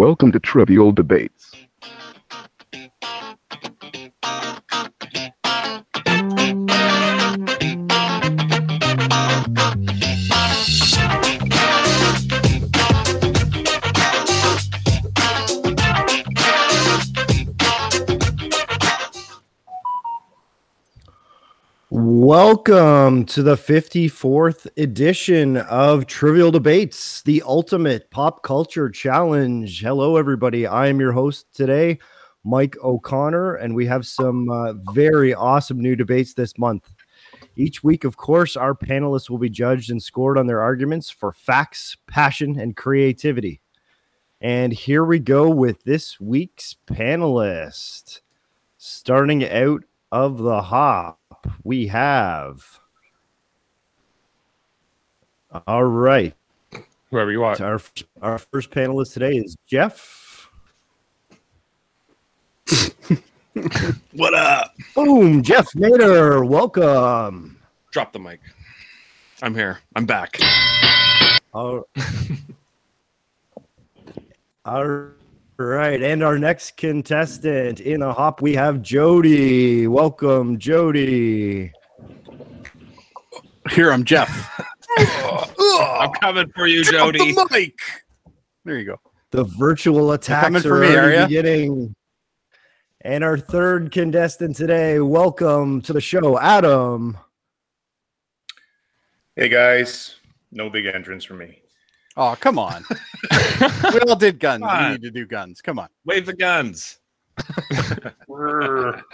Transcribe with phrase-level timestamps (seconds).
[0.00, 1.54] Welcome to Trivial Debates.
[22.52, 29.80] Welcome to the 54th edition of Trivial Debates, the ultimate pop culture challenge.
[29.80, 30.66] Hello, everybody.
[30.66, 32.00] I am your host today,
[32.42, 36.92] Mike O'Connor, and we have some uh, very awesome new debates this month.
[37.54, 41.30] Each week, of course, our panelists will be judged and scored on their arguments for
[41.30, 43.60] facts, passion, and creativity.
[44.40, 48.22] And here we go with this week's panelist.
[48.76, 51.19] Starting out of the hop,
[51.64, 52.78] we have.
[55.66, 56.34] All right.
[57.10, 57.60] Whoever you are.
[57.60, 57.80] Our,
[58.22, 60.48] our first panelist today is Jeff.
[64.12, 64.74] What up?
[64.94, 66.46] Boom, Jeff Nader.
[66.46, 67.58] Welcome.
[67.90, 68.40] Drop the mic.
[69.42, 69.80] I'm here.
[69.96, 70.38] I'm back.
[71.52, 71.88] All,
[74.64, 75.10] all
[75.66, 76.02] right.
[76.02, 79.86] And our next contestant in the hop, we have Jody.
[79.86, 81.72] Welcome, Jody.
[83.70, 84.60] Here, I'm Jeff.
[84.98, 87.32] I'm coming for you, Jody.
[87.32, 87.78] The mic.
[88.64, 89.00] There you go.
[89.30, 91.94] The virtual attacks are me, already beginning.
[93.02, 97.16] And our third contestant today, welcome to the show, Adam.
[99.36, 100.16] Hey guys,
[100.50, 101.59] no big entrance for me.
[102.16, 102.84] Oh, come on.
[103.92, 104.62] we all did guns.
[104.62, 104.84] Come on.
[104.84, 105.62] We need to do guns.
[105.62, 105.88] Come on.
[106.04, 106.98] Wave the guns.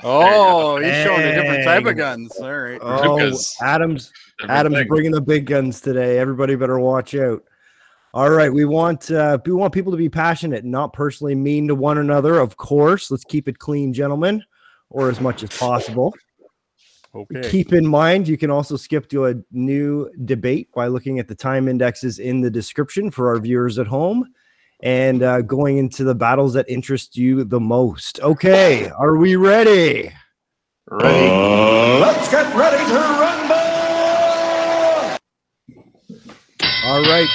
[0.02, 2.33] Oh, he's showing a different type of guns.
[2.39, 2.78] All right.
[2.80, 3.56] Oh, Bazookas.
[3.62, 4.12] Adam's
[4.48, 4.89] Adam's Everything.
[4.89, 6.19] bringing the big guns today.
[6.19, 7.42] Everybody better watch out.
[8.14, 11.74] All right, we want uh, we want people to be passionate, not personally mean to
[11.74, 12.39] one another.
[12.39, 14.42] Of course, let's keep it clean, gentlemen,
[14.90, 16.14] or as much as possible.
[17.16, 17.48] Okay.
[17.48, 21.34] Keep in mind, you can also skip to a new debate by looking at the
[21.34, 24.27] time indexes in the description for our viewers at home
[24.80, 28.20] and uh, going into the battles that interest you the most.
[28.20, 30.12] Okay, are we ready?
[30.90, 32.02] Ready?
[32.02, 33.56] Let's get ready to rumble!
[36.84, 37.28] All right.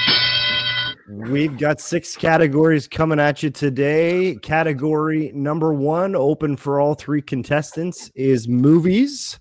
[1.09, 4.37] We've got six categories coming at you today.
[4.41, 9.40] Category number one, open for all three contestants, is movies.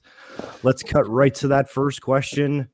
[0.63, 2.69] Let's cut right to that first question.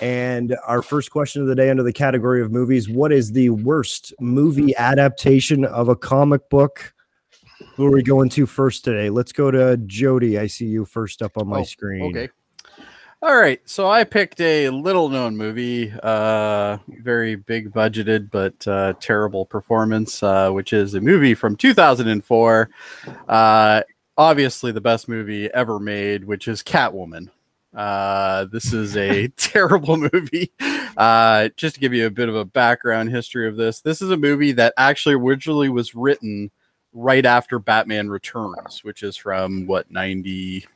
[0.00, 3.50] And our first question of the day under the category of movies What is the
[3.50, 6.94] worst movie adaptation of a comic book?
[7.76, 9.10] Who are we going to first today?
[9.10, 10.38] Let's go to Jody.
[10.38, 12.16] I see you first up on my Oh, screen.
[12.16, 12.30] Okay.
[13.22, 13.60] All right.
[13.66, 20.24] So I picked a little known movie, uh, very big budgeted, but uh, terrible performance,
[20.24, 22.68] uh, which is a movie from 2004.
[23.28, 23.82] Uh,
[24.16, 27.28] obviously, the best movie ever made, which is Catwoman.
[27.74, 30.52] Uh, this is a terrible movie.
[30.96, 34.10] Uh, just to give you a bit of a background history of this, this is
[34.10, 36.50] a movie that actually originally was written
[36.92, 40.66] right after Batman Returns, which is from what 90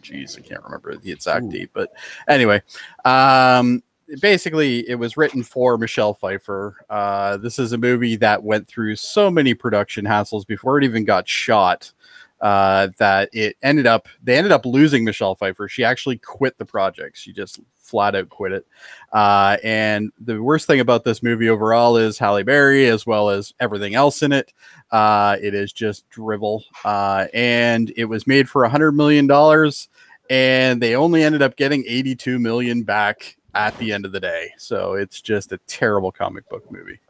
[0.00, 1.50] geez, I can't remember the exact Ooh.
[1.50, 1.92] date, but
[2.26, 2.62] anyway,
[3.04, 3.82] um,
[4.20, 6.76] basically, it was written for Michelle Pfeiffer.
[6.88, 11.04] Uh, this is a movie that went through so many production hassles before it even
[11.04, 11.92] got shot.
[12.40, 15.68] Uh, that it ended up they ended up losing Michelle Pfeiffer.
[15.68, 17.18] She actually quit the project.
[17.18, 18.66] She just flat out quit it.
[19.12, 23.54] Uh, and the worst thing about this movie overall is Halle Berry, as well as
[23.58, 24.52] everything else in it.
[24.90, 26.64] Uh, it is just drivel.
[26.84, 29.88] Uh, and it was made for a hundred million dollars,
[30.30, 34.52] and they only ended up getting 82 million back at the end of the day.
[34.58, 37.00] So it's just a terrible comic book movie.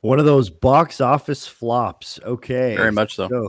[0.00, 2.20] One of those box office flops.
[2.22, 2.76] Okay.
[2.76, 3.28] Very much so.
[3.28, 3.48] So,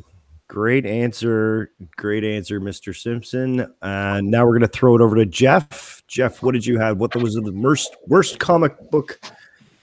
[0.50, 1.72] great answer.
[1.96, 2.94] Great answer, Mr.
[2.94, 3.74] Simpson.
[3.82, 6.04] And now we're going to throw it over to Jeff.
[6.08, 6.98] Jeff, what did you have?
[6.98, 9.22] What was the worst worst comic book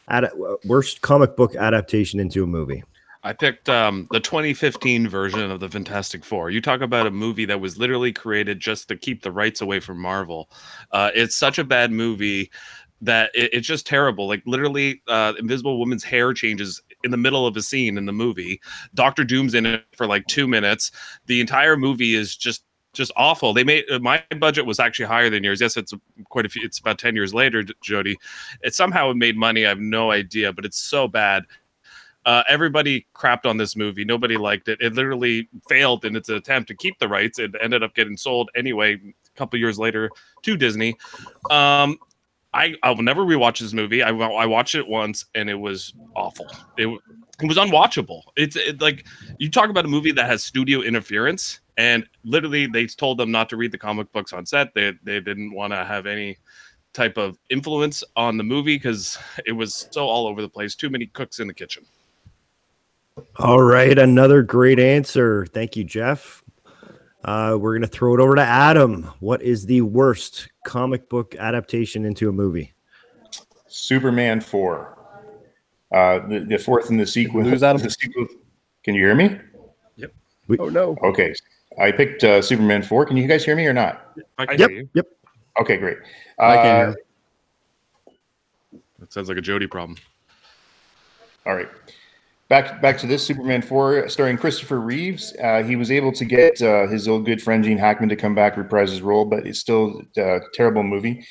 [0.08, 0.28] ad,
[0.66, 2.84] worst comic book adaptation into a movie?
[3.22, 6.50] I picked um, the 2015 version of the Fantastic Four.
[6.50, 9.80] You talk about a movie that was literally created just to keep the rights away
[9.80, 10.48] from Marvel.
[10.92, 12.52] Uh, it's such a bad movie
[13.00, 14.28] that it, it's just terrible.
[14.28, 18.12] Like literally, uh, Invisible Woman's hair changes in the middle of a scene in the
[18.12, 18.60] movie.
[18.92, 20.90] Doctor Doom's in it for like two minutes.
[21.24, 23.52] The entire movie is just just awful.
[23.52, 25.60] They made uh, my budget was actually higher than yours.
[25.60, 25.94] Yes, it's
[26.28, 26.62] quite a few.
[26.64, 28.18] It's about ten years later, Jody.
[28.62, 29.64] It somehow made money.
[29.64, 31.44] I have no idea, but it's so bad.
[32.24, 34.04] Uh, everybody crapped on this movie.
[34.04, 34.80] Nobody liked it.
[34.80, 37.38] It literally failed in its attempt to keep the rights.
[37.38, 40.10] It ended up getting sold anyway a couple years later
[40.42, 40.96] to Disney.
[41.50, 41.98] Um,
[42.56, 44.02] I I will never rewatch this movie.
[44.02, 46.46] I I watched it once and it was awful.
[46.78, 46.88] It
[47.42, 48.22] it was unwatchable.
[48.36, 49.06] It's it, like
[49.38, 53.50] you talk about a movie that has studio interference, and literally they told them not
[53.50, 54.72] to read the comic books on set.
[54.74, 56.38] They they didn't want to have any
[56.94, 60.74] type of influence on the movie because it was so all over the place.
[60.74, 61.84] Too many cooks in the kitchen.
[63.38, 65.46] All right, another great answer.
[65.46, 66.42] Thank you, Jeff.
[67.26, 69.02] Uh, we're gonna throw it over to Adam.
[69.19, 72.73] What is the worst comic book adaptation into a movie?
[73.67, 74.96] Superman 4.
[75.93, 77.43] Uh, the, the fourth in the sequel.
[77.43, 77.82] Lose Adam?
[77.82, 78.26] The sequel.
[78.84, 79.38] Can you hear me?
[79.96, 80.12] Yep.
[80.61, 80.96] Oh no.
[81.02, 81.34] Okay.
[81.81, 83.06] I picked uh, Superman 4.
[83.06, 84.17] Can you guys hear me or not?
[84.38, 84.88] I can Yep, hear you.
[84.94, 85.06] yep.
[85.61, 85.99] Okay, great.
[86.38, 86.96] I can Uh, hear.
[89.00, 89.99] That sounds like a Jody problem.
[91.44, 91.69] All right.
[92.48, 95.34] Back back to this Superman 4 starring Christopher Reeves.
[95.43, 98.37] Uh, he was able to get uh, his old good friend Gene Hackman to come
[98.37, 101.26] back reprise his role, but it's still a terrible movie.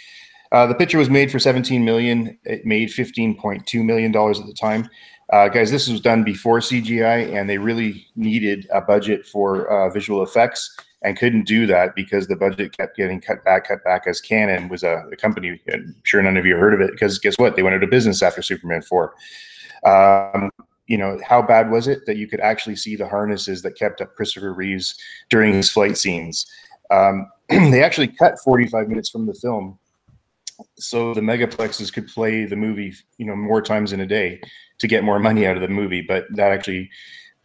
[0.52, 2.38] Uh, the picture was made for 17 million.
[2.44, 4.90] It made 15.2 million dollars at the time.
[5.32, 9.90] Uh, guys, this was done before CGI, and they really needed a budget for uh,
[9.90, 14.06] visual effects and couldn't do that because the budget kept getting cut back, cut back.
[14.06, 17.20] As Cannon was a, a company, I'm sure none of you heard of it because
[17.20, 17.56] guess what?
[17.56, 19.14] They went out of business after Superman 4.
[19.86, 20.52] Um,
[20.88, 24.02] you know, how bad was it that you could actually see the harnesses that kept
[24.02, 24.96] up Christopher Reeves
[25.30, 26.46] during his flight scenes?
[26.92, 29.80] Um, they actually cut 45 minutes from the film
[30.78, 34.42] so the megaplexes could play the movie, you know, more times in a day
[34.80, 36.02] to get more money out of the movie.
[36.02, 36.90] But that actually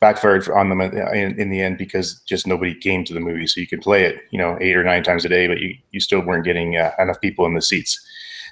[0.00, 3.46] backfired on them in, in the end because just nobody came to the movie.
[3.46, 5.75] So you could play it, you know, eight or nine times a day, but you,
[5.90, 8.00] you still weren't getting uh, enough people in the seats.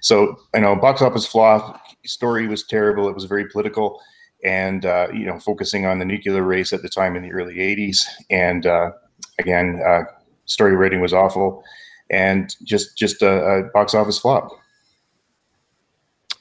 [0.00, 3.08] So, you know, box office flop story was terrible.
[3.08, 4.00] It was very political
[4.44, 7.56] and, uh, you know, focusing on the nuclear race at the time in the early
[7.56, 8.02] 80s.
[8.30, 8.92] And uh,
[9.38, 10.02] again, uh,
[10.44, 11.62] story writing was awful
[12.10, 14.50] and just just a, a box office flop.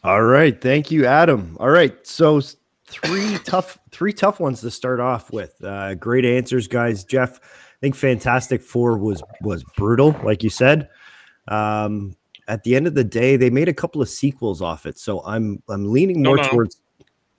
[0.03, 1.57] All right, thank you, Adam.
[1.59, 2.41] All right, so
[2.87, 5.61] three tough, three tough ones to start off with.
[5.63, 7.03] Uh, great answers, guys.
[7.03, 10.89] Jeff, I think Fantastic Four was was brutal, like you said.
[11.47, 12.15] Um,
[12.47, 15.21] at the end of the day, they made a couple of sequels off it, so
[15.25, 16.47] I'm I'm leaning No, more no.
[16.49, 16.77] towards.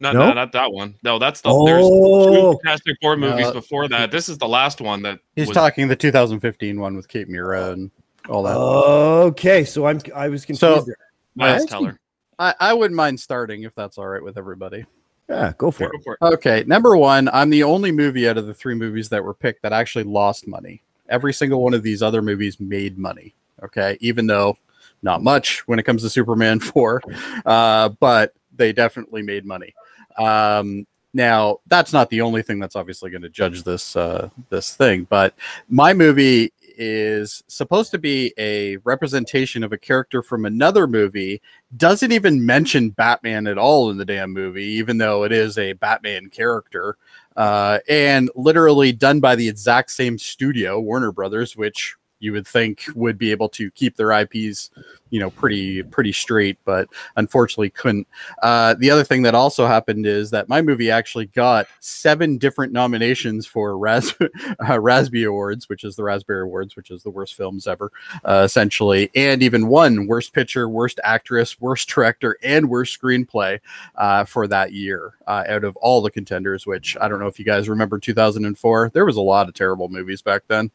[0.00, 0.28] No, No?
[0.28, 0.94] no, not that one.
[1.02, 1.66] No, that's the Oh.
[1.66, 3.52] there's two Fantastic Four movies No.
[3.54, 4.10] before that.
[4.12, 7.72] This is the last one that He's was- talking the 2015 one with Kate Mara
[7.72, 7.90] and
[8.28, 8.56] all that.
[8.56, 10.60] Okay, so I'm I was confused.
[10.60, 10.96] So- there.
[11.34, 11.98] Miles Teller.
[12.38, 14.84] I, I wouldn't mind starting if that's all right with everybody.
[15.28, 15.92] Yeah, go for Yeah, it.
[15.92, 16.34] go for it.
[16.34, 19.62] Okay, number one, I'm the only movie out of the three movies that were picked
[19.62, 20.82] that actually lost money.
[21.08, 23.34] Every single one of these other movies made money.
[23.64, 24.56] Okay, even though
[25.02, 27.02] not much when it comes to Superman 4,
[27.46, 29.74] uh, but they definitely made money.
[30.19, 34.76] Um, now, that's not the only thing that's obviously going to judge this uh, this
[34.76, 35.35] thing, but
[35.69, 41.43] my movie is supposed to be a representation of a character from another movie
[41.76, 45.73] doesn't even mention Batman at all in the damn movie, even though it is a
[45.73, 46.97] Batman character,
[47.37, 52.85] uh, and literally done by the exact same studio, Warner Brothers, which you would think
[52.94, 54.70] would be able to keep their IPs,
[55.10, 58.06] you know, pretty pretty straight, but unfortunately couldn't.
[58.43, 62.72] Uh, the other thing that also happened is that my movie actually got seven different
[62.72, 64.14] nominations for Ras-
[64.69, 67.90] uh, Raspberry Awards, which is the Raspberry Awards, which is the worst films ever,
[68.24, 73.60] uh, essentially, and even one worst picture, worst actress, worst director, and worst screenplay
[73.96, 76.67] uh, for that year uh, out of all the contenders.
[76.67, 78.91] Which I don't know if you guys remember 2004.
[78.93, 80.70] There was a lot of terrible movies back then,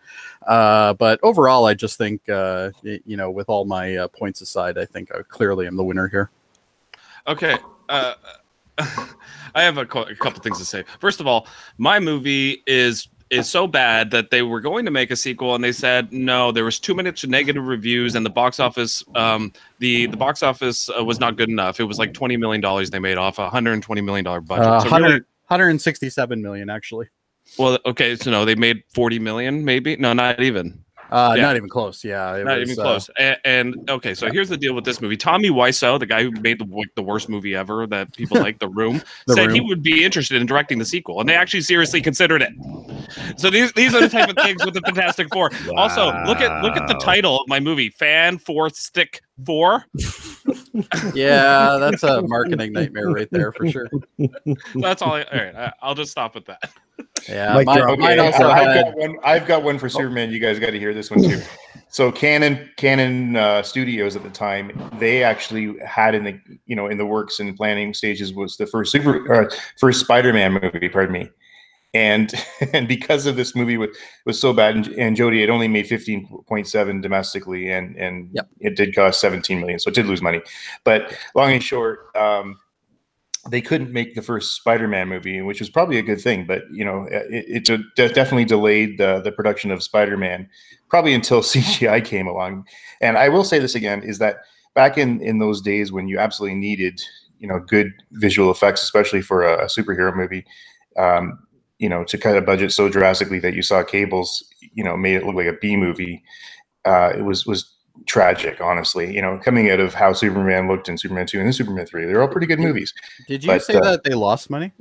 [0.48, 4.78] uh, but overall, I just think uh, you know, with all my uh, points aside,
[4.78, 6.32] I think I clearly am the winner here.
[7.28, 7.58] Okay.
[7.90, 8.14] Uh,
[8.78, 10.86] I have a, cou- a couple things to say.
[11.02, 11.46] First of all,
[11.78, 15.64] my movie is is so bad that they were going to make a sequel and
[15.64, 16.54] they said no.
[16.54, 20.90] There was too much negative reviews and the box office um, the the box office
[20.98, 21.82] uh, was not good enough.
[21.82, 24.40] It was like twenty million dollars they made off a hundred and twenty million dollar
[24.40, 24.68] budget.
[24.68, 27.08] Uh, so 100 really, 167 million actually.
[27.58, 30.83] well, okay, so no, they made forty million, maybe no, not even.
[31.14, 31.44] Uh, Yeah.
[31.44, 32.04] Not even close.
[32.04, 33.10] Yeah, not was, even uh, close.
[33.20, 35.16] And, and okay, so here's the deal with this movie.
[35.16, 38.58] Tommy Wiseau, the guy who made the like, the worst movie ever that people like,
[38.58, 41.62] The Room, The said he would be interested in directing the sequel, and they actually
[41.62, 42.52] seriously considered it.
[43.38, 45.52] So these these are the type of things with the Fantastic Four.
[45.78, 49.86] Also, look at look at the title of my movie, Fan Four Stick Four.
[51.14, 53.88] yeah, that's a marketing nightmare right there for sure.
[54.76, 55.14] That's all.
[55.14, 56.74] I, all right, I, I'll just stop with that.
[57.30, 58.00] Yeah, Mic mine, drop.
[58.00, 58.84] mine Okay, also I- I've had.
[58.86, 59.18] got one.
[59.24, 60.32] I've got one for Superman.
[60.32, 61.42] You guys got to hear this one too.
[61.90, 66.88] So Cannon, Cannon uh, Studios at the time, they actually had in the you know
[66.88, 70.90] in the works and planning stages was the first super uh, first Spider-Man movie.
[70.90, 71.30] Pardon me,
[71.94, 72.34] and
[72.74, 73.96] and because of this movie was,
[74.26, 78.28] was so bad, and, and Jody, it only made fifteen point seven domestically, and and
[78.34, 78.48] Yep.
[78.62, 80.42] it did cost seventeen million, so it did lose money.
[80.84, 82.58] But long and short, um,
[83.50, 86.46] they couldn't make the first Spider-Man movie, which was probably a good thing.
[86.46, 90.50] But you know, it, it de- definitely delayed the the production of Spider-Man,
[90.90, 92.66] probably until CGI came along.
[93.02, 94.38] And I will say this again: is that
[94.76, 97.02] back in in those days when you absolutely needed
[97.40, 100.46] you know good visual effects, especially for a, a superhero movie.
[100.98, 101.40] Um,
[101.80, 105.16] you know, to cut a budget so drastically that you saw cables, you know, made
[105.16, 106.24] it look like a B movie.
[106.86, 107.73] Uh, it was was
[108.06, 109.14] tragic, honestly.
[109.14, 112.06] You know, coming out of how Superman looked in Superman two and then Superman three,
[112.06, 112.94] they're all pretty good movies.
[113.28, 114.72] Did you But, say uh, that they lost money?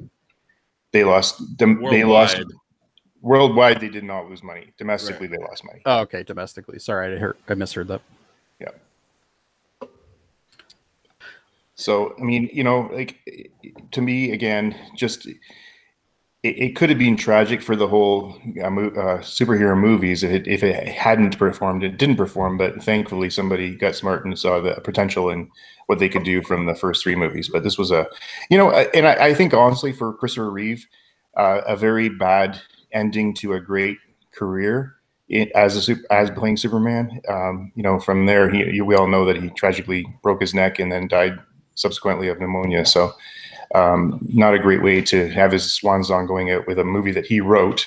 [0.93, 1.57] They lost.
[1.57, 2.57] Dem- they lost Worldwide.
[3.23, 3.81] worldwide.
[3.81, 4.73] They did not lose money.
[4.77, 5.81] Domestically, they lost money.
[5.87, 6.79] Oh, okay, domestically.
[6.79, 8.03] Sorry, I heard I misheard that.
[8.61, 8.69] Yeah.
[11.75, 13.19] So I mean, you know, like
[13.93, 15.27] to me, again, just
[16.43, 20.49] it, it could have been tragic for the whole uh, uh, superhero movies if it,
[20.49, 21.85] if it hadn't performed.
[21.85, 25.51] It didn't perform, but thankfully somebody got smart and saw the potential in
[25.87, 27.49] what they could do from the first three movies.
[27.49, 28.07] But this was a,
[28.51, 30.87] you know, and I, I think honestly for Christopher Reeve,
[31.37, 32.61] uh, a very bad
[32.93, 33.99] ending to a great
[34.33, 34.97] career.
[35.55, 39.25] As a as playing Superman, um, you know, from there, he, you, we all know
[39.25, 41.39] that he tragically broke his neck and then died
[41.75, 42.85] subsequently of pneumonia.
[42.85, 43.15] So,
[43.75, 47.13] um, not a great way to have his swan song going out with a movie
[47.13, 47.87] that he wrote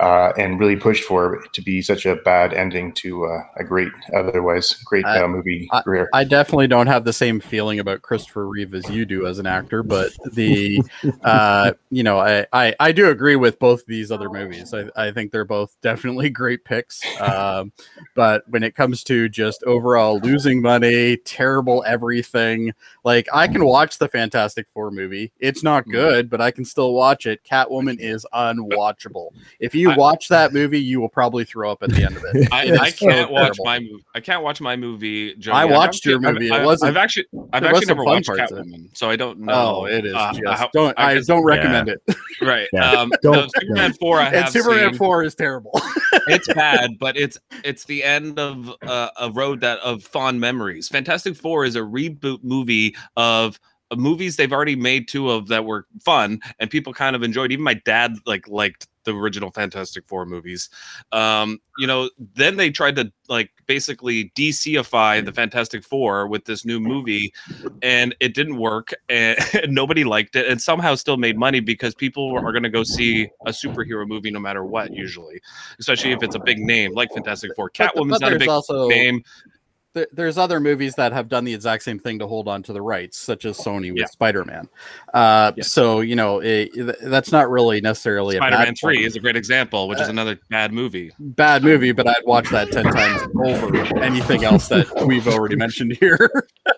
[0.00, 3.90] uh, and really pushed for to be such a bad ending to uh, a great,
[4.16, 6.08] otherwise great uh, movie I- career.
[6.12, 9.46] I definitely don't have the same feeling about Christopher Reeve as you do as an
[9.46, 10.82] actor, but the,
[11.22, 14.74] uh, you know, I, I, I do agree with both these other movies.
[14.74, 17.02] I, I think they're both definitely great picks.
[17.20, 17.72] Um,
[18.14, 22.72] but when it comes to just overall losing money, terrible everything,
[23.04, 25.32] like I can watch the Fantastic Four movie.
[25.38, 27.44] It's not good, but I can still watch it.
[27.44, 29.30] Catwoman is unwatchable.
[29.60, 32.24] If you I- watch that movie, you will probably throw up at the end of
[32.32, 32.48] it.
[32.52, 34.04] I, I can't watch my movie.
[34.14, 35.34] I can't watch my movie.
[35.36, 35.56] Jody.
[35.56, 36.46] I I've watched your actually- movie.
[36.48, 38.54] It I've, I've, wasn't- I've actually, I've there was actually some never fun watched it.
[38.56, 39.76] Catwoman, so I don't know.
[39.80, 42.02] Oh, it is uh, just how- don't I I, don't recommend it.
[42.42, 42.68] right.
[42.72, 42.90] Yeah.
[42.92, 44.18] Um, Don't- no, Superman four.
[44.20, 44.98] I And have Superman seen.
[44.98, 45.72] Four is terrible.
[46.28, 50.88] it's bad, but it's it's the end of uh, a road that of fond memories.
[50.88, 53.58] Fantastic Four is a reboot movie of
[53.90, 57.52] of movies they've already made two of that were fun and people kind of enjoyed.
[57.52, 60.68] Even my dad like liked the original Fantastic Four movies.
[61.12, 66.64] Um, you know, then they tried to like basically DCify the Fantastic Four with this
[66.64, 67.32] new movie,
[67.82, 72.36] and it didn't work, and, nobody liked it, and somehow still made money because people
[72.36, 75.40] are going to go see a superhero movie no matter what, usually,
[75.78, 77.70] especially if it's a big name like Fantastic Four.
[77.70, 79.22] Catwoman's not a big also name.
[79.94, 82.72] There- there's other movies that have done the exact same thing to hold on to
[82.72, 84.06] the rights, such as Sony with Yeah.
[84.06, 84.68] Spider-Man.
[85.12, 85.52] Uh.
[85.62, 86.70] So you know it,
[87.02, 90.38] that's not really necessarily Spider-Man bad Three is a great example, which is Uh, another
[90.50, 91.12] bad movie.
[91.18, 95.96] bad movie, but I'd watch that ten times over anything else that we've already mentioned
[95.98, 96.28] here.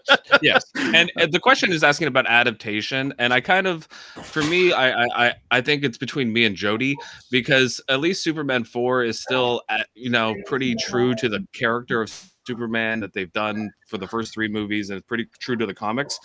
[0.43, 3.85] yes and uh, the question is asking about adaptation and i kind of
[4.23, 6.95] for me I, I i think it's between me and jody
[7.31, 12.03] because at least superman 4 is still at, you know pretty true to the character
[12.03, 12.13] of
[12.47, 15.75] superman that they've done for the first three movies and it's pretty true to the
[15.75, 16.19] comics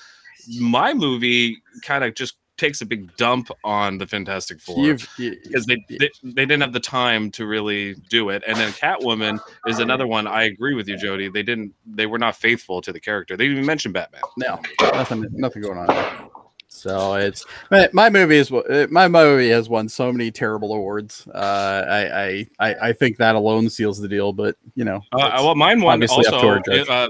[0.59, 5.83] my movie kind of just takes a big dump on the fantastic four because they,
[5.89, 8.43] they they didn't have the time to really do it.
[8.45, 10.27] And then Catwoman is another one.
[10.27, 11.27] I agree with you, Jody.
[11.27, 11.73] They didn't.
[11.85, 13.35] They were not faithful to the character.
[13.35, 14.21] They didn't even mention Batman.
[14.37, 15.87] no, nothing, nothing going on.
[15.87, 16.30] There.
[16.73, 18.49] So it's my, my movie is
[18.89, 21.27] my movie has won so many terrible awards.
[21.27, 21.37] Uh,
[21.87, 24.31] I, I I I think that alone seals the deal.
[24.31, 26.71] But you know, Uh, it's- well, mine won obviously up to our also.
[26.71, 26.89] judge.
[26.89, 27.09] Uh,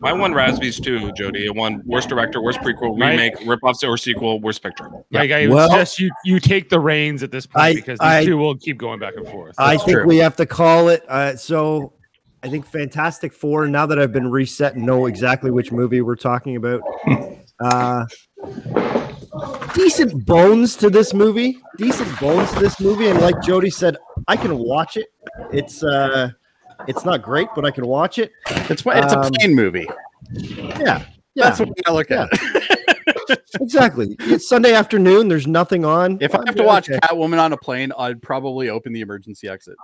[0.00, 1.46] mine won Raspberries too, Jody.
[1.46, 3.10] It won worst director, worst prequel, Right.
[3.12, 4.90] remake, rip-offs, or sequel, worst picture.
[5.12, 8.00] Like I would Well- suggest you you take the reins at this point I- because
[8.00, 9.54] these I- two will keep going back and forth.
[9.58, 10.06] I think true.
[10.06, 11.04] we have to call it.
[11.08, 11.92] Uh, so
[12.42, 16.14] I think Fantastic Four, now that I've been reset and know exactly which movie we're
[16.16, 16.80] talking about,
[17.60, 18.04] uh,
[19.74, 21.58] decent bones to this movie.
[21.76, 23.08] Decent bones to this movie.
[23.08, 25.08] And like Jody said, I can watch it.
[25.52, 26.30] It's uh
[26.86, 28.32] it's not great, but I can watch it.
[28.46, 29.88] it's it's a um, plain movie.
[30.32, 30.78] Yeah.
[30.78, 31.04] Yeah.
[31.34, 32.28] That's what I look at.
[33.60, 34.16] exactly.
[34.20, 35.28] It's Sunday afternoon.
[35.28, 36.18] There's nothing on.
[36.20, 36.98] If I have to watch okay.
[37.00, 39.76] Catwoman on a plane, I'd probably open the emergency exit.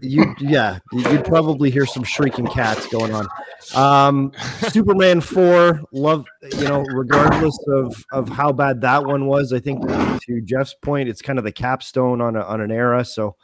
[0.00, 3.26] you yeah you'd probably hear some shrieking cats going on
[3.74, 4.32] um
[4.68, 6.24] superman 4 love
[6.56, 11.08] you know regardless of of how bad that one was i think to jeff's point
[11.08, 13.36] it's kind of the capstone on a, on an era so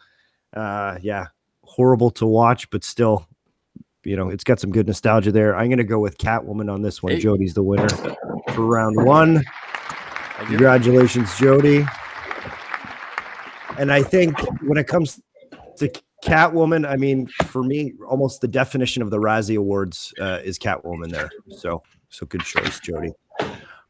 [0.54, 1.26] uh yeah
[1.62, 3.26] horrible to watch but still
[4.04, 7.02] you know it's got some good nostalgia there i'm gonna go with catwoman on this
[7.02, 7.20] one Hey.
[7.20, 7.88] jody's the winner
[8.54, 9.42] for round one
[10.46, 11.84] congratulations jody
[13.78, 15.20] and I think when it comes
[15.78, 15.92] to
[16.24, 21.10] Catwoman, I mean, for me, almost the definition of the Razzie Awards uh, is Catwoman
[21.10, 21.30] there.
[21.48, 23.10] So, so good choice, Jody.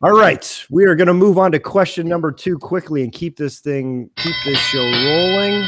[0.02, 3.36] All right, we are going to move on to question number two quickly and keep
[3.36, 5.64] this thing, keep this show rolling.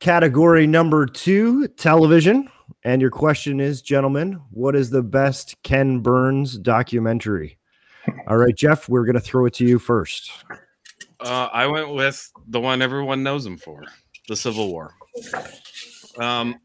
[0.00, 2.48] Category number two, television.
[2.84, 7.58] And your question is, gentlemen, what is the best Ken Burns documentary?
[8.26, 10.32] All right, Jeff, we're going to throw it to you first.
[11.20, 13.84] Uh, I went with the one everyone knows him for,
[14.26, 14.94] the Civil War.
[16.18, 16.56] Um,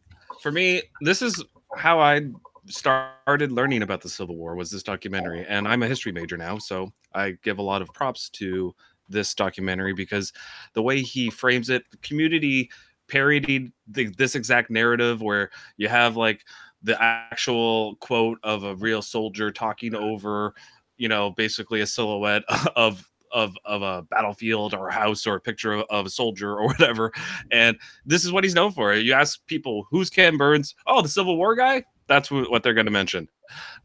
[0.41, 1.43] for me, this is
[1.75, 2.21] how I
[2.67, 6.57] started learning about the Civil War was this documentary, and I'm a history major now,
[6.57, 8.73] so I give a lot of props to
[9.09, 10.31] this documentary because
[10.73, 12.69] the way he frames it, the community
[13.07, 16.45] parodied the, this exact narrative where you have like
[16.83, 20.53] the actual quote of a real soldier talking over
[20.97, 22.43] you know basically a silhouette
[22.75, 26.57] of of of a battlefield or a house or a picture of, of a soldier
[26.57, 27.11] or whatever.
[27.51, 28.93] And this is what he's known for.
[28.93, 30.73] You ask people who's ken burns?
[30.87, 31.83] Oh the civil war guy?
[32.07, 33.27] That's what, they're going to mention.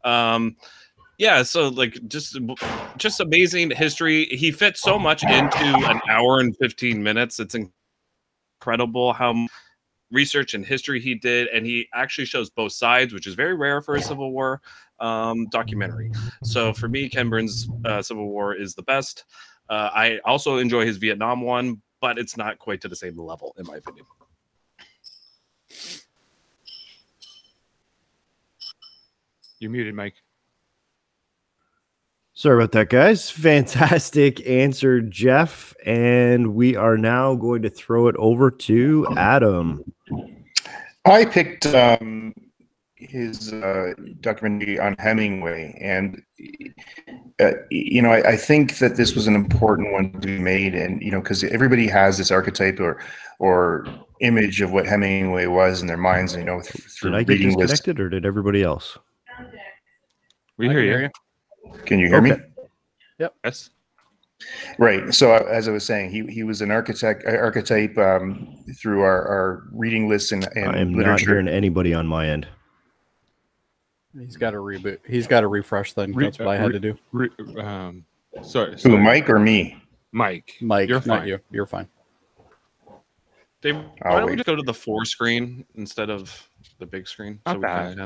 [0.03, 0.55] Um
[1.17, 2.39] yeah so like just
[2.97, 4.25] just amazing history.
[4.31, 7.39] He fits so much into an hour and 15 minutes.
[7.39, 7.55] It's
[8.61, 9.47] incredible how
[10.11, 13.81] research and history he did and he actually shows both sides which is very rare
[13.81, 14.61] for a civil war
[14.99, 16.11] um, documentary.
[16.43, 19.25] So for me ken burns uh, civil war is the best.
[19.69, 23.55] Uh, i also enjoy his vietnam one but it's not quite to the same level
[23.57, 24.05] in my opinion.
[29.59, 30.15] You're muted, Mike.
[32.41, 33.29] Sorry about that, guys.
[33.29, 35.75] Fantastic answer, Jeff.
[35.85, 39.83] And we are now going to throw it over to Adam.
[41.05, 42.33] I picked um,
[42.95, 46.19] his uh, documentary on Hemingway, and
[47.39, 50.73] uh, you know, I, I think that this was an important one to be made,
[50.73, 52.99] and you know, because everybody has this archetype or
[53.37, 53.85] or
[54.21, 57.21] image of what Hemingway was in their minds, and you know, th- through Did I
[57.21, 57.73] get reading lists.
[57.73, 58.97] disconnected or did everybody else?
[60.57, 61.09] We I hear can you.
[61.85, 62.31] Can you hear me?
[63.19, 63.35] Yep.
[63.43, 63.69] Yes.
[64.77, 65.13] Right.
[65.13, 69.01] So uh, as I was saying, he he was an architect uh, archetype um, through
[69.01, 72.47] our, our reading lists and, and I am not hearing anybody on my end.
[74.17, 74.99] He's got to reboot.
[75.07, 75.93] He's got to refresh.
[75.93, 76.97] Then Re- that's what I had to do.
[77.11, 78.03] Re- um,
[78.41, 78.97] sorry, Who.
[78.97, 79.81] Mike or me?
[80.11, 80.57] Mike.
[80.59, 81.27] Mike, You're not fine.
[81.27, 81.39] you.
[81.51, 81.87] You're fine.
[83.61, 87.39] Dave, why don't we just go to the four screen instead of the big screen?
[87.45, 87.97] Not we bad.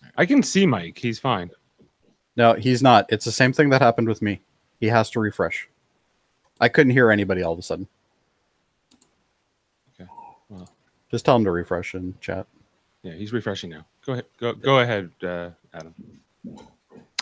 [0.00, 0.98] Can- It's not- I can see Mike.
[0.98, 1.50] He's fine.
[2.36, 3.06] No, he's not.
[3.12, 4.40] It's the same thing that happened with me.
[4.78, 5.68] He has to refresh.
[6.60, 7.88] I couldn't hear anybody all of a sudden.
[9.94, 10.08] Okay,
[10.48, 10.68] well.
[11.10, 12.46] Just tell him to refresh and chat.
[13.02, 13.84] Yeah, he's refreshing now.
[14.04, 14.26] Go ahead.
[14.38, 15.94] Go go ahead, uh, Adam.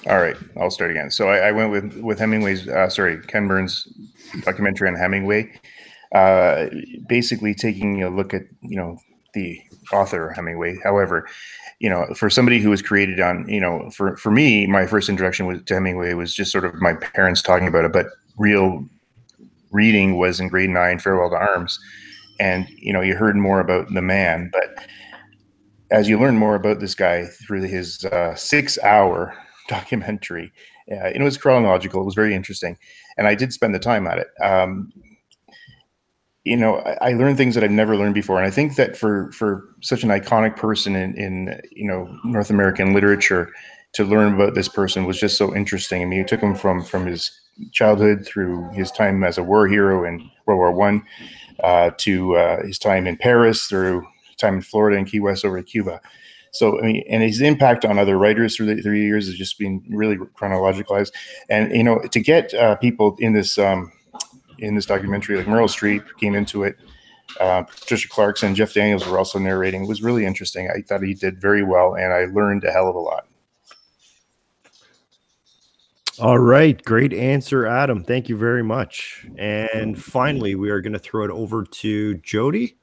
[0.06, 1.10] All right, I'll start again.
[1.10, 3.88] So I, I went with with Hemingway's, uh, sorry, Ken Burns'
[4.42, 5.52] documentary on Hemingway,
[6.14, 6.66] uh,
[7.08, 8.98] basically taking a look at you know
[9.38, 10.78] the author Hemingway.
[10.82, 11.26] However,
[11.78, 15.08] you know, for somebody who was created on, you know, for for me, my first
[15.08, 18.84] introduction with to Hemingway was just sort of my parents talking about it, but real
[19.70, 21.78] reading was in grade nine, Farewell to Arms,
[22.40, 24.84] and you know, you heard more about the man, but
[25.90, 29.34] as you learn more about this guy through his uh, six-hour
[29.68, 30.52] documentary.
[30.90, 32.00] Uh, it was chronological.
[32.00, 32.78] It was very interesting,
[33.18, 34.28] and I did spend the time at it.
[34.42, 34.90] Um,
[36.48, 38.96] you know, I, I learned things that I've never learned before, and I think that
[38.96, 43.52] for for such an iconic person in in you know North American literature,
[43.92, 46.00] to learn about this person was just so interesting.
[46.00, 47.30] I mean, you took him from from his
[47.72, 51.04] childhood through his time as a war hero in World War One,
[51.62, 54.06] uh, to uh, his time in Paris, through
[54.38, 56.00] time in Florida and Key West over to Cuba.
[56.52, 59.58] So I mean, and his impact on other writers through the three years has just
[59.58, 61.12] been really chronologicalized.
[61.50, 63.92] And you know, to get uh, people in this um,
[64.58, 66.76] in this documentary, like Meryl Streep came into it,
[67.40, 69.84] uh, Patricia Clarkson, Jeff Daniels were also narrating.
[69.84, 70.70] It was really interesting.
[70.70, 73.26] I thought he did very well, and I learned a hell of a lot.
[76.20, 76.82] All right.
[76.84, 78.02] Great answer, Adam.
[78.02, 79.24] Thank you very much.
[79.36, 82.76] And finally, we are going to throw it over to Jody.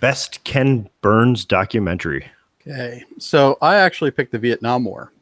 [0.00, 2.30] Best Ken Burns documentary.
[2.66, 5.12] Okay, so I actually picked the Vietnam War,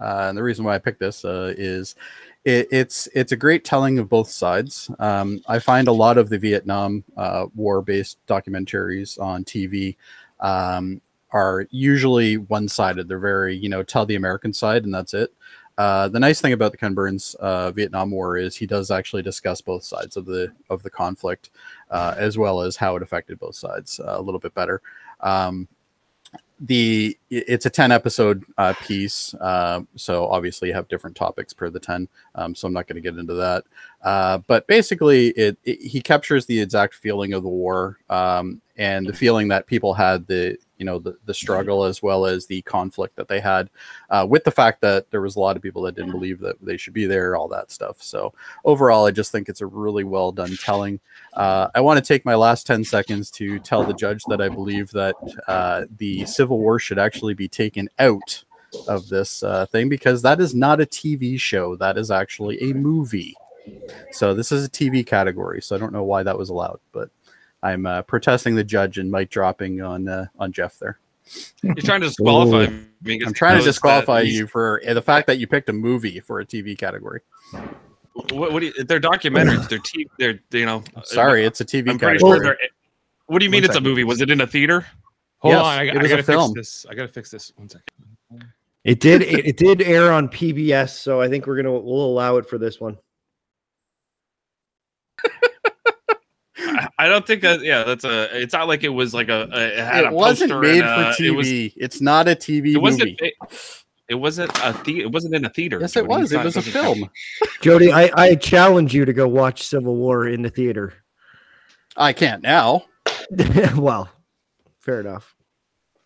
[0.00, 1.96] uh, and the reason why I picked this uh, is
[2.44, 4.90] it, it's it's a great telling of both sides.
[4.98, 9.96] Um, I find a lot of the Vietnam uh, War based documentaries on TV
[10.40, 13.08] um, are usually one sided.
[13.08, 15.32] They're very you know tell the American side and that's it.
[15.76, 19.22] Uh, the nice thing about the Ken Burns uh, Vietnam War is he does actually
[19.22, 21.50] discuss both sides of the of the conflict,
[21.90, 24.82] uh, as well as how it affected both sides uh, a little bit better.
[25.20, 25.66] Um,
[26.64, 31.68] the it's a 10 episode uh, piece uh, so obviously you have different topics per
[31.68, 33.64] the 10 um, so i'm not going to get into that.
[34.02, 39.06] Uh, but basically it, it, he captures the exact feeling of the war um, and
[39.06, 42.62] the feeling that people had the you know the, the struggle as well as the
[42.62, 43.70] conflict that they had
[44.10, 46.56] uh, with the fact that there was a lot of people that didn't believe that
[46.60, 48.02] they should be there all that stuff.
[48.02, 48.32] So
[48.64, 51.00] overall i just think it's a really well done telling.
[51.32, 54.48] Uh, i want to take my last 10 seconds to tell the judge that i
[54.48, 55.14] believe that
[55.48, 58.44] uh, the civil war should actually be taken out
[58.88, 61.76] of this uh, thing because that is not a tv show.
[61.76, 63.34] That is actually a movie.
[64.10, 67.08] So this is a tv category so i don't know why that was allowed but
[67.64, 70.98] I'm uh, protesting the judge and mic dropping on uh, on Jeff there.
[71.62, 72.84] You're trying to disqualify Ooh.
[73.02, 73.20] me.
[73.26, 76.40] I'm trying to disqualify you for uh, the fact that you picked a movie for
[76.40, 77.22] a TV category.
[78.12, 79.66] What, what do you, they're documentaries.
[79.68, 80.06] They're, TV.
[80.18, 80.84] they're you know.
[81.04, 82.44] Sorry, it's a TV I'm pretty category.
[82.44, 82.56] sure.
[83.26, 84.04] What do you mean One it's a movie?
[84.04, 84.86] Was it in a theater?
[85.38, 86.54] Hold Yes, on, I, it I was a gotta film.
[86.54, 86.86] fix this.
[86.90, 87.52] I gotta fix this.
[87.56, 87.86] One second.
[88.84, 89.22] It did.
[89.22, 92.58] It, it did air on PBS, so I think we're gonna we'll allow it for
[92.58, 92.98] this one.
[97.04, 97.62] I, I don't think that.
[97.62, 98.28] Yeah, that's a.
[98.40, 99.48] It's not like it was like a.
[99.52, 101.26] a it had It a wasn't poster made and, for uh, TV.
[101.26, 103.10] It, was, it's not a TV it wasn't.
[103.10, 103.16] movie.
[103.20, 103.34] It,
[104.08, 105.78] it wasn't a the, It wasn't in a theater.
[105.80, 106.08] yes, it Jody.
[106.08, 106.32] was.
[106.32, 107.08] It was a film.
[107.62, 110.92] Jody, I, I challenge you to go watch Civil War in the theater.
[111.96, 112.84] I can't now,
[113.76, 114.08] well,
[114.80, 115.34] fair enough.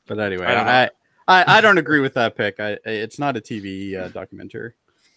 [0.07, 0.67] but anyway, I don't.
[0.69, 0.91] I,
[1.27, 2.61] I I don't agree with that pick.
[2.61, 4.75] I it's not a TV uh, documentary.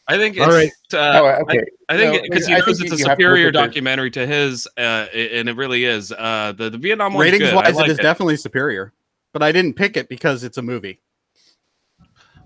[0.07, 0.45] I think it's.
[0.45, 0.71] All right.
[0.93, 1.63] Uh, oh, I- okay.
[1.89, 4.67] I think No, because he knows it's a you to look superior documentary to his,
[4.77, 6.11] uh, and it really is.
[6.11, 7.55] Uh, the the Vietnam one's Ratings good.
[7.55, 8.93] Wise, like it is definitely superior.
[9.33, 10.99] But I didn't pick it because it's a movie.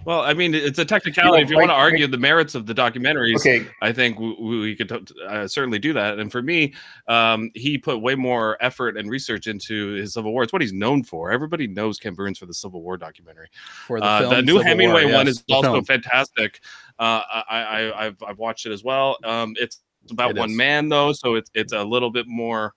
[0.04, 1.42] Well, I mean, it's a technicality.
[1.42, 3.66] if you like- want to argue the merits of the documentaries, Okay.
[3.82, 4.92] I think we, we could
[5.28, 6.20] uh, certainly do that.
[6.20, 6.76] And for me,
[7.08, 10.44] um, he put way more effort and research into his Civil War.
[10.44, 11.32] It's what he's known for.
[11.32, 13.48] Everybody knows Ken Burns for the Civil War documentary.
[13.88, 15.86] For the, Uh, film, the new Civil Hemingway War, one yes, is the also film.
[15.86, 16.62] fantastic.
[17.00, 19.18] Uh, I, I, I've, I've watched it as well.
[19.24, 19.82] Um, it's
[20.12, 20.56] about It one is.
[20.58, 22.74] man though, so it's it's a little bit more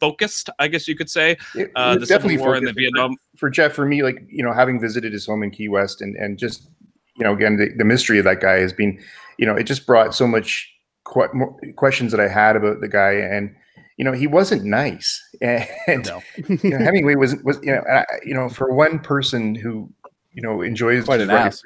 [0.00, 1.32] focused, I guess you could say.
[1.32, 3.16] Uh, it the Civil definitely War and the Vietnam.
[3.36, 6.16] for Jeff, for me, like you know, having visited his home in Key West, and
[6.16, 6.68] and just
[7.16, 8.98] you know, again, the, the mystery of that guy has been,
[9.38, 10.68] you know, it just brought so much
[11.06, 13.54] que- more questions that I had about the guy, and
[13.98, 16.22] you know, he wasn't nice, and No.
[16.48, 19.92] you know, Hemingway was was you know, I, you know, for one person who
[20.32, 21.62] you know enjoys Quite an writing, ass.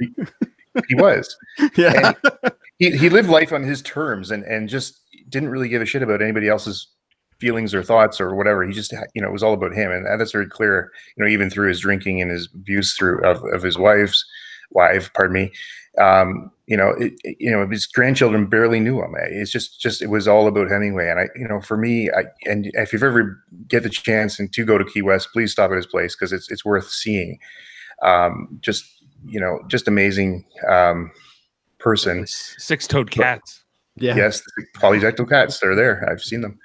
[0.88, 1.36] He, was.
[1.76, 2.12] yeah.
[2.78, 6.02] He he lived life on his terms, and and just didn't really give a shit
[6.02, 6.86] about anybody else's
[7.38, 8.64] feelings or thoughts or whatever.
[8.64, 10.90] He just you know it was all about him, and that's very clear.
[11.16, 14.24] You know, even through his drinking and his abuse through of, of his wife's
[14.70, 15.52] wife, pardon me.
[16.00, 19.14] Um, you know, it, you know, his grandchildren barely knew him.
[19.18, 21.08] It's just, just it was all about Hemingway.
[21.08, 24.52] And I, you know, for me, I and if you've ever get the chance and
[24.52, 27.38] to go to Key West, please stop at his place because it's it's worth seeing.
[28.02, 28.84] Um, just
[29.26, 31.10] you know, just amazing um,
[31.78, 32.26] person.
[32.26, 33.64] Six-toed cats.
[33.96, 34.16] Yeah.
[34.16, 36.08] Yes, the polydactyl cats, they're there.
[36.10, 36.58] I've seen them.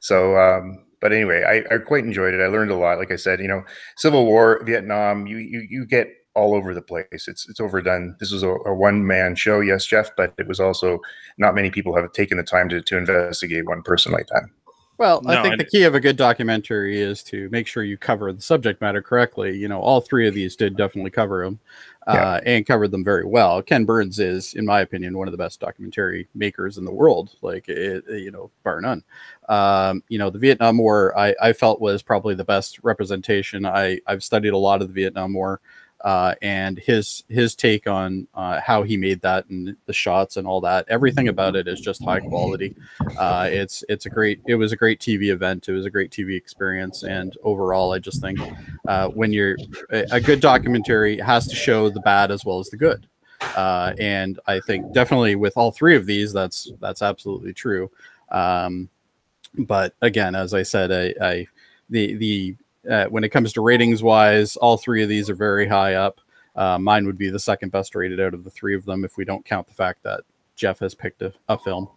[0.00, 2.40] So, um, but anyway, I, I quite enjoyed it.
[2.40, 2.98] I learned a lot.
[2.98, 3.64] Like I said, you know,
[3.96, 7.26] Civil War, Vietnam, you you you get all over the place.
[7.26, 8.16] It's it's overdone.
[8.20, 11.00] This was a, a one man show, yes, Jeff, but it was also
[11.38, 14.44] not many people have taken the time to to investigate one person like that.
[14.98, 18.32] Well, I think the key of a good documentary is to make sure you cover
[18.32, 19.56] the subject matter correctly.
[19.56, 21.60] You know, all three of these did definitely cover them
[22.06, 23.60] uh, and covered them very well.
[23.60, 27.36] Ken Burns is, in my opinion, one of the best documentary makers in the world,
[27.42, 29.04] like, it, you know, bar none.
[29.50, 33.66] Um, you know, the Vietnam War, I, I felt was probably the best representation.
[33.66, 35.60] I, I've studied a lot of the Vietnam War.
[36.02, 40.46] Uh, and his his take on uh, how he made that and the shots and
[40.46, 42.76] all that, everything about it is just high quality
[43.18, 45.68] uh, it's it's a great it was a great TV event.
[45.68, 48.38] It was a great TV experience, and overall, I just think
[48.88, 49.56] uh, when you're
[49.90, 53.06] a, good documentary has to show the bad as well as the good.
[53.40, 57.90] Uh, and I think definitely with all three of these, that's that's absolutely true.
[58.30, 58.88] Um,
[59.58, 61.46] but again, as I said, I, I
[61.88, 62.56] the the
[62.90, 66.20] uh, when it comes to ratings wise, all three of these are very high up.
[66.54, 69.16] Uh, mine would be the second best rated out of the three of them if
[69.16, 70.22] we don't count the fact that
[70.54, 71.88] Jeff has picked a, a film.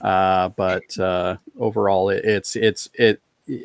[0.00, 3.20] Uh, but uh, overall, it, it's it's it.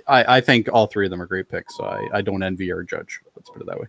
[0.07, 1.75] I, I think all three of them are great picks.
[1.77, 3.19] So I, I don't envy our judge.
[3.35, 3.87] Let's put it that way.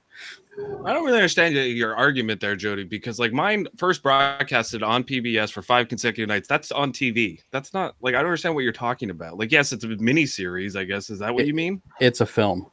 [0.84, 5.52] I don't really understand your argument there, Jody, because like mine first broadcasted on PBS
[5.52, 6.48] for five consecutive nights.
[6.48, 7.40] That's on TV.
[7.50, 9.38] That's not like I don't understand what you're talking about.
[9.38, 11.10] Like, yes, it's a mini series, I guess.
[11.10, 11.82] Is that what It- you mean?
[12.00, 12.70] It's a film.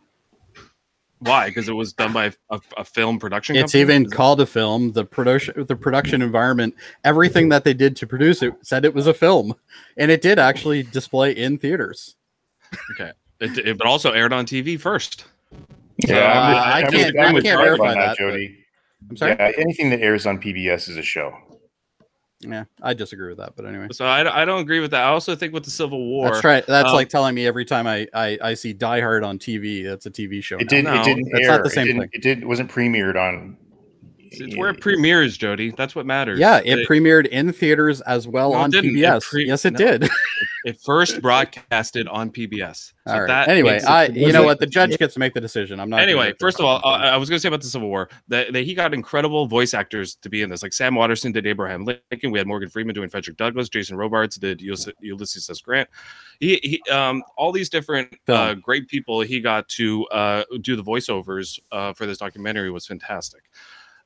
[1.19, 1.48] Why?
[1.48, 3.56] Because it was done by a, a film production.
[3.56, 3.82] It's company?
[3.82, 4.91] even called a film.
[4.91, 9.08] The production, the production environment, everything that they did to produce it said it was
[9.08, 9.56] a film,
[9.98, 12.15] and it did actually display in theaters.
[12.91, 13.12] okay.
[13.39, 15.26] It, it but also aired on TV first.
[16.10, 18.18] Yeah, Uh, I'm with- I I'm with- can't- I'm I can't verify on that, but-
[18.18, 18.58] Jody.
[19.10, 19.36] I'm sorry.
[19.39, 21.36] Yeah, anything that airs on PBS is a show.
[22.41, 23.88] Yeah, I disagree with that, but anyway.
[23.91, 25.04] So I, I don't agree with that.
[25.04, 26.65] I also think with the Civil War, That's right.
[26.65, 29.84] That's um, like telling me every time I, I I see Die Hard on TV,
[29.86, 30.58] that's a TV show.
[30.58, 30.68] It now.
[30.70, 30.84] did.
[30.86, 31.52] no, it didn't that's air.
[31.52, 32.10] not the same it didn't, thing.
[32.13, 32.46] It did.
[32.46, 33.58] Wasn't premiered on.
[34.32, 35.72] It's where it premieres, Jody.
[35.72, 36.40] That's what matters.
[36.40, 38.92] Yeah, it It, premiered in theaters as well No, on didn't.
[38.92, 39.24] It PBS.
[39.24, 39.78] pre- yes, it no.
[39.78, 40.10] did.
[40.66, 42.94] it first broadcasted on PBS.
[43.08, 43.28] So All right.
[43.28, 44.60] that Anyway, I you know what?
[44.60, 45.80] The judge gets to make the decision.
[45.80, 46.00] I'm not.
[46.02, 48.52] anyway, first of all, uh, I was going to say about the Civil War that,
[48.54, 50.64] that he got incredible voice actors to be in this.
[50.64, 52.32] Like Sam Waterston did Abraham Lincoln.
[52.32, 53.70] We had Morgan Freeman doing Frederick Douglass.
[53.70, 55.62] Jason Robards did Ulysses, Ulysses S.
[55.62, 55.88] Grant.
[56.40, 60.84] He, he um, all these different uh, great people he got to uh, do the
[60.84, 63.44] voiceovers uh, for this documentary was fantastic.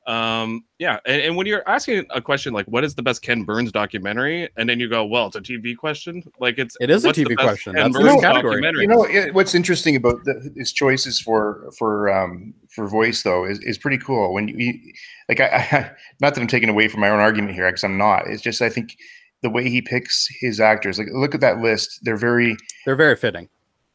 [0.10, 3.43] Um, yeah, and, and when you're asking a question like, "What is the best Ken
[3.43, 7.06] Burns documentary?" and then you go, "Well, it's a TV question." Like it's It is
[7.06, 7.76] a TV question.
[7.76, 8.56] Ken That's the Burns category.
[8.56, 8.82] documentary?
[8.82, 13.45] You know it, what's interesting about the, his choices for for um, for voice though
[13.45, 14.34] is, is pretty cool.
[14.34, 14.93] When you, you
[15.28, 18.00] like, I, I not that I'm taking away from my own argument here because I'm
[18.00, 18.26] not.
[18.26, 18.98] It's just I think
[19.43, 20.98] the way he picks his actors.
[20.98, 22.00] Like, look at that list.
[22.02, 23.48] They're very they're very fitting.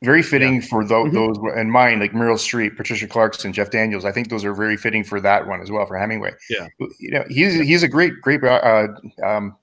[0.04, 1.12] Very fitting for tho- Mhm.
[1.12, 4.04] those and mine like Meryl Streep, Patricia Clarkson, Jeff Daniels.
[4.04, 6.32] I think those are very fitting for that one as well for Hemingway.
[6.50, 6.68] Yeah.
[6.98, 8.88] you know he's he's a great great uh,
[9.24, 9.56] um,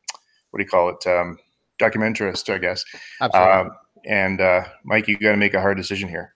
[0.49, 1.38] what do you call it um,
[1.80, 2.84] documentarist I guess.
[3.21, 3.51] Absolutely.
[3.54, 3.71] Um,
[4.06, 6.34] and uh, Mike, you got to make a hard decision here.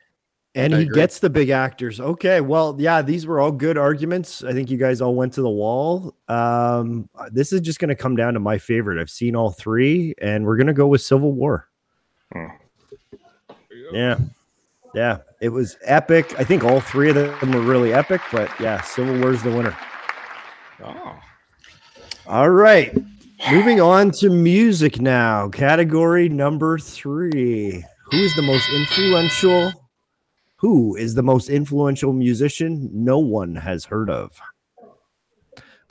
[0.58, 0.96] And I he agree.
[0.96, 2.00] gets the big actors.
[2.00, 4.41] Okay, well, yeah, these were all good arguments.
[4.41, 6.15] I think you guys all went to the wall.
[6.30, 9.02] Um, this is just going to come down to my favorite.
[9.02, 11.68] I've seen all three, and we're going to go with Civil War.
[12.32, 12.46] Hmm.
[13.95, 14.17] Yeah,
[14.93, 16.38] yeah, it was epic.
[16.38, 19.75] I think all three of them were really epic, but yeah, Civil War's the winner.
[20.84, 21.17] Oh.
[22.27, 22.93] All right,
[23.49, 25.47] moving on to music now.
[25.47, 29.71] Category number three: Who is the most influential?
[30.58, 34.38] Who is the most influential musician no one has heard of?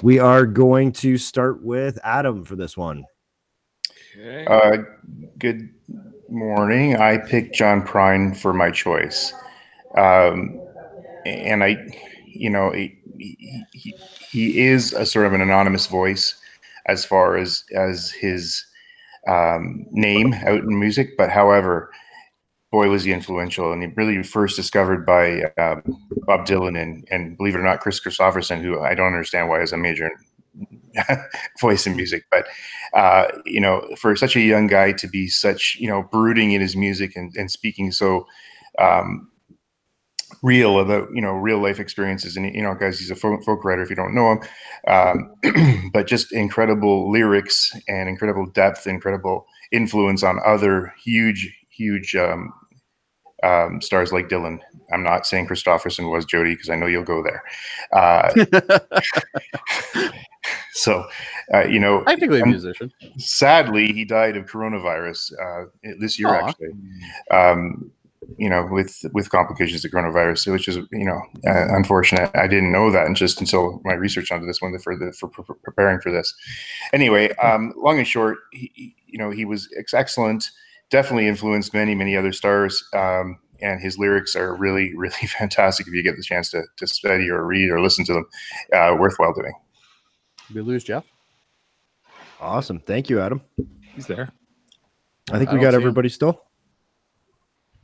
[0.02, 3.06] We are going to start with Adam for this one.
[4.14, 4.44] Okay.
[4.44, 4.82] Uh,
[5.38, 5.70] good
[6.28, 6.96] morning.
[6.96, 9.32] I picked John Prine for my choice,
[9.96, 10.60] um,
[11.26, 11.76] and I,
[12.26, 13.94] you know, he, he,
[14.30, 16.34] he- is a sort of an anonymous voice
[16.86, 18.64] as far as as his
[19.28, 21.16] um, name out in music.
[21.16, 21.90] But however,
[22.72, 25.82] boy was he influential, and he really first discovered by um,
[26.26, 29.62] Bob Dylan and and believe it or not, Kris Kristofferson, who I don't understand why
[29.62, 30.10] is a major
[31.60, 32.46] voice and music, but
[32.94, 36.60] uh, you know, for such a young guy to be such, you know, brooding in
[36.60, 38.26] his music and, and speaking so
[38.78, 39.28] um,
[40.42, 42.36] real about, you know, real life experiences.
[42.36, 44.40] And, you know, guys, he's a folk, folk writer if you don't know him,
[44.86, 52.52] um, but just incredible lyrics and incredible depth, incredible influence on other huge, huge um,
[53.44, 54.58] um, stars like Dylan.
[54.92, 57.42] I'm not saying Kristofferson was Jody because I know you'll go there.
[57.92, 58.32] Uh,
[60.72, 61.06] so,
[61.52, 62.92] uh, you know, Technically a um, musician.
[63.18, 65.66] sadly, he died of coronavirus uh,
[66.00, 66.48] this year, Aw.
[66.48, 66.70] actually.
[67.30, 67.90] Um,
[68.38, 72.30] you know, with with complications of coronavirus, which is you know uh, unfortunate.
[72.34, 75.28] I didn't know that, and just until my research onto this one for the for,
[75.62, 76.34] preparing for this.
[76.94, 80.50] Anyway, um, long and short, he, he- you know, he was ex- excellent.
[80.90, 82.82] Definitely influenced many many other stars.
[82.94, 85.86] Um, and his lyrics are really, really fantastic.
[85.86, 88.26] If you get the chance to, to study or read or listen to them,
[88.72, 89.54] uh, worthwhile doing.
[90.54, 91.04] We lose Jeff.
[92.40, 92.80] Awesome.
[92.80, 93.40] Thank you, Adam.
[93.94, 94.28] He's there.
[95.32, 95.82] I think I we got see him.
[95.82, 96.42] everybody still.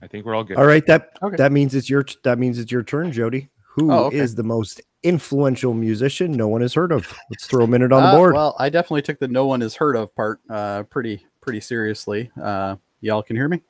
[0.02, 0.56] I think we're all good.
[0.58, 1.36] All right, that Okay.
[1.36, 3.48] that means it's your that means it's your turn, Jody.
[3.74, 4.24] Who is Oh, okay.
[4.26, 7.16] the most influential musician no one has heard of?
[7.30, 8.34] Let's throw a minute on the Uh, board.
[8.34, 12.30] Well, I definitely took the no one has heard of part uh, pretty pretty seriously.
[12.40, 13.62] Uh, y'all can hear me?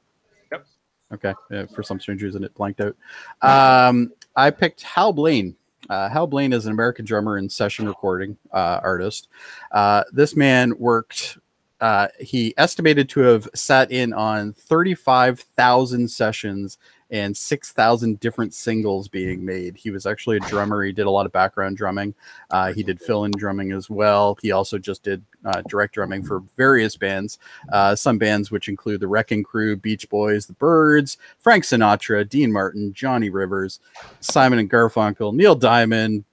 [0.53, 0.67] Yep.
[1.15, 1.67] Okay.
[1.75, 2.97] For some strange reason, it blanked out.
[3.43, 5.57] Um, I picked Hal Blaine.
[5.89, 9.29] Uh, Hal Blaine is an American drummer and session recording uh, artist.
[9.73, 11.39] Uh, this man worked.
[11.81, 16.79] Uh, he estimated to have sat in on 35,000 sessions
[17.11, 19.77] and 6,000 different singles being made.
[19.77, 20.85] He was actually a drummer.
[20.85, 22.15] He did a lot of background drumming.
[22.51, 24.39] Uh, he did fill in drumming as well.
[24.43, 27.39] He also just did uh, direct drumming for various bands,
[27.73, 32.53] uh, some bands which include the Wrecking Crew, Beach Boys, The Byrds, Frank Sinatra, Dean
[32.53, 33.81] Martin, Johnny Rivers,
[34.21, 36.25] Simon and Garfunkel, Neil Diamond,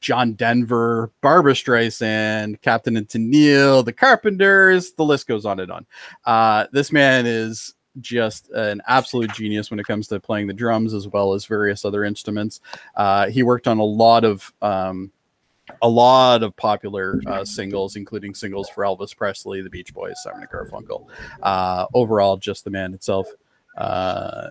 [0.00, 4.92] John Denver, Barbra Streisand, Captain and Tennille, The Carpenters.
[4.92, 5.86] The list goes on and on.
[6.26, 10.92] Uh, this man is just an absolute genius when it comes to playing the drums
[10.92, 12.60] as well as various other instruments.
[12.96, 15.10] Uh, he worked on a lot of um,
[15.82, 20.42] a lot of popular uh, singles, including singles for Elvis Presley, the Beach Boys, Simon
[20.42, 21.08] and Garfunkel.
[21.42, 23.26] Uh, overall, just the man itself.
[23.76, 24.50] Uh,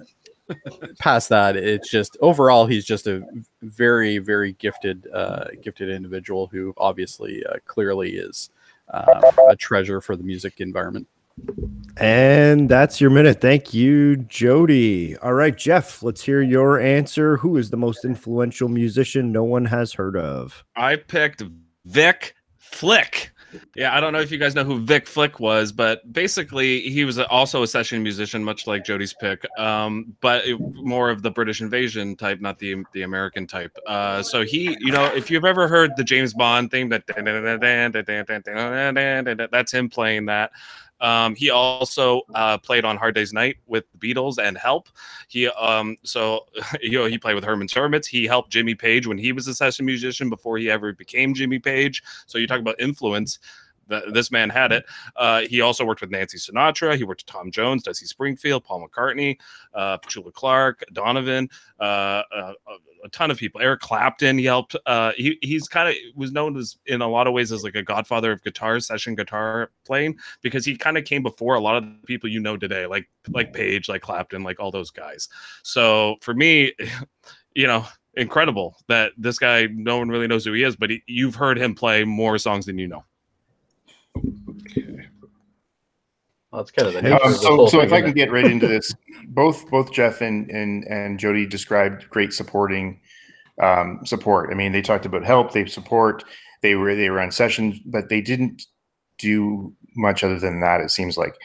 [0.99, 3.23] past that, it's just overall he's just a
[3.61, 8.49] very very gifted uh, gifted individual who obviously uh, clearly is
[8.89, 11.07] uh, a treasure for the music environment.
[11.97, 13.39] And that's your minute.
[13.39, 15.15] Thank you, Jody.
[15.17, 17.37] All right, Jeff, let's hear your answer.
[17.37, 20.63] Who is the most influential musician no one has heard of?
[20.75, 21.43] I picked
[21.85, 23.31] Vic Flick.
[23.75, 27.05] Yeah, I don't know if you guys know who Vic Flick was, but basically he
[27.05, 31.29] was also a session musician, much like Jody's pick, um, but it, more of the
[31.29, 33.77] British invasion type, not the the American type.
[33.85, 37.05] Uh, so he, you know, if you've ever heard the James Bond theme, that
[39.51, 40.51] that's him playing that.
[41.03, 44.87] Um, he also uh, played on Hard Day's Night with the Beatles and Help.
[45.27, 46.45] He um, so
[46.81, 48.07] you know he played with Herman's Hermits.
[48.07, 51.59] He helped Jimmy Page when he was a session musician before he ever became Jimmy
[51.59, 52.01] Page.
[52.25, 53.37] So you talk about influence.
[53.87, 54.85] This man had it.
[55.15, 56.95] Uh, he also worked with Nancy Sinatra.
[56.95, 59.37] He worked with Tom Jones, Dusty Springfield, Paul McCartney,
[59.73, 62.53] uh, Petula Clark, Donovan, uh, uh,
[63.03, 63.61] a ton of people.
[63.61, 64.75] Eric Clapton, he helped.
[64.85, 67.75] Uh, he he's kind of was known as in a lot of ways as like
[67.75, 71.75] a godfather of guitar session guitar playing because he kind of came before a lot
[71.75, 75.29] of the people you know today, like like Page, like Clapton, like all those guys.
[75.63, 76.73] So for me,
[77.55, 81.03] you know, incredible that this guy no one really knows who he is, but he,
[81.07, 83.03] you've heard him play more songs than you know.
[86.53, 88.67] Well, that's kind of the nature Um, so, so if I can get right into
[88.67, 88.93] this,
[89.29, 92.99] both both Jeff and and and Jody described great supporting
[93.59, 94.51] um, support.
[94.51, 96.23] I mean, they talked about help, they support,
[96.61, 98.67] they were they were on sessions, but they didn't
[99.17, 100.81] do much other than that.
[100.81, 101.35] It seems like,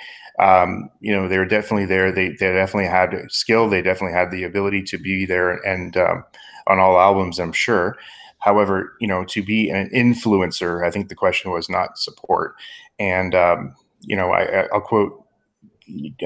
[0.41, 2.13] um, you know, they were definitely there.
[2.13, 3.69] They they definitely had skill.
[3.69, 6.23] They definitely had the ability to be there and um,
[6.67, 7.39] on all albums.
[7.39, 7.97] I'm sure.
[8.41, 12.55] However, you know, to be an influencer, I think the question was not support.
[12.99, 15.25] And um, you know, I, I- I'll quote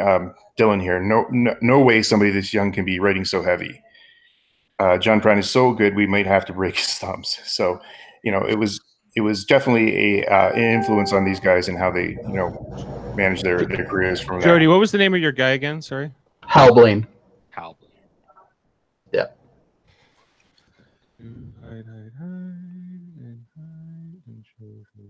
[0.01, 1.01] um, Dylan here.
[1.01, 3.83] No, no, no way somebody this young can be writing so heavy.
[4.79, 7.39] Uh, John Prine is so good, we might have to break his thumbs.
[7.45, 7.81] So,
[8.25, 8.81] you know, it was
[9.15, 13.13] it was definitely a uh, an influence on these guys and how they you know
[13.17, 14.47] manage their their careers from that.
[14.47, 15.81] Jody, what was the name of your guy again?
[15.83, 16.07] Sorry.
[16.07, 16.13] it?
[16.47, 17.07] Hal Blaine.
[17.51, 17.77] Hal.
[19.13, 19.27] Yeah.
[21.21, 25.03] Hide, hide, hide, and hide, and show who-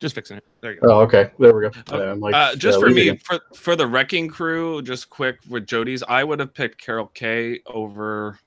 [0.00, 0.44] Just fixing it.
[0.62, 0.88] There you go.
[0.88, 1.30] Oh, okay.
[1.38, 1.70] There we go.
[1.92, 5.38] Oh, I'm like, uh, just uh, for me, for for the Wrecking Crew, just quick
[5.48, 8.38] with Jody's, I would have picked Carol Kaye over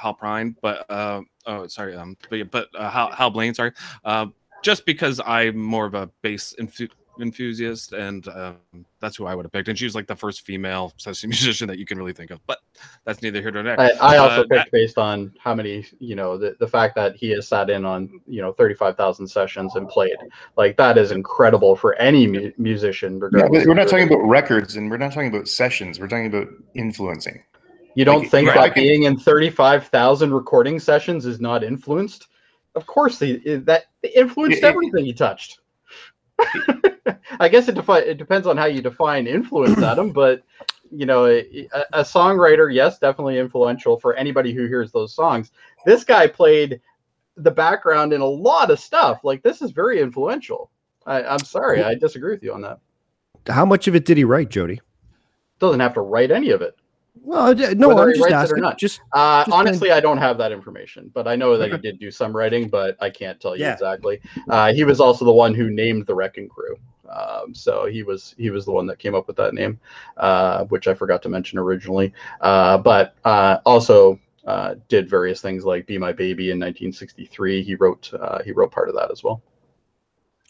[0.00, 3.72] Hal Prine, but uh, oh, sorry, um, but but uh, Hal, Hal Blaine, sorry,
[4.04, 4.26] uh,
[4.64, 8.56] just because I'm more of a bass infu- enthusiast, and um,
[9.00, 9.68] that's who I would have picked.
[9.68, 12.40] And she was like the first female session musician that you can really think of,
[12.46, 12.58] but
[13.04, 13.80] that's neither here nor there.
[13.80, 17.16] I, I also Uh, picked based on how many, you know, the, the fact that
[17.16, 20.16] he has sat in on, you know, 35,000 sessions and played.
[20.56, 23.18] Like, that is incredible for any mu- musician.
[23.18, 25.98] Regardless but we're not talking about records and we're not talking about sessions.
[26.00, 27.42] We're talking about influencing.
[27.94, 32.28] You don't like, think right, that can- being in 35,000 recording sessions is not influenced?
[32.74, 35.58] Of course, the, that influenced It- it- everything he touched.
[37.40, 40.12] I guess it, defi- it depends on how you define influence, Adam.
[40.12, 40.42] But
[40.90, 45.50] you know, a, a songwriter, yes, definitely influential for anybody who hears those songs.
[45.84, 46.80] This guy played
[47.36, 49.20] the background in a lot of stuff.
[49.22, 50.70] Like this is very influential.
[51.06, 52.80] I, I'm sorry, I disagree with you on that.
[53.46, 54.80] How much of it did he write, Jody?
[55.58, 56.77] Doesn't have to write any of it.
[57.22, 58.62] Well, d- no, Whether I'm just writes asking.
[58.62, 58.78] not.
[58.78, 61.98] Just Uh, Just honestly, I don't have that information, but I know that he did
[61.98, 63.72] do some writing, but I can't tell you Yeah.
[63.74, 64.20] exactly.
[64.48, 66.76] Uh, he was also the one who named the Wrecking Crew,
[67.08, 69.78] um, so he was he was the one that came up with that name,
[70.16, 72.12] uh, which I forgot to mention originally.
[72.40, 77.62] Uh, but uh, also uh, did various things like "Be My Baby" in 1963.
[77.62, 79.42] He wrote uh, he wrote part of that as well.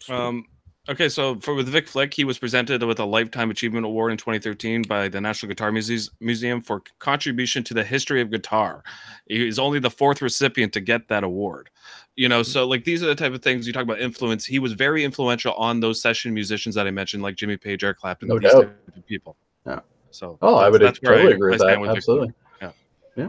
[0.08, 0.46] Um,
[0.88, 4.18] okay, so for with Vic Flick, he was presented with a Lifetime Achievement Award in
[4.18, 8.82] 2013 by the National Guitar Museum Museum for contribution to the history of guitar.
[9.26, 11.70] He is only the fourth recipient to get that award.
[12.16, 14.44] You know, so like these are the type of things you talk about influence.
[14.44, 17.98] He was very influential on those session musicians that I mentioned, like Jimmy Page, Eric
[17.98, 18.62] Clapton, No these doubt.
[18.64, 19.36] type of people.
[19.66, 19.80] Yeah.
[20.10, 21.78] So Oh, I would totally agree with that.
[21.78, 22.32] Vic Absolutely.
[22.58, 22.74] Flick.
[23.16, 23.28] Yeah.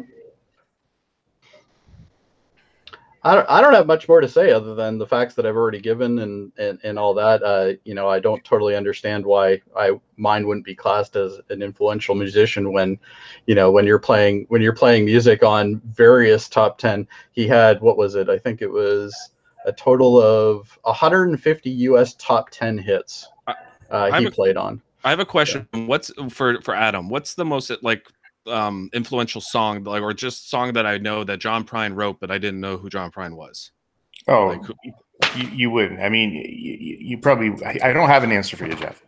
[3.23, 5.55] I don't, I don't have much more to say other than the facts that I've
[5.55, 7.43] already given and, and, and all that.
[7.43, 11.62] Uh, you know, I don't totally understand why I mine wouldn't be classed as an
[11.62, 12.98] influential musician when,
[13.46, 17.08] you know, when you're playing when you're playing music on various top ten.
[17.31, 18.29] He had what was it?
[18.29, 19.31] I think it was
[19.65, 22.13] a total of 150 U.S.
[22.15, 23.27] top ten hits.
[23.89, 24.81] Uh, he a- played on.
[25.04, 25.67] I have a question.
[25.73, 27.10] What's for for Adam?
[27.10, 28.08] What's the most like
[28.50, 32.31] um influential song like or just song that I know that John Prine wrote but
[32.31, 33.71] I didn't know who John Prine was?
[34.27, 34.73] Oh, Like who,
[35.37, 36.00] you, you wouldn't.
[36.00, 37.52] I mean, you, you probably.
[37.65, 39.02] I, I don't have an answer for you, Jeff.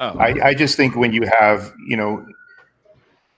[0.00, 2.24] oh, I, I just think when you have, you know,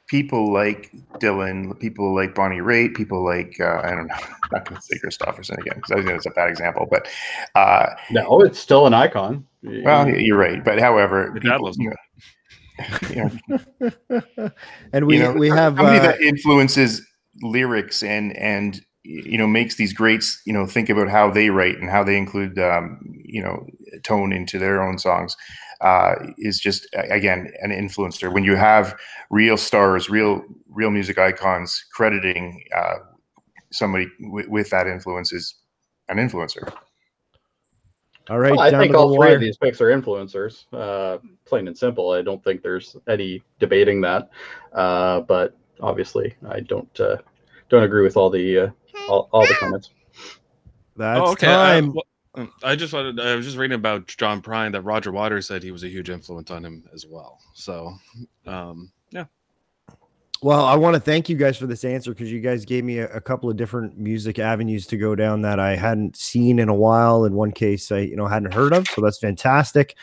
[0.09, 4.65] people like Dylan, people like Bonnie Raitt, people like uh, I don't know, I'm not
[4.69, 7.09] going to say Kristofferson again because I think it's a bad example, but
[7.55, 9.47] uh, No, it's still an icon.
[9.63, 10.65] well, you're right.
[10.65, 11.97] But however, Your people, loves you know,
[13.11, 13.31] you
[14.11, 14.51] know,
[14.93, 17.07] and we you know, we have somebody uh, that influences
[17.43, 21.79] lyrics and and you know makes these greats you know think about how they write
[21.79, 23.67] and how they include um, you know
[24.03, 25.37] tone into their own songs
[25.81, 28.33] uh, is just again an influencer.
[28.33, 28.99] When you have
[29.31, 32.97] real stars real real music icons crediting uh,
[33.71, 35.55] somebody w- with that influence is
[36.09, 36.73] an influencer
[38.29, 38.53] all right.
[38.53, 39.35] Well, I think to the all three wire.
[39.37, 42.11] of these picks are influencers, uh, plain and simple.
[42.11, 44.31] I don't think there's any debating that.
[44.73, 47.17] Uh, but obviously, I don't uh,
[47.69, 48.69] don't agree with all the uh,
[49.09, 49.91] all, all the comments.
[50.97, 51.47] That's oh, okay.
[51.47, 51.85] time.
[51.85, 52.05] I, well,
[52.37, 53.21] um, I just wanted.
[53.21, 56.11] I was just reading about John Prine that Roger Waters said he was a huge
[56.11, 57.39] influence on him as well.
[57.55, 57.95] So,
[58.47, 59.27] um, yeah.
[60.43, 62.99] Well, I want to thank you guys for this answer because you guys gave me
[62.99, 66.69] a, a couple of different music avenues to go down that I hadn't seen in
[66.69, 67.25] a while.
[67.25, 69.97] In one case, I you know hadn't heard of, so that's fantastic.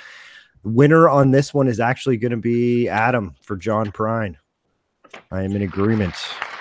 [0.64, 4.36] Winner on this one is actually going to be Adam for John Prine.
[5.32, 6.16] I am in agreement.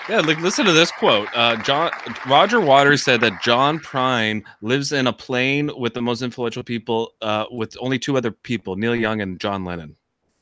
[0.09, 1.27] Yeah, like listen to this quote.
[1.33, 1.89] Uh, John
[2.27, 7.13] Roger Waters said that John Prine lives in a plane with the most influential people,
[7.21, 9.95] uh, with only two other people, Neil Young and John Lennon.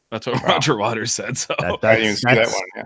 [0.10, 0.50] That's what Wow.
[0.50, 1.38] Roger Waters said.
[1.38, 2.84] So That- i didn't even that's, see that one yeah.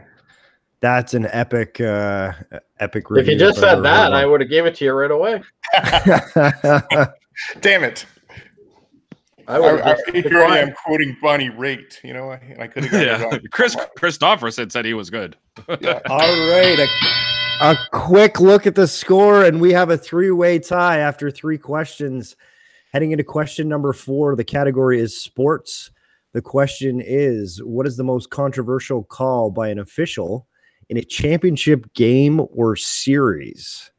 [0.85, 2.33] That's an epic, uh,
[2.79, 3.05] epic.
[3.09, 5.41] If you just said that, I would have gave it to you right away.
[7.59, 8.05] damn it
[9.47, 12.67] I I, would I, have here I am quoting Bonnie Raitt, you know, and I
[12.67, 13.39] could have yeah, wrong.
[13.51, 15.35] Kris Kristofferson said he was good.
[15.81, 16.01] Yeah.
[16.09, 16.77] All right.
[16.77, 21.31] A, a quick look at the score, and we have a three way tie after
[21.31, 22.35] three questions.
[22.93, 25.89] Heading into question number four, the category is sports.
[26.33, 30.47] The question is What is the most controversial call by an official
[30.89, 33.91] in a championship game or series?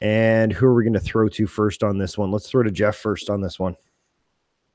[0.00, 2.30] And who are we going to throw to first on this one?
[2.30, 3.76] Let's throw to Jeff first on this one.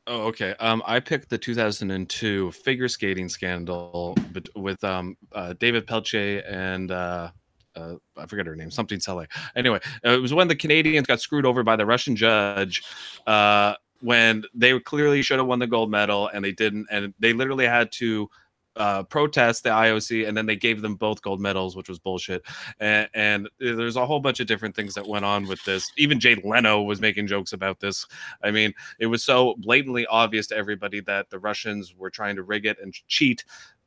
[0.08, 0.54] Oh, okay.
[0.60, 4.16] Um, I picked the 2002 figure skating scandal
[4.56, 7.32] with um, uh, David Pelletier and uh,
[7.76, 9.28] uh, I forget her name, something Salé.
[9.56, 12.84] Anyway, uh, it was when the Canadians got screwed over by the Russian judge
[13.28, 17.34] uh, when they clearly should have won the gold medal and they didn't, and they
[17.34, 18.30] literally had to
[18.76, 22.44] uh, protest the IOC, and then they gave them both gold medals, which was bullshit.
[22.80, 25.92] And, and there's a whole bunch of different things that went on with this.
[25.98, 28.06] Even Jay Leno was making jokes about this.
[28.44, 32.44] I mean, it was so blatantly obvious to everybody that the Russians were trying to
[32.44, 33.46] rig it and cheat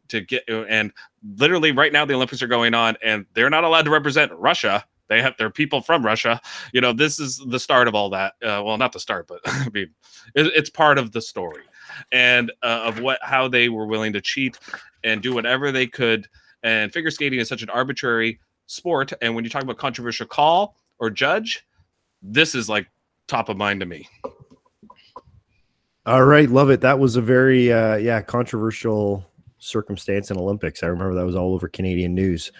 [0.08, 0.90] to get and
[1.36, 4.84] literally right now the Olympics are going on and they're not allowed to represent Russia.
[5.08, 6.40] They have their people from Russia.
[6.72, 8.34] You know, this is the start of all that.
[8.42, 9.88] Uh, well, not the start, but I mean,
[10.34, 11.62] it, it's part of the story
[12.12, 14.58] and uh, of what how they were willing to cheat
[15.04, 16.26] and do whatever they could.
[16.62, 19.12] And figure skating is such an arbitrary sport.
[19.22, 21.66] And when you talk about controversial call or judge,
[22.22, 22.88] this is like
[23.26, 24.08] top of mind to me.
[26.06, 26.80] All right, love it.
[26.80, 29.24] That was a very uh yeah, controversial
[29.58, 30.82] circumstance in Olympics.
[30.82, 32.52] I remember that was all over Canadian news.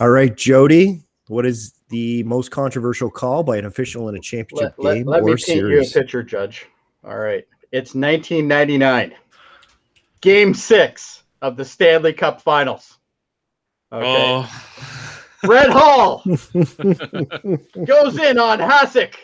[0.00, 4.74] All right, Jody, what is the most controversial call by an official in a championship
[4.78, 5.92] let, let, game let me or paint you a series?
[5.92, 6.66] picture, Judge.
[7.04, 7.44] All right.
[7.72, 9.14] It's 1999.
[10.20, 12.98] Game six of the Stanley Cup Finals.
[13.92, 14.04] Okay.
[14.06, 16.22] Oh, Brett Hull
[17.84, 19.14] goes in on Hasek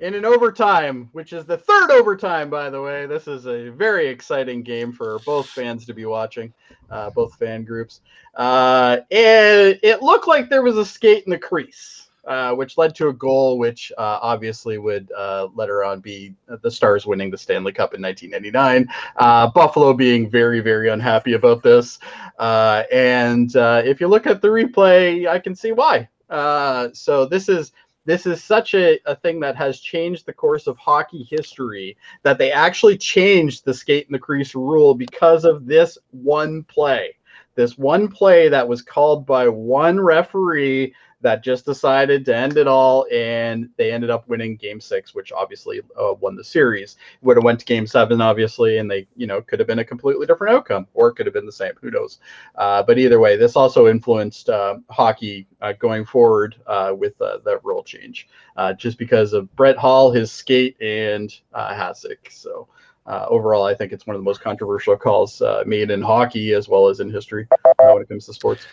[0.00, 3.06] in an overtime, which is the third overtime, by the way.
[3.06, 6.52] This is a very exciting game for both fans to be watching,
[6.90, 8.00] uh, both fan groups.
[8.34, 12.94] Uh, and it looked like there was a skate in the crease, uh, which led
[12.94, 17.38] to a goal, which uh, obviously would uh, later on be the Stars winning the
[17.38, 18.88] Stanley Cup in 1999.
[19.16, 21.98] Uh, Buffalo being very, very unhappy about this.
[22.38, 26.08] Uh, and uh, if you look at the replay, I can see why.
[26.30, 27.72] Uh, so this is
[28.06, 32.36] this is such a, a thing that has changed the course of hockey history that
[32.36, 37.14] they actually changed the skate in the crease rule because of this one play.
[37.54, 40.92] This one play that was called by one referee
[41.24, 45.32] that just decided to end it all, and they ended up winning Game Six, which
[45.32, 46.98] obviously uh, won the series.
[47.22, 49.84] Would have went to Game Seven, obviously, and they, you know, could have been a
[49.84, 51.72] completely different outcome, or it could have been the same.
[51.80, 52.18] Who knows?
[52.56, 57.38] Uh, but either way, this also influenced uh, hockey uh, going forward uh, with uh,
[57.46, 58.28] that rule change,
[58.76, 62.30] just because of Brett Hull, his skate, and Hasek.
[62.30, 62.68] So.
[63.06, 66.54] Uh, overall, I think it's one of the most controversial calls uh, made in hockey
[66.54, 67.46] as well as in history
[67.76, 68.64] when it comes to sports.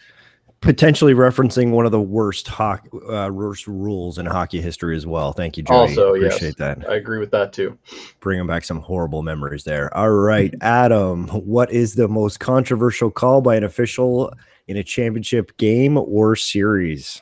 [0.61, 5.33] Potentially referencing one of the worst hockey, uh, worst rules in hockey history as well.
[5.33, 5.91] Thank you, Jody.
[5.91, 6.35] Also, yes.
[6.35, 6.89] appreciate that.
[6.89, 7.77] I agree with that too.
[8.19, 9.95] Bringing back some horrible memories there.
[9.97, 14.31] All right, Adam, what is the most controversial call by an official
[14.67, 17.21] in a championship game or series?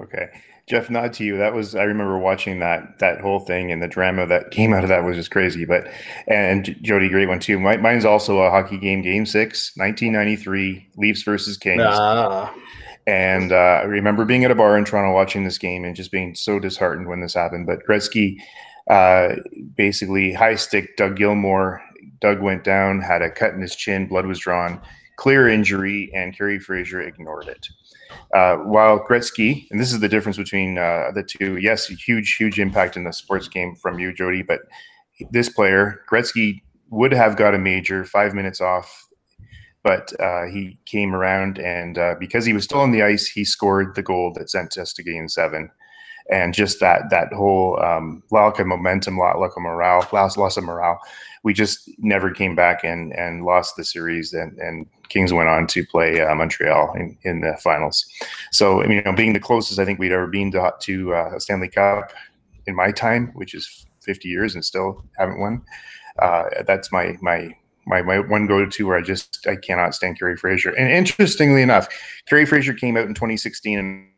[0.00, 0.28] Okay.
[0.66, 1.36] Jeff, nod to you.
[1.36, 4.82] That was I remember watching that that whole thing and the drama that came out
[4.82, 5.64] of that was just crazy.
[5.64, 5.86] But
[6.26, 7.60] and Jody, great one too.
[7.60, 11.82] My, mine's also a hockey game, Game Six, 1993, Leafs versus Kings.
[11.84, 12.52] Ah,
[13.06, 16.10] And uh, I remember being at a bar in Toronto watching this game and just
[16.10, 17.66] being so disheartened when this happened.
[17.66, 18.40] But Gretzky
[18.90, 19.36] uh,
[19.76, 21.80] basically high stick Doug Gilmour.
[22.20, 24.80] Doug went down, had a cut in his chin, blood was drawn,
[25.16, 27.68] clear injury, and Kerry Fraser ignored it.
[28.34, 31.56] Uh, while Gretzky, and this is the difference between uh, the two.
[31.58, 34.42] Yes, huge, huge impact in the sports game from you, Jody.
[34.42, 34.60] But
[35.30, 39.08] this player, Gretzky, would have got a major five minutes off,
[39.82, 43.44] but uh, he came around, and uh, because he was still on the ice, he
[43.44, 45.70] scored the goal that sent us to Game Seven.
[46.30, 50.64] And just that that whole um, lack of momentum, lack of morale, loss loss of
[50.64, 51.00] morale,
[51.44, 54.32] we just never came back and and lost the series.
[54.32, 58.04] And, and Kings went on to play uh, Montreal in, in the finals.
[58.50, 61.40] So you know, being the closest I think we'd ever been to, to uh, a
[61.40, 62.12] Stanley Cup
[62.66, 65.62] in my time, which is 50 years and still haven't won.
[66.18, 67.54] Uh, that's my my
[67.86, 70.70] my, my one go to where I just I cannot stand Kerry Fraser.
[70.70, 71.88] And interestingly enough,
[72.26, 74.08] Kerry Fraser came out in 2016 and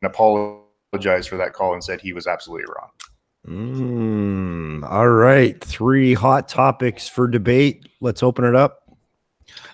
[0.93, 2.91] apologized for that call and said he was absolutely wrong.
[3.47, 7.89] Mm, all right, three hot topics for debate.
[8.01, 8.88] Let's open it up.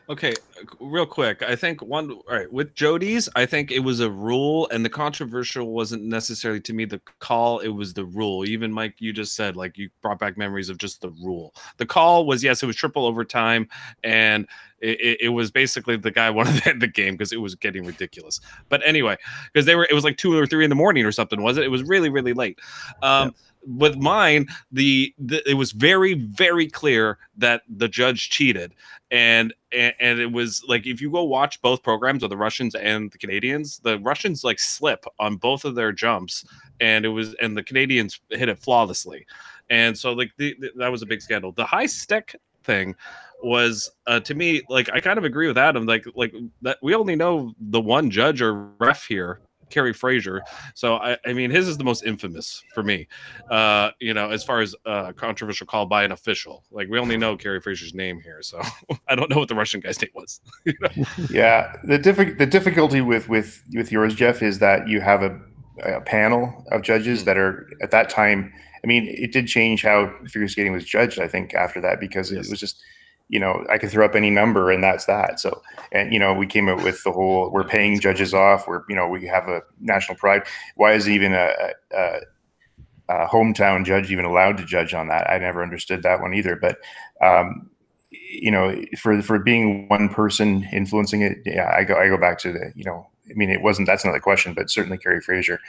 [0.07, 0.35] Okay,
[0.81, 1.43] real quick.
[1.43, 3.27] I think one all right with Jody's.
[3.37, 7.61] I think it was a rule, and the controversial wasn't necessarily to me the call.
[7.61, 8.45] It was the rule.
[8.45, 11.55] Even Mike, you just said like you brought back memories of just the rule.
[11.79, 13.67] The call was yes, it was triple overtime,
[14.03, 14.47] and
[14.81, 17.55] it, it, it was basically the guy wanted to end the game because it was
[17.55, 18.41] getting ridiculous.
[18.69, 19.17] But anyway,
[19.53, 21.57] because they were, it was like two or three in the morning or something, was
[21.57, 21.65] it?
[21.65, 22.59] It was really really late.
[23.03, 23.35] Um,
[23.67, 28.75] with mine the, the it was very very clear that the judge cheated.
[29.11, 32.75] And, and and it was like if you go watch both programs of the russians
[32.75, 36.45] and the canadians the russians like slip on both of their jumps.
[36.81, 39.27] And it was and the canadians hit it flawlessly.
[39.71, 41.53] And so like the, the- that was a big scandal.
[41.53, 42.95] The high stick thing
[43.43, 46.95] was uh, to me like i kind of agree with adam like like that we
[46.95, 49.41] only know the one judge or ref here
[49.75, 50.41] Kerry Fraser.
[50.75, 53.09] So I, I mean, his is the most infamous for me.
[53.51, 57.17] Uh, you know, as far as uh, controversial call by an official, like we only
[57.17, 58.61] know Kerry Fraser's name here, so
[59.09, 60.41] I don't know what the Russian guy's name was.
[60.65, 61.05] You know?
[61.31, 65.39] Yeah, the diffi- the difficulty with with with yours, Jeff, is that you have a,
[65.83, 68.53] a panel of judges that are at that time.
[68.83, 71.19] I mean, it did change how figure skating was judged.
[71.19, 72.47] I think after that because Yes.
[72.47, 72.83] it was just,
[73.29, 75.41] you know, I could throw up any number and that's that.
[75.41, 75.63] So,
[75.93, 78.69] and you know, we came up with the whole we're paying judges off.
[78.69, 80.43] We're you know we have a national pride.
[80.77, 81.51] Why is even a,
[81.93, 82.21] a, a,
[83.09, 85.29] a hometown judge even allowed to judge on that?
[85.31, 86.57] I never understood that one either.
[86.57, 86.79] But
[87.23, 87.71] um,
[88.11, 92.39] you know, for for being one person influencing it, yeah, I go I go back
[92.41, 95.21] to the you know, I mean, it wasn't that's not the question, but certainly Kerry
[95.21, 95.61] Fraser,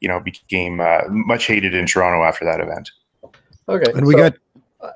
[0.00, 2.90] you know, became uh, much hated in Toronto after that event.
[3.68, 3.92] okay.
[3.92, 4.34] And we so got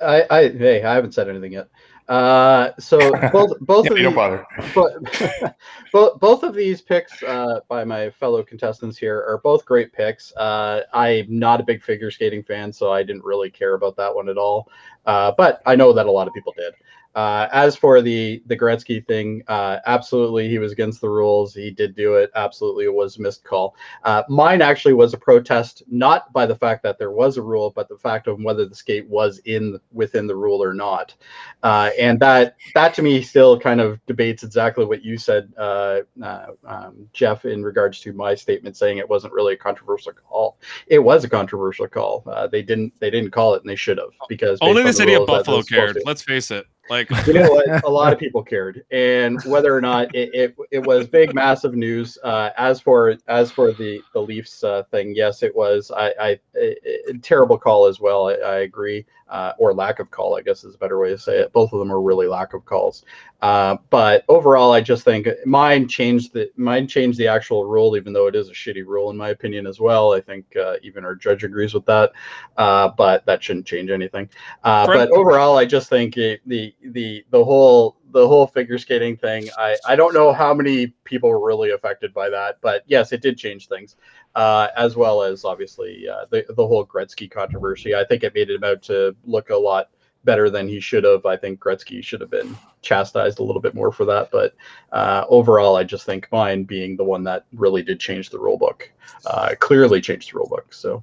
[0.03, 1.69] I, I hey, I haven't said anything yet.
[2.09, 2.99] Uh, so
[3.33, 4.47] both both Yeah, of these, bother.
[4.75, 5.57] but
[5.93, 10.33] both both of these picks uh, by my fellow contestants here are both great picks.
[10.37, 14.15] Uh, I'm not a big figure skating fan, so I didn't really care about that
[14.15, 14.71] one at all.
[15.05, 16.73] Uh, but I know that a lot of people did.
[17.15, 21.55] Uh, as for the the Gretzky thing, uh, absolutely he was against the rules.
[21.55, 22.31] He did do it.
[22.35, 23.75] Absolutely, it was a missed call.
[24.05, 27.73] Uh, mine actually was a protest, not by the fact that there was a rule,
[27.75, 31.15] but the fact of whether the skate was in within the rule or not.
[31.63, 36.01] Uh, and that that to me still kind of debates exactly what you said, uh,
[36.23, 40.59] uh, um, Jeff, in regards to my statement saying it wasn't really a controversial call.
[40.87, 42.23] It was a controversial call.
[42.27, 45.15] Uh, they didn't they didn't call it, and they should have because Only the city
[45.15, 45.99] of rules, that Buffalo cared.
[46.05, 46.67] Let's face it.
[46.91, 47.85] Like you know what?
[47.85, 51.75] A lot of people cared, and whether or not it, it, it was big, massive
[51.75, 52.19] news.
[52.23, 55.91] Uh, as for as for the the Leafs uh, thing, yes, it was.
[55.91, 58.29] I, I a terrible call as well.
[58.29, 61.19] I, I agree, uh, or lack of call, I guess is a better way to
[61.19, 61.53] say it.
[61.53, 63.05] Both of them are really lack of calls.
[63.41, 68.13] Uh, but overall, I just think mine changed the mine changed the actual rule, even
[68.13, 70.13] though it is a shitty rule in my opinion as well.
[70.13, 72.13] I think uh, even our judge agrees with that.
[72.57, 74.29] Uh, but that shouldn't change anything.
[74.65, 79.17] Uh, but overall, I just think it, the the the whole the whole figure skating
[79.17, 79.49] thing.
[79.57, 83.23] I I don't know how many people were really affected by that, but yes, it
[83.23, 83.97] did change things,
[84.35, 87.95] uh, as well as obviously uh, the the whole Gretzky controversy.
[87.95, 89.91] I think it made it out to look a lot
[90.25, 91.25] better than he should have.
[91.27, 94.31] I think Gretzky should have been chastised a little bit more for that.
[94.31, 94.55] But
[94.93, 98.59] uh, overall, I just think mine being the one that really did change the rule
[98.59, 98.91] book,
[99.27, 100.73] uh, clearly changed the rule book.
[100.73, 101.03] So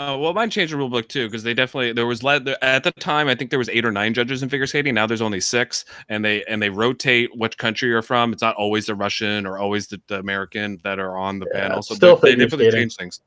[0.00, 2.82] Uh, well, mine changed the rule book too because they definitely there was led at
[2.84, 3.28] the time.
[3.28, 4.94] I think there was eight or nine judges in figure skating.
[4.94, 8.32] Now there's only six, and they and they rotate which country you're from.
[8.32, 11.68] It's not always the Russian or always the, the American that are on the Yeah,
[11.68, 11.82] panel.
[11.82, 12.80] So still they, they figure definitely skating.
[12.80, 13.20] change things.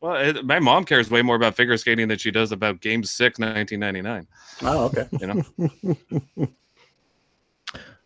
[0.00, 3.02] Well, it, my mom cares way more about figure skating than she does about Game
[3.02, 4.28] Six, 1999.
[4.62, 5.08] oh, okay.
[5.20, 6.06] You
[6.38, 6.48] know,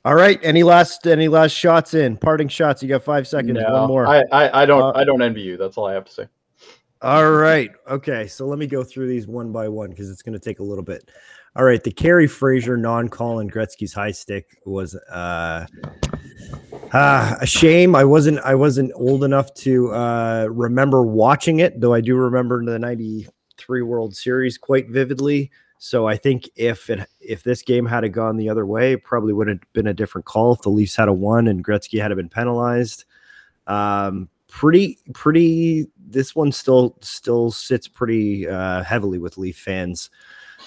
[0.07, 0.41] All right.
[0.43, 2.17] Any last any last shots in?
[2.17, 2.83] Parting shots.
[2.83, 3.59] You got five seconds.
[3.61, 4.07] No, One more.
[4.07, 5.59] I, I, I don't Uh, I don't envy you.
[5.59, 6.27] That's all I have to say.
[7.03, 7.71] All right.
[7.89, 8.27] Okay.
[8.27, 10.63] So let me go through these one by one because it's going to take a
[10.63, 11.11] little bit.
[11.57, 11.83] All right.
[11.83, 15.67] The Kerry Fraser non-call Colin Gretzky's high stick was uh,
[16.93, 17.97] ah, a shame.
[17.97, 22.63] I wasn't I wasn't old enough to uh, remember watching it, though I do remember
[22.65, 25.51] the '93 World Series quite vividly.
[25.79, 29.33] So I think if it if this game had gone the other way, it probably
[29.33, 32.15] would have been a different call if the Leafs had a one and Gretzky had
[32.15, 33.07] been penalized.
[33.67, 40.11] Um, pretty pretty this one still still sits pretty uh heavily with Leaf fans.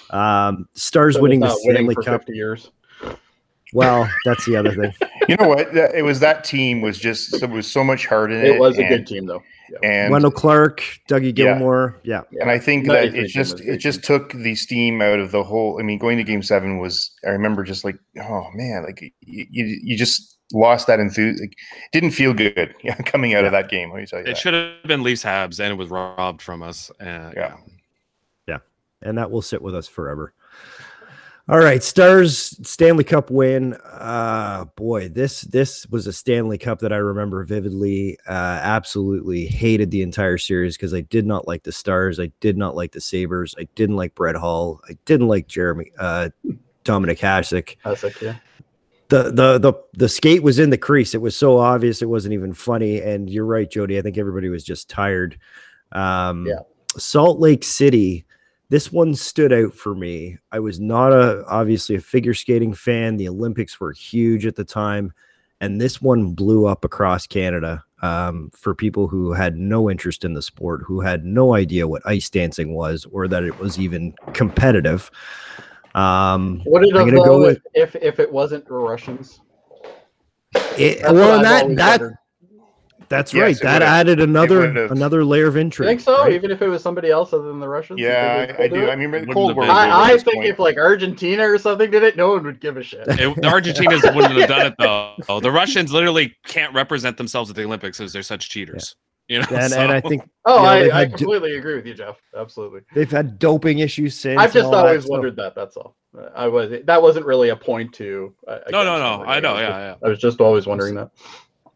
[0.09, 2.21] Um Stars So winning the not winning Stanley for Cup.
[2.21, 2.71] 50 years.
[3.73, 4.93] Well, that's the other thing.
[5.29, 5.73] You know what?
[5.73, 8.55] It was that team was just there was so much heart in it.
[8.55, 9.41] It was a good team though.
[9.81, 11.55] And Wendell Clark, Dougie Yeah.
[11.57, 11.95] Gilmour.
[12.03, 12.23] Yeah.
[12.41, 15.01] and I think No, that it's a it just team, it just took the steam
[15.01, 15.79] out of the whole.
[15.79, 17.09] I mean, going to Game Seven was.
[17.25, 19.11] I remember just like, oh man, like you
[19.49, 21.49] you, you just lost that enthusiasm.
[21.91, 23.91] Didn't feel good yeah, coming out of that game.
[23.91, 24.37] Let me tell you it that.
[24.37, 26.91] should have been Leafs Habs, and it was robbed from us.
[26.99, 27.57] Uh, Yeah.
[28.47, 28.59] Yeah.
[29.01, 30.33] And that will sit with us forever.
[31.49, 33.73] All right, Stars Stanley Cup win.
[33.91, 38.17] Uh boy, this this was a Stanley Cup that I remember vividly.
[38.25, 42.57] Uh absolutely hated the entire series because I did not like the Stars, I did
[42.57, 46.29] not like the Sabres, I didn't like Brett Hull, I didn't like Jeremy uh
[46.85, 47.75] Dominik Hasek.
[47.83, 48.35] That's like yeah.
[49.09, 51.13] The the the the skate was in the crease.
[51.13, 53.01] It was so obvious it wasn't even funny.
[53.01, 53.97] And you're right, Jody.
[53.97, 55.37] I think everybody was just tired.
[55.91, 56.59] Um Yeah.
[56.97, 58.25] Salt Lake City
[58.73, 60.37] this one stood out for me.
[60.51, 63.17] I was not a obviously a figure skating fan.
[63.17, 65.13] The Olympics were huge at the time,
[65.61, 70.33] and this one blew up across Canada um, for people who had no interest in
[70.33, 74.15] the sport, who had no idea what ice dancing was or that it was even
[74.33, 75.11] competitive.
[75.95, 79.39] Um, Would it I'm gonna go with- if, if if it wasn't the Russians?
[80.77, 82.17] it, That's well, and that that wondered.
[83.09, 83.59] that's Yes, right.
[83.61, 85.87] That added another another layer of You intrigue.
[85.89, 86.23] think so?
[86.23, 86.33] right?
[86.33, 87.99] Even if it was somebody else other than the Russians?
[87.99, 88.89] Yeah, I, I do.
[88.89, 89.65] I mean, the Cold War.
[89.65, 90.47] been- was over at I, I think point.
[90.47, 93.01] if like Argentina or something did it, no one would give a shit.
[93.07, 95.13] It, the Argentinas wouldn't have done it though.
[95.29, 98.95] Oh, the Russians literally can't represent themselves at the Olympics because they're such cheaters.
[99.33, 101.75] You know, and, and I think Oh, you know, I, I had do- completely agree
[101.75, 102.17] with you, Jeff.
[102.37, 102.81] Absolutely.
[102.93, 104.39] they've had doping issues since.
[104.39, 105.09] I've just all that always stuff.
[105.11, 105.55] wondered that.
[105.55, 105.95] That's all.
[106.35, 108.33] I was that wasn't really a point to.
[108.47, 109.25] Uh, no, no, against no.
[109.25, 109.55] I know.
[109.57, 109.95] Yeah, just- yeah.
[110.07, 111.09] I was just always wondering that.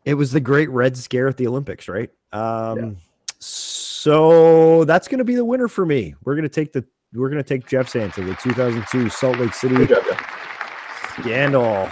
[0.05, 2.09] It was the great Red Scare at the Olympics, right?
[2.31, 2.97] Um,
[3.39, 6.15] So that's going to be the winner for me.
[6.23, 9.53] We're going to take the we're going to take Jeff's answer, the 2002 Salt Lake
[9.53, 11.17] City Good job, Jeff.
[11.21, 11.89] scandal.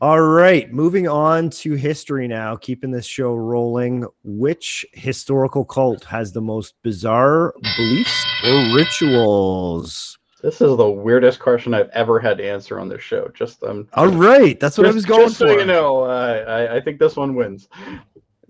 [0.00, 4.06] All right, moving on to history now, keeping this show rolling.
[4.22, 10.16] Which historical cult has the most bizarre beliefs or rituals?
[10.40, 13.28] This is the weirdest question I've ever had to answer on this show.
[13.34, 13.88] Just um.
[13.94, 15.48] All right, that's what I was going just for.
[15.48, 17.68] So you know, uh, I, I think this one wins.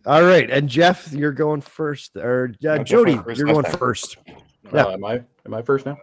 [0.04, 3.78] All right, and Jeff, you're going first, or uh, Jody, went first you're going time.
[3.78, 4.16] first.
[4.70, 4.84] Yeah.
[4.84, 5.96] Uh, am I am I first now?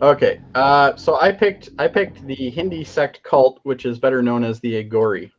[0.00, 0.40] Okay.
[0.54, 4.58] Uh, so I picked I picked the Hindi sect cult, which is better known as
[4.60, 5.30] the Aghori.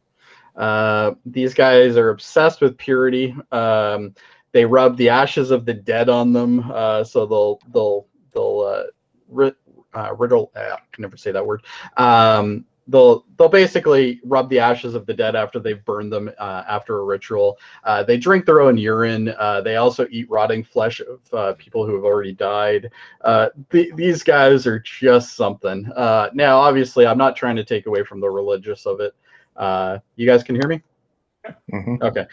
[0.56, 3.36] Uh, these guys are obsessed with purity.
[3.52, 4.16] Um,
[4.52, 8.84] they rub the ashes of the dead on them, uh, so they'll they'll they'll uh,
[9.28, 9.56] ri-
[9.94, 10.52] uh, riddle.
[10.56, 11.64] Uh, I can never say that word.
[11.98, 16.64] Um, they'll they'll basically rub the ashes of the dead after they've burned them uh,
[16.68, 17.58] after a ritual.
[17.84, 19.34] Uh, they drink their own urine.
[19.38, 22.90] Uh, they also eat rotting flesh of uh, people who have already died.
[23.22, 25.90] Uh, th- these guys are just something.
[25.96, 29.14] Uh, now, obviously, I'm not trying to take away from the religious of it.
[29.56, 30.82] Uh, you guys can hear me?
[31.72, 32.02] Mhm.
[32.02, 32.26] Okay,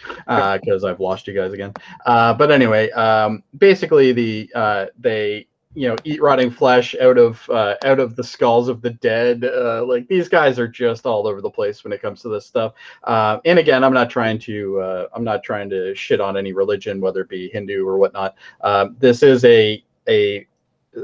[0.61, 1.73] because I've lost you guys again.
[2.07, 7.49] Uh, but anyway, um, basically, the uh, they you know eat rotting flesh out of
[7.51, 9.45] uh, out of the skulls of the dead.
[9.45, 12.47] Uh, like these guys are just all over the place when it comes to this
[12.47, 12.75] stuff.
[13.05, 16.53] Uh, and again, I'm not trying to uh, I'm not trying to shit on any
[16.53, 18.37] religion, whether it be Hindu or whatnot.
[18.63, 20.47] Um, this is a a,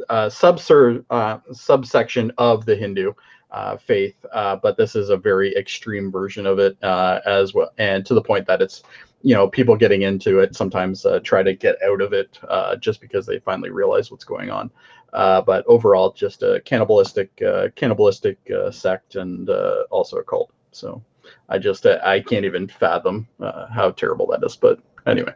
[0.08, 3.12] uh subser uh, subsection of the Hindu
[3.50, 7.70] uh, faith, uh, but this is a very extreme version of it uh, as well,
[7.78, 8.82] and to the point that it's
[9.22, 12.76] you know people getting into it sometimes uh, try to get out of it uh,
[12.76, 14.70] just because they finally realize what's going on.
[15.12, 20.52] Uh, but overall, just a cannibalistic, uh, cannibalistic uh, sect and uh, also a cult.
[20.72, 21.02] So
[21.48, 24.56] I just uh, I can't even fathom uh, how terrible that is.
[24.56, 25.32] But anyway,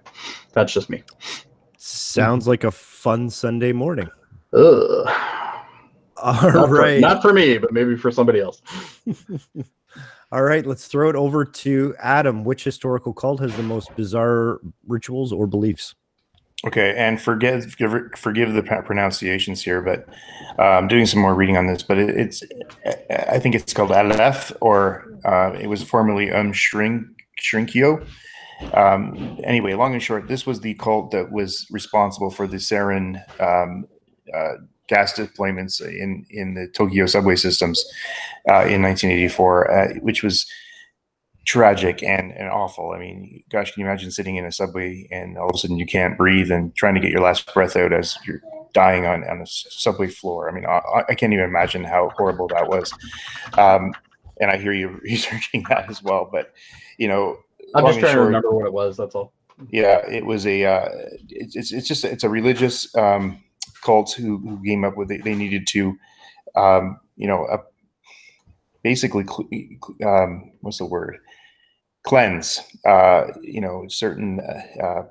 [0.53, 1.03] that's just me.
[1.79, 4.11] Sounds like a fun Sunday morning.
[4.53, 5.37] Ugh.
[6.21, 7.01] All Not, for, right.
[7.01, 8.63] not for me, but maybe for somebody else.
[10.33, 12.45] All right, let's throw it over to Adam.
[12.45, 15.97] Which historical cult has the most bizarre rituals or beliefs?
[16.67, 20.07] Okay, and forgive forgive, forgive the pronunciations here, but
[20.59, 21.83] uh, I'm doing some more reading on this.
[21.83, 22.43] But it, it's
[23.29, 27.07] I think it's called Aleph, or uh, it was formerly Um Shrink
[27.41, 28.07] Shrinkio.
[28.75, 33.21] Um, anyway, long and short, this was the cult that was responsible for the sarin
[33.41, 33.87] um,
[34.33, 34.57] uh,
[34.91, 37.83] gas deployments in in the Tokyo subway systems
[38.49, 40.47] uh, in 1984, uh, which was
[41.47, 42.91] tragic and, and awful.
[42.91, 45.79] I mean, gosh, can you imagine sitting in a subway and all of a sudden
[45.79, 48.43] you can't breathe and trying to get your last breath out as you're
[48.75, 50.51] dying on, on a subway floor?
[50.51, 52.93] I mean, I, I can't even imagine how horrible that was.
[53.57, 53.95] Um,
[54.41, 56.29] and I hear you researching that as well.
[56.31, 56.53] But,
[56.99, 57.39] you know,
[57.75, 58.97] I'm just trying to remember what it was.
[58.97, 59.33] That's all.
[59.71, 60.65] yeah, it was a.
[60.65, 60.89] Uh,
[61.29, 63.43] it's, it's it's just it's a religious um,
[63.83, 65.25] cult who, who came up with it.
[65.25, 65.97] They needed to,
[66.57, 67.59] um, you know, uh,
[68.83, 69.25] basically,
[70.05, 71.19] um, what's the word?
[72.05, 72.61] Cleanse.
[72.87, 75.03] Uh, you know, certain uh, uh,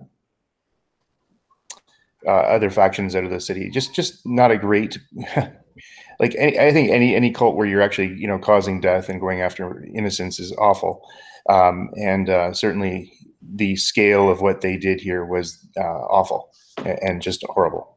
[2.25, 3.69] uh, other factions out of the city.
[3.69, 4.99] Just just not a great.
[6.19, 9.21] like any, I think any any cult where you're actually you know causing death and
[9.21, 11.07] going after innocence is awful.
[11.49, 13.11] Um, and uh, certainly
[13.41, 16.51] the scale of what they did here was uh, awful
[16.85, 17.95] and just horrible.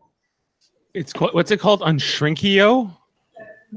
[0.95, 1.81] It's called, what's it called?
[1.81, 2.95] Unshrinkio?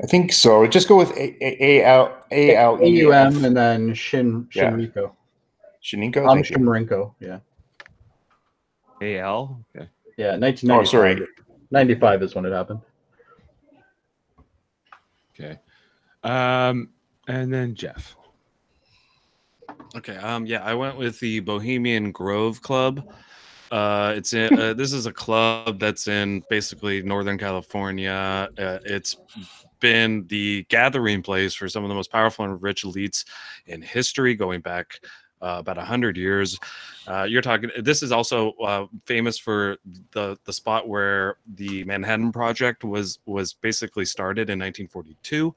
[0.03, 0.67] I think so.
[0.67, 3.43] Just go with A A A L A L E AUM F.
[3.43, 4.71] and then Shin Yeah.
[4.71, 5.11] Shinriko.
[5.81, 6.29] Shiniko.
[6.29, 6.47] I'm Thank.
[6.47, 7.13] Shimrinko.
[7.19, 7.39] Yeah.
[9.01, 9.63] AL?
[9.75, 9.87] Okay.
[10.17, 10.35] Yeah.
[10.37, 10.79] 1995.
[10.79, 11.27] Oh, sorry.
[11.71, 12.81] 95 is when it happened.
[15.39, 15.59] Okay.
[16.23, 16.89] Um,
[17.27, 18.15] and then Jeff.
[19.95, 20.17] Okay.
[20.17, 20.45] Um.
[20.45, 23.07] Yeah, I went with the Bohemian Grove Club.
[23.71, 24.57] Uh, it's in.
[24.57, 28.49] Uh, this is a club that's in basically Northern California.
[28.57, 29.17] Uh, it's
[29.79, 33.25] been the gathering place for some of the most powerful and rich elites
[33.67, 34.99] in history, going back
[35.41, 36.59] uh, about a hundred years.
[37.07, 37.69] Uh, you're talking.
[37.79, 39.77] This is also uh, famous for
[40.11, 45.53] the the spot where the Manhattan Project was was basically started in 1942.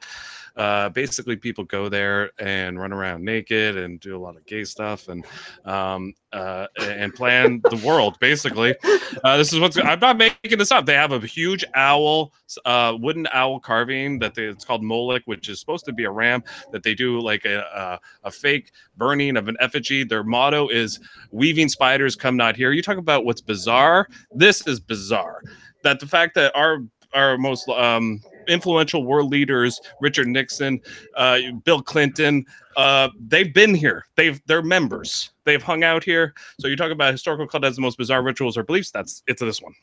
[0.58, 4.64] Uh, basically, people go there and run around naked and do a lot of gay
[4.64, 5.24] stuff and
[5.64, 8.18] um, uh, and plan the world.
[8.18, 8.74] Basically,
[9.22, 9.78] uh, this is what's.
[9.78, 10.84] I'm not making this up.
[10.84, 12.32] They have a huge owl,
[12.64, 16.10] uh, wooden owl carving that they, it's called Moloch, which is supposed to be a
[16.10, 16.42] ram
[16.72, 20.02] that they do like a, a a fake burning of an effigy.
[20.02, 20.98] Their motto is
[21.30, 24.08] "Weaving spiders come not here." You talk about what's bizarre.
[24.34, 25.40] This is bizarre.
[25.84, 26.82] That the fact that our
[27.14, 30.80] our most um, influential world leaders, Richard Nixon,
[31.16, 32.44] uh, Bill Clinton,
[32.76, 34.06] uh, they've been here.
[34.16, 35.30] They've they're members.
[35.44, 36.32] They've hung out here.
[36.60, 38.90] So you talk about historical cult as the most bizarre rituals or beliefs.
[38.90, 39.74] That's it's this one.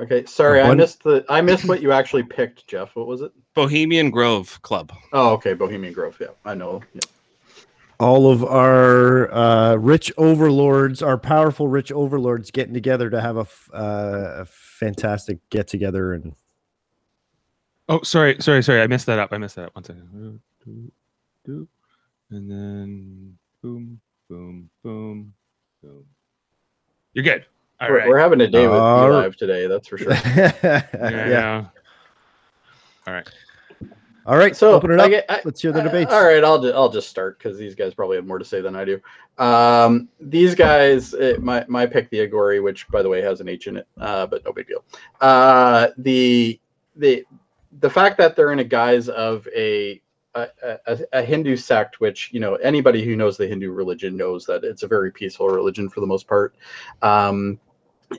[0.00, 0.26] Okay.
[0.26, 1.24] Sorry, I missed the.
[1.28, 2.94] I missed what you actually picked, Jeff.
[2.96, 3.32] What was it?
[3.54, 4.92] Bohemian Grove Club.
[5.12, 5.54] Oh, okay.
[5.54, 6.18] Bohemian Grove.
[6.20, 6.82] Yeah, I know.
[6.92, 7.00] Yeah.
[7.98, 13.40] All of our uh, rich overlords, our powerful rich overlords, getting together to have a,
[13.40, 16.34] f- uh, a fantastic get together and
[17.88, 18.82] Oh, sorry, sorry, sorry.
[18.82, 19.32] I messed that up.
[19.32, 19.74] I messed that up.
[19.76, 20.40] One second.
[20.64, 20.90] Do,
[21.44, 21.68] do,
[22.30, 25.32] And then boom, boom, boom,
[25.82, 26.04] boom.
[27.14, 27.46] You're good.
[27.80, 28.08] All we're, right.
[28.08, 29.66] we're having a day with All you live today.
[29.68, 30.10] That's for sure.
[30.36, 30.82] yeah.
[30.92, 31.64] yeah.
[33.06, 33.28] All right.
[34.26, 35.10] All right, So open it I up.
[35.10, 36.12] get- I- Let's hear the Uh, debates.
[36.12, 38.60] all right, I'll ju- I'll just start because these guys probably have more to say
[38.60, 39.00] than I do.
[39.38, 43.48] Um, these guys, uh, my my pick, the Aghori, which by the way has an
[43.48, 44.82] H in it, uh, but no big deal.
[45.20, 46.58] Uh, the
[46.96, 47.24] the
[47.80, 50.00] the fact that they're in a guise of a
[50.34, 50.48] a,
[50.86, 54.64] a, a Hindu sect, which you know anybody who knows the Hindu religion knows that
[54.64, 56.54] it's a very peaceful religion for the most part.
[57.02, 57.58] Um,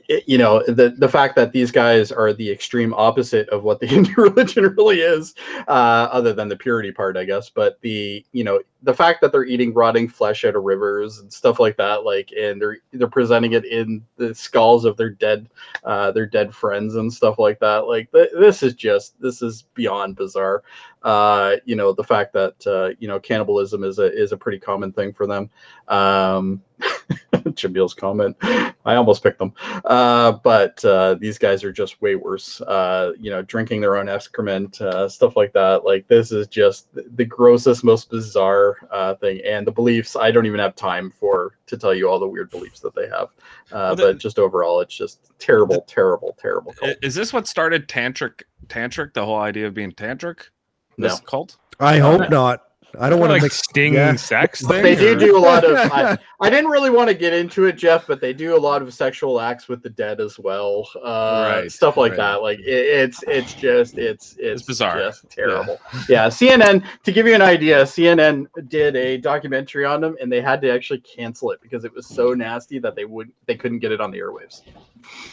[0.08, 3.80] it- you know the the fact that these guys are the extreme opposite of what
[3.80, 5.34] the Hindu religion really is,
[5.68, 7.50] uh, other than the purity part, I guess.
[7.50, 11.32] But the you know the fact that they're eating rotting flesh out of rivers and
[11.32, 15.48] stuff like that, like, and they're they're presenting it in the skulls of their dead
[15.84, 17.88] uh, their dead friends and stuff like that.
[17.88, 20.62] Like th- this is just this is beyond bizarre.
[21.02, 24.58] Uh, you know the fact that uh, you know cannibalism is a is a pretty
[24.58, 25.50] common thing for them.
[25.88, 26.62] Um,
[27.54, 28.36] Jamil's comment.
[28.42, 29.52] I almost picked them.
[29.84, 32.60] Uh, but uh, these guys are just way worse.
[32.60, 35.84] Uh, you know, drinking their own excrement, uh, stuff like that.
[35.84, 40.16] Like this is just the grossest, most bizarre there uh, thing, and the beliefs.
[40.16, 43.06] I don't even have time for to tell you all the weird beliefs that they
[43.08, 43.28] have.
[43.70, 46.72] Uh, Well, the- but just overall, it's just terrible, terrible, terrible.
[46.72, 46.96] Cult.
[47.02, 48.42] Is this what started tantric?
[48.66, 50.48] Tantric, the whole idea of being tantric.
[50.96, 51.08] No.
[51.08, 51.56] This cult.
[51.80, 52.67] I hope not.
[52.98, 53.58] I don't want to like mix.
[53.58, 54.14] sting yeah.
[54.16, 55.76] sex But they do or- do a lot of.
[55.92, 58.80] I, I didn't really want to get into it, Jeff, but they do a lot
[58.80, 60.88] of sexual acts with the dead as well.
[60.96, 62.16] Uh, Right, stuff like right.
[62.16, 62.42] that.
[62.42, 64.98] Like it, it's it's just it's it's, bizarre.
[64.98, 65.78] just terrible.
[66.08, 66.28] Yeah.
[66.28, 66.84] CNN.
[67.04, 70.70] To give you an idea, CNN did a documentary on them, and they had to
[70.72, 74.00] actually cancel it because it was so nasty that they would they couldn't get it
[74.00, 74.62] on the airwaves.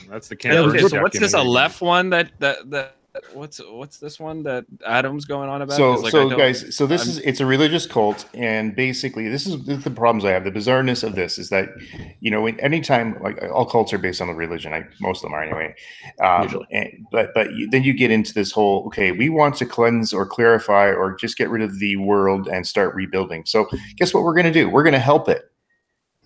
[0.10, 1.34] That's the Yeah, okay, so what's this?
[1.34, 2.96] A left one that that that
[3.34, 5.78] what's what's this one that Adam's going on about?
[5.78, 9.46] So, like, so guys, so this I'm- is it's a religious cult, and basically, this
[9.48, 10.44] is, this is the problems I have.
[10.44, 11.70] The bizarreness of this is that,
[12.20, 15.34] you know, anytime like all cults are based on the religion, I most of them
[15.34, 15.76] are anyway.
[16.22, 16.68] Um, Usually.
[16.72, 20.14] and, but but you, then you get into this whole okay, we want to cleanse
[20.14, 23.46] or clarify or just get rid of the world and start rebuilding.
[23.46, 24.70] So guess what we're going to do?
[24.70, 25.44] We're going to help it.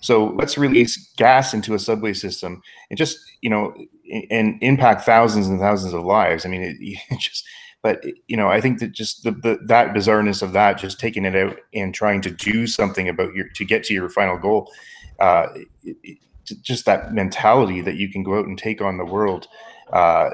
[0.01, 3.87] So let's release gas into a subway system and just you know i-
[4.29, 6.45] and impact thousands and thousands of lives.
[6.45, 7.45] I mean, it, it just
[7.81, 11.25] but you know i think that just the, the that bizarreness of that just taking
[11.25, 14.71] it out and trying to do something about your to get to your final goal
[15.19, 15.47] uh
[15.83, 16.17] it, it,
[16.61, 19.47] just that mentality that you can go out and take on the world
[19.93, 20.31] uh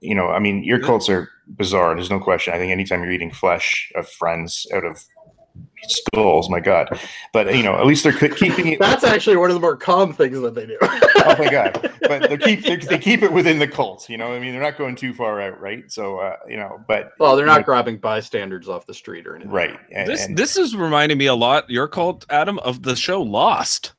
[0.00, 3.12] you know i mean your cults are bizarre there's no question i think anytime you're
[3.12, 5.04] eating flesh of friends out of
[5.88, 6.88] skulls my god
[7.32, 10.12] but you know at least they're keeping it That's actually one of the more calm
[10.12, 10.78] things that they do.
[10.82, 14.32] oh my god but they keep they, they keep it within the cult you know
[14.32, 17.34] i mean they're not going too far out right so uh you know but Well,
[17.36, 19.52] they're not know, grabbing bystanders off the street or anything.
[19.52, 22.94] right and, this and- this is reminding me a lot your cult adam of the
[22.96, 23.92] show lost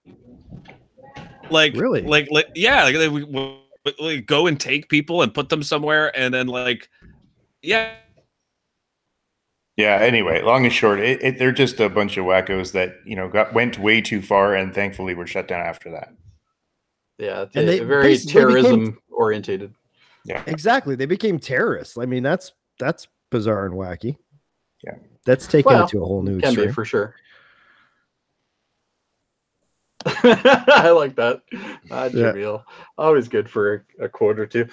[1.49, 2.01] like Really?
[2.01, 3.57] like, like yeah like they would would-
[3.99, 6.87] would go and take people and put them somewhere and then like
[7.61, 7.95] yeah
[9.77, 9.97] Yeah.
[10.01, 13.27] Anyway, long and short, it, it, they're just a bunch of wackos that you know
[13.29, 16.13] got went way too far, and thankfully were shut down after that.
[17.17, 19.73] Yeah, it's And they very basically became- terrorism orientated.
[20.25, 20.41] Yeah.
[20.47, 20.95] Exactly.
[20.95, 21.97] They became terrorists.
[21.97, 24.17] I mean, that's that's bizarre and wacky.
[24.83, 24.95] Yeah.
[25.25, 26.73] That's taking Well, it to a whole new Can be extreme.
[26.73, 27.15] for sure.
[30.05, 31.41] I like that.
[31.89, 32.33] Uh, Yeah.
[32.33, 32.63] Jamil.
[32.97, 34.67] Always good for a, a quote or two.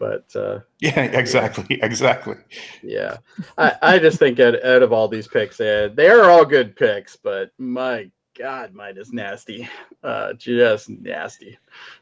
[0.00, 1.02] But uh, Yeah.
[1.02, 1.78] Exactly.
[1.82, 2.36] Exactly.
[2.82, 3.18] yeah,
[3.58, 6.74] I, I just think out, out of all these picks, uh, they are all good
[6.74, 9.68] picks, but my God, mine is nasty.
[10.02, 11.58] Uh, just nasty.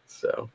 [0.06, 0.48] So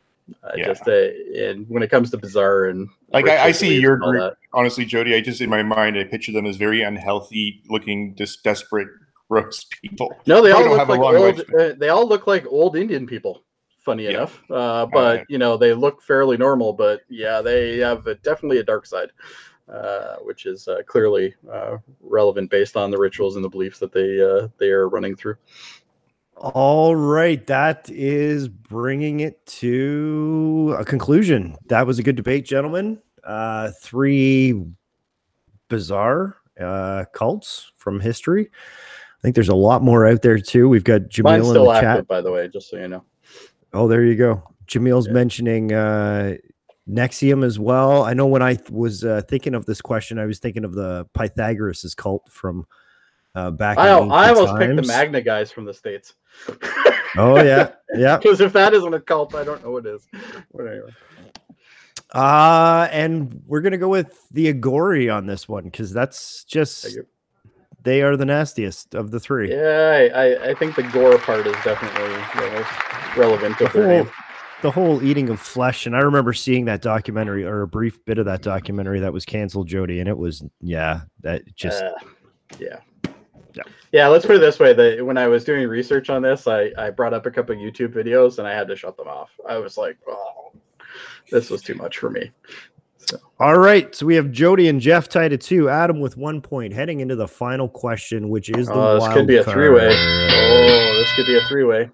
[0.46, 0.68] I Yeah.
[0.68, 4.22] just, uh, and when it comes to bizarre and Like, I- I see your group-
[4.22, 8.16] that, Honestly, Jody, I just in my mind I picture them as very unhealthy looking,
[8.16, 8.88] just desperate,
[9.30, 10.16] gross people.
[10.26, 11.40] No, they all don't look have a like long old.
[11.60, 13.43] Uh, they all look like old Indian people.
[13.84, 14.12] Funny Yeah.
[14.12, 15.26] enough, uh, but Okay.
[15.28, 16.72] you know they look fairly normal.
[16.72, 19.10] But yeah, they have a, definitely a dark side,
[19.68, 23.92] uh, which is uh, clearly uh, relevant based on the rituals and the beliefs that
[23.92, 25.36] they uh, they are running through.
[26.38, 31.58] All right, that is bringing it to a conclusion.
[31.68, 33.02] That was a good debate, gentlemen.
[33.22, 34.64] Uh, three
[35.68, 38.50] bizarre uh, cults from history.
[38.50, 40.70] I think there's a lot more out there too.
[40.70, 42.08] We've got Mine's Jamil in the active, chat.
[42.08, 43.04] by the way, just so you know.
[43.74, 44.44] Oh, there you go.
[44.68, 45.14] Jamil's Yeah.
[45.14, 46.36] mentioning uh,
[46.90, 48.04] NXIVM as well.
[48.04, 50.74] I know when I th- was uh, thinking of this question, I was thinking of
[50.74, 52.66] the Pythagoras' cult from
[53.36, 53.78] uh, back.
[53.78, 54.84] I, I almost picked the.
[54.84, 56.14] Magna guys from the states.
[57.16, 58.18] Oh yeah, yeah.
[58.22, 60.08] Because if that isn't a cult, I don't know what is.
[60.52, 60.90] But anyway.
[62.12, 66.98] Uh, and we're gonna go with the Aghori on this one because that's just.
[67.84, 69.52] They are the nastiest of the three.
[69.52, 74.08] Yeah, I, I, think the gore part is definitely the most relevant The whole,
[74.62, 78.18] the whole eating of flesh, and I remember seeing that documentary or a brief bit
[78.18, 81.92] of that documentary that was canceled, Jody, and it was yeah, that just Uh,
[82.60, 82.80] yeah.
[83.54, 83.64] Yeah.
[83.92, 84.74] Yeah, let's put it this way.
[84.74, 87.94] That when I was doing research on this, I, I brought up a couple YouTube
[87.94, 89.30] videos and I had to shut them off.
[89.48, 90.52] I was like, oh,
[91.30, 92.32] this was too much for me.
[93.40, 95.70] All right, so we have Jody and Jeff tied at two.
[95.70, 99.28] Adam with one point, heading into the final question, which is the Oh, this could
[99.28, 99.88] be a three-way.
[99.90, 101.90] Oh, this could be a three way.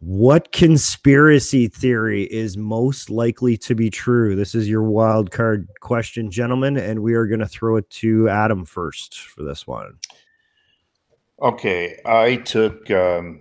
[0.00, 4.34] What conspiracy theory is most likely to be true?
[4.34, 8.28] This is your wild card question, gentlemen, and we are going to throw it to
[8.28, 9.98] Adam first for this one.
[11.42, 13.40] Okay, I took um,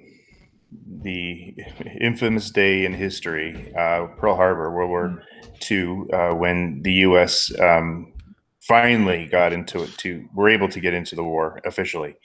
[0.72, 1.56] the
[2.00, 5.24] infamous day in history, uh, Pearl Harbor, World War
[5.70, 7.52] II, uh, when the U.S.
[7.60, 8.14] Um,
[8.62, 9.98] finally got into it.
[10.00, 12.16] To were able to get into the war officially,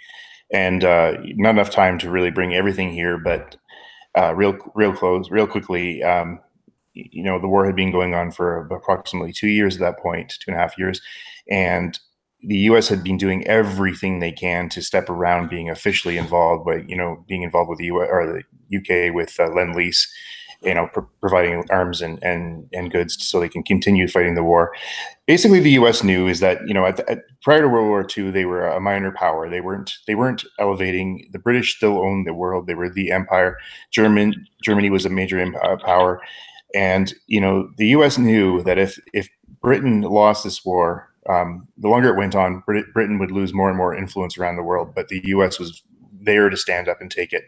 [0.52, 3.56] and uh, not enough time to really bring everything here, but
[4.16, 6.02] uh, real, real close, real quickly.
[6.02, 6.40] Um,
[6.92, 10.34] you know, the war had been going on for approximately two years at that point,
[10.38, 11.00] two and a half years,
[11.50, 11.98] and
[12.46, 12.88] the U.S.
[12.88, 17.24] had been doing everything they can to step around being officially involved, but you know,
[17.28, 18.08] being involved with the U.S.
[18.10, 19.10] or the U.K.
[19.10, 20.12] with uh, Lend Lease,
[20.62, 24.42] you know, pro- providing arms and and and goods so they can continue fighting the
[24.42, 24.72] war.
[25.26, 26.02] Basically, the U.S.
[26.04, 28.66] knew is that you know, at, the, at prior to World War II, they were
[28.66, 29.48] a minor power.
[29.48, 31.28] They weren't they weren't elevating.
[31.32, 32.66] The British still owned the world.
[32.66, 33.56] They were the empire.
[33.90, 36.20] German Germany was a major uh, power,
[36.74, 38.18] and you know, the U.S.
[38.18, 39.28] knew that if if
[39.60, 43.68] Britain lost this war, um, the longer it went on, Brit- Britain would lose more
[43.68, 44.94] and more influence around the world.
[44.94, 45.58] But the U.S.
[45.58, 45.82] was
[46.20, 47.44] there to stand up and take it.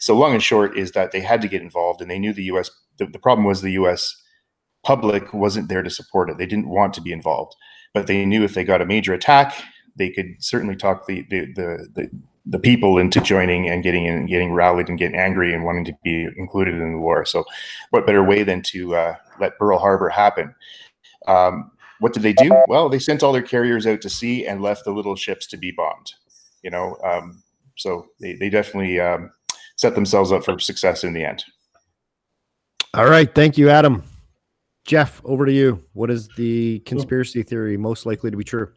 [0.00, 2.44] So long and short is that they had to get involved, and they knew the
[2.44, 2.70] U.S.
[2.98, 4.16] The, the problem was the U.S.
[4.84, 6.38] public wasn't there to support it.
[6.38, 7.54] They didn't want to be involved,
[7.94, 9.54] but they knew if they got a major attack,
[9.96, 12.10] they could certainly talk the the the, the
[12.48, 15.92] the people into joining and getting in, getting rallied and getting angry and wanting to
[16.02, 17.24] be included in the war.
[17.26, 17.44] So,
[17.90, 20.54] what better way than to uh, let Pearl Harbor happen?
[21.26, 21.70] Um,
[22.00, 22.50] what did they do?
[22.68, 25.56] Well, they sent all their carriers out to sea and left the little ships to
[25.56, 26.12] be bombed.
[26.62, 27.42] You know, um,
[27.76, 29.30] so they they definitely um,
[29.76, 31.44] set themselves up for success in the end.
[32.94, 33.32] All right.
[33.32, 34.02] Thank you, Adam.
[34.84, 35.84] Jeff, over to you.
[35.92, 38.72] What is the conspiracy theory most likely to be true?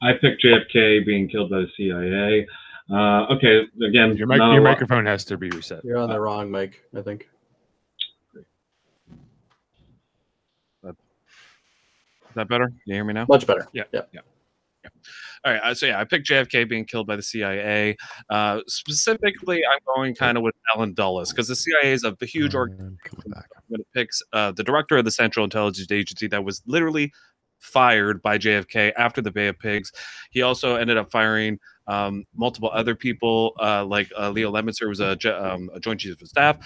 [0.00, 2.46] I picked JFK being killed by the CIA.
[2.90, 5.84] Uh, okay, again, Your, mic- your microphone has to be reset.
[5.84, 7.28] You're on the wrong mic, I think.
[12.28, 12.66] Is that better?
[12.66, 13.26] Can you hear me now?
[13.28, 13.66] Much better.
[13.72, 13.84] Yeah.
[13.92, 14.02] Yeah.
[14.12, 14.20] Yeah.
[14.84, 14.90] yeah.
[15.44, 15.62] All right.
[15.62, 17.96] uh, So yeah, I picked JFK being killed by the CIA.
[18.30, 22.54] Uh, specifically, I'm going kind of with Allen Dulles because the CIA is a huge
[22.54, 22.98] organization.
[23.04, 23.46] I'm coming back.
[23.68, 27.12] When it picks uh, the director of the Central Intelligence Agency that was literally
[27.58, 29.92] fired by JFK after the Bay of Pigs.
[30.30, 35.00] He also ended up firing um, multiple other people, uh, like uh, Leo Lemnitzer was
[35.00, 35.16] a,
[35.52, 36.58] um, a Joint Chief of Staff.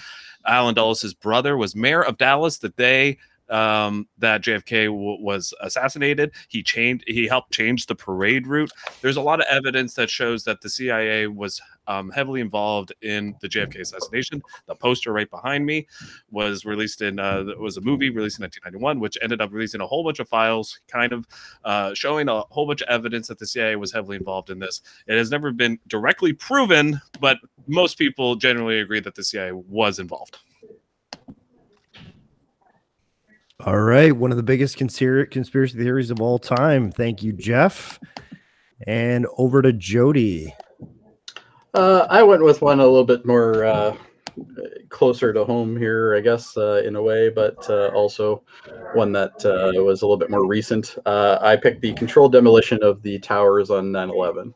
[0.45, 3.17] Allen Dulles' brother was mayor of Dallas the day
[3.53, 6.31] um, that JFK w- was assassinated.
[6.49, 7.03] He changed.
[7.07, 8.71] He helped change the parade route.
[9.01, 13.35] There's a lot of evidence that shows that the CIA was um, heavily involved in
[13.41, 14.41] the JFK assassination.
[14.65, 15.87] The poster right behind me
[16.31, 19.87] was released in uh, was a movie released in 1991, which ended up releasing a
[19.87, 21.27] whole bunch of files, kind of
[21.63, 24.81] uh, showing a whole bunch of evidence that the CIA was heavily involved in this.
[25.07, 27.37] It has never been directly proven, but
[27.67, 30.39] most people generally agree that the CIA was involved.
[33.65, 34.11] All right.
[34.11, 36.91] One of the biggest conspiracy theories of all time.
[36.91, 37.97] Thank you, Jeff.
[38.85, 40.53] And over to Jody.
[41.73, 43.95] Uh, I went with one a little bit more uh,
[44.89, 48.43] closer to home here, I guess, uh, in a way, but uh, also
[48.95, 50.97] one that uh, was a little bit more recent.
[51.05, 54.53] Uh, I picked the controlled demolition of the towers on 9 11.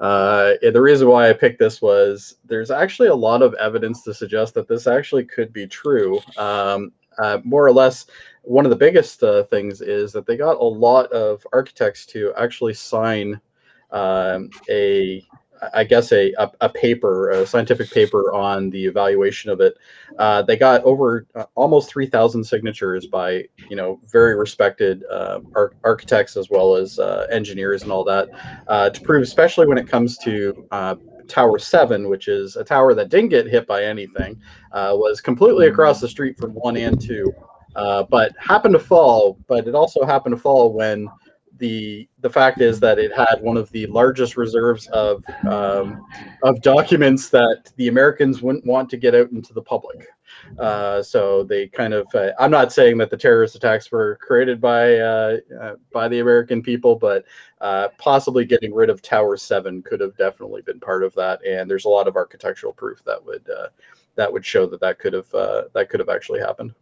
[0.00, 4.14] Uh, the reason why I picked this was there's actually a lot of evidence to
[4.14, 6.20] suggest that this actually could be true.
[6.38, 8.06] Um, uh, more or less,
[8.42, 12.32] one of the biggest uh, things is that they got a lot of architects to
[12.36, 13.40] actually sign
[13.90, 15.24] um, a
[15.74, 19.76] I guess a, a, a paper, a scientific paper on the evaluation of it.
[20.18, 25.72] Uh, they got over uh, almost 3,000 signatures by, you know, very respected uh, ar-
[25.84, 28.28] architects as well as uh, engineers and all that
[28.68, 30.94] uh, to prove, especially when it comes to uh,
[31.28, 34.40] Tower 7, which is a tower that didn't get hit by anything,
[34.72, 37.32] was completely across the street from 1 and 2,
[37.76, 39.38] uh, but happened to fall.
[39.46, 41.08] But it also happened to fall when
[41.60, 46.04] the the fact is that it had one of the largest reserves of um,
[46.42, 50.08] of documents that the Americans wouldn't want to get out into the public.
[50.58, 54.60] Uh, so they kind of uh, I'm not saying that the terrorist attacks were created
[54.60, 57.24] by uh, uh, by the American people, but
[57.60, 61.44] uh, possibly getting rid of Tower Seven could have definitely been part of that.
[61.44, 63.46] And there's a lot of architectural proof that would
[64.16, 66.74] that would show that that could have that could have actually happened.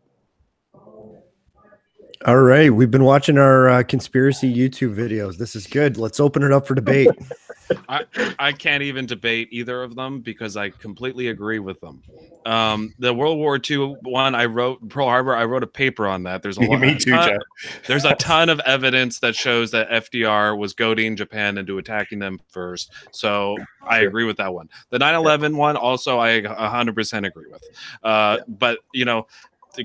[2.26, 2.72] All right.
[2.72, 5.36] We've been watching our uh, conspiracy YouTube videos.
[5.38, 5.96] This is good.
[5.96, 7.10] Let's open it up for debate.
[7.88, 8.04] I,
[8.38, 12.02] I can't even debate either of them because I completely agree with them.
[12.46, 15.36] Um, the World War II one, I wrote Pearl Harbor.
[15.36, 16.42] I wrote a paper on that.
[16.42, 16.80] There's a lot.
[16.80, 17.38] Me too, ton-
[17.86, 22.40] There's a ton of evidence that shows that FDR was goading Japan into attacking them
[22.48, 22.90] first.
[23.12, 24.70] So I agree with that one.
[24.88, 27.62] The 9/11 one also I 100% agree with.
[28.02, 29.26] Uh, But you know,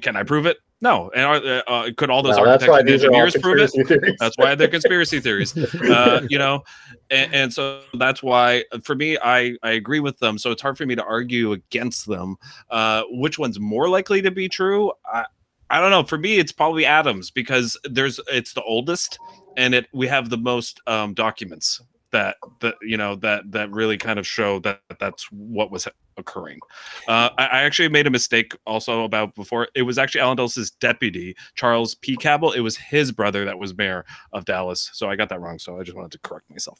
[0.01, 0.57] can I prove it?
[0.83, 1.09] No.
[1.15, 3.87] And are, uh, could all those that's architects and these are all engineers prove it?
[3.87, 4.17] theories.
[4.19, 5.57] That's why they're conspiracy theories.
[5.93, 6.63] Uh, you know,
[7.09, 10.37] and, and so that's why for me, I I agree with them.
[10.37, 12.35] So it's hard for me to argue against them.
[12.69, 14.91] Uh, which one's more likely to be true?
[15.05, 15.25] I
[15.69, 16.03] I don't know.
[16.03, 19.19] For me, it's probably Adams because there's it's the oldest
[19.57, 21.81] and it we have the most um, documents
[22.11, 26.59] that that you know that that really kind of show that that's what was occurring.
[27.07, 29.67] Uh, I, I actually made a mistake also about before.
[29.75, 32.15] It was actually Allen Dulles' deputy, Charles P.
[32.15, 32.51] Cabell.
[32.51, 34.89] It was his brother that was mayor of Dallas.
[34.93, 35.59] So I got that wrong.
[35.59, 36.79] So I just wanted to correct myself.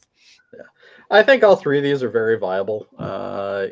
[0.54, 0.64] Yeah.
[1.12, 2.88] I think all three of these are very viable.
[2.98, 3.68] Uh,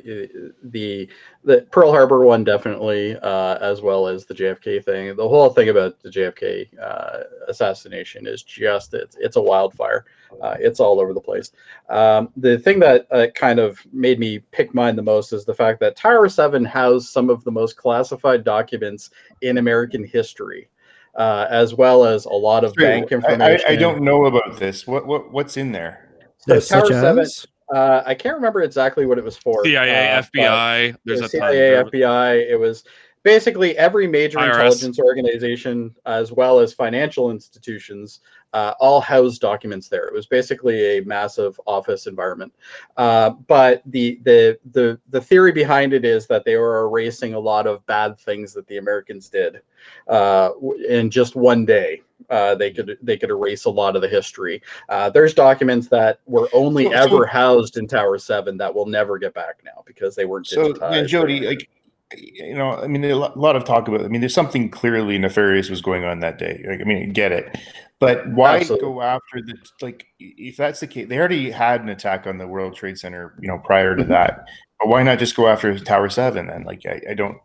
[0.64, 1.08] the
[1.44, 5.16] the Pearl Harbor one definitely, uh, as well as the JFK thing.
[5.16, 10.06] The whole thing about the JFK uh, assassination is just it's it's a wildfire.
[10.42, 11.52] Uh, it's all over the place.
[11.90, 15.51] Um, the thing that uh, kind of made me pick mine the most is the
[15.54, 19.10] fact that Tower Seven housed some of the most classified documents
[19.42, 20.70] in American history.
[21.16, 23.66] Uh, as well as a lot of bank information.
[23.68, 24.88] I, I don't know about this.
[24.88, 26.10] What what what's in there?
[26.38, 27.46] So Yeah, Tower such Seven- as
[27.76, 29.62] Uh, I can't remember exactly what it was for.
[29.66, 30.96] CIA, uh, FBI.
[31.04, 31.30] There's the a.
[31.30, 32.50] CIA, There- FBI.
[32.50, 32.86] It was
[33.24, 34.52] basically every major IRS.
[34.54, 38.22] intelligence organization, as well as financial institutions,
[38.54, 40.06] uh, all housed documents there.
[40.08, 42.54] It was basically a massive office environment.
[42.98, 47.40] Uh, but the the the the theory behind it is that they were erasing a
[47.40, 49.62] lot of bad things that the Americans did
[50.08, 50.52] uh,
[50.88, 52.02] in just one day.
[52.30, 54.62] Uh, they could they could erase a lot of the history.
[54.90, 58.86] Uh, there's documents that were only So- so- ever housed in Tower Seven that will
[58.86, 61.70] never get back now because they weren't So, and Jody, like,
[62.16, 64.02] you know, I mean, a lot of talk about.
[64.02, 66.64] I mean, there's something clearly nefarious was going on that day.
[66.68, 67.58] Like, I mean, get it,
[68.02, 68.88] but why Absolutely.
[68.90, 70.08] go after the like?
[70.20, 73.48] If that's the case, they already had an attack on the World Trade Center, you
[73.48, 74.10] know, prior to Mhm.
[74.10, 74.46] that.
[74.80, 76.64] But why not just go after Tower Seven then?
[76.64, 77.38] Like, I, I don't.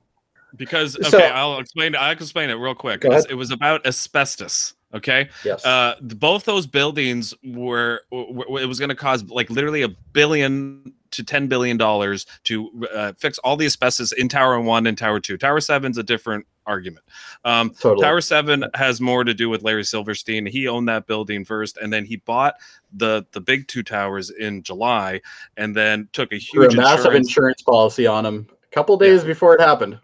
[0.56, 1.94] because okay, So- I'll explain.
[1.94, 3.02] I'll explain it real quick.
[3.02, 4.72] Go It's- It was about asbestos.
[4.94, 5.66] Okay, yes.
[5.66, 8.00] uh, both those buildings were.
[8.10, 12.24] w- w- It was going to cause like literally a billion to ten billion dollars
[12.44, 15.36] to uh, fix all the asbestos in Tower One and Tower Two.
[15.36, 17.04] Tower Seven's a different argument.
[17.44, 18.02] Um, totally.
[18.04, 20.46] Tower Seven has more to do with Larry Silverstein.
[20.46, 22.54] He owned that building first, and then he bought
[22.92, 25.20] the the big two towers in July,
[25.56, 27.28] and then took a Threw a huge massive insurance.
[27.28, 29.98] insurance policy on him a couple days before it happened.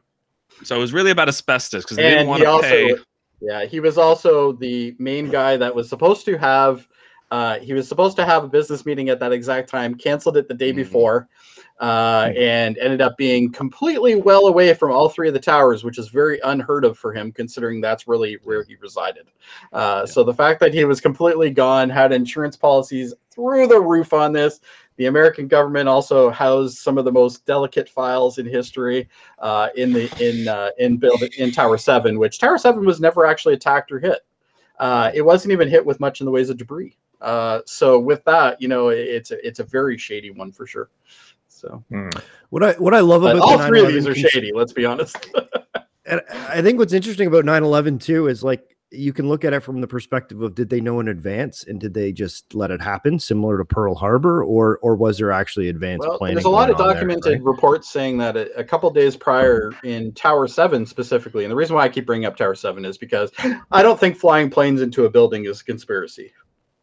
[0.64, 2.94] So it was really about asbestos because they didn't And want he to also, pay.
[3.40, 6.86] yeah, he was also the main guy that was supposed to have.
[7.32, 10.48] Uh, he was supposed to have a business meeting at that exact time, canceled it
[10.48, 10.76] the day Mhm.
[10.76, 11.28] before,
[11.80, 12.38] uh, Mm-hmm.
[12.38, 16.08] and ended up being completely well away from all three of the towers, which is
[16.08, 19.26] very unheard of for him, considering that's really where he resided.
[19.72, 24.12] Uh, So the fact that he was completely gone, had insurance policies through the roof
[24.12, 24.60] on this.
[24.96, 29.08] The American government also housed some of the most delicate files in history
[29.38, 33.24] uh, in the in uh, in build in Tower Seven, which Tower Seven was never
[33.26, 34.20] actually attacked or hit.
[34.78, 36.96] Uh, it wasn't even hit with much in the ways of debris.
[37.20, 40.90] Uh, so with that, you know, it's a, it's a very shady one for sure.
[41.62, 42.08] So hmm.
[42.50, 44.52] what I what I love about all three of these are shady.
[44.54, 45.16] Let's be honest.
[46.04, 49.60] And I think what's interesting about 9/11 too is like you can look at it
[49.60, 52.82] from the perspective of did they know in advance and did they just let it
[52.82, 56.34] happen, similar to Pearl Harbor, or or was there actually advanced well, planning?
[56.34, 57.42] there's a lot of on there, documented right?
[57.44, 61.76] reports saying that a, a couple days prior in Tower Seven specifically, and the reason
[61.76, 63.30] why I keep bringing up Tower Seven is because
[63.70, 66.32] I don't think flying planes into a building is a conspiracy.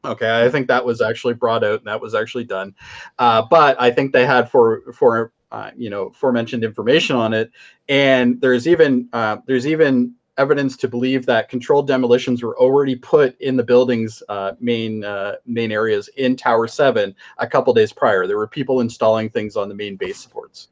[0.06, 2.74] Okay, I think that was actually brought out and that was actually done,
[3.18, 7.52] uh, but I think they had for for uh, you know aforementioned information on it,
[7.90, 13.40] and there's even uh, there's even evidence to believe that controlled demolitions were already put
[13.42, 18.26] in the building's uh, main uh, main areas in Tower Seven a couple days prior.
[18.26, 20.70] There were people installing things on the main base supports.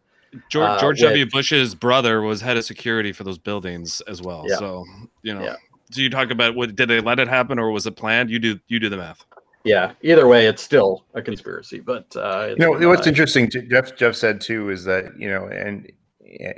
[0.49, 1.25] George, uh, George with- W.
[1.29, 4.45] Bush's brother was head of security for those buildings as well.
[4.47, 4.57] Yeah.
[4.57, 4.85] So
[5.23, 5.55] you know, Yeah.
[5.91, 8.29] So you talk about what did they let it happen or was it planned?
[8.29, 9.25] You do you do the math.
[9.63, 11.79] Yeah, either way, it's still a conspiracy.
[11.79, 13.49] But uh, You know been, what's uh, interesting?
[13.49, 15.91] Too, Jeff Jeff said too is that you know, and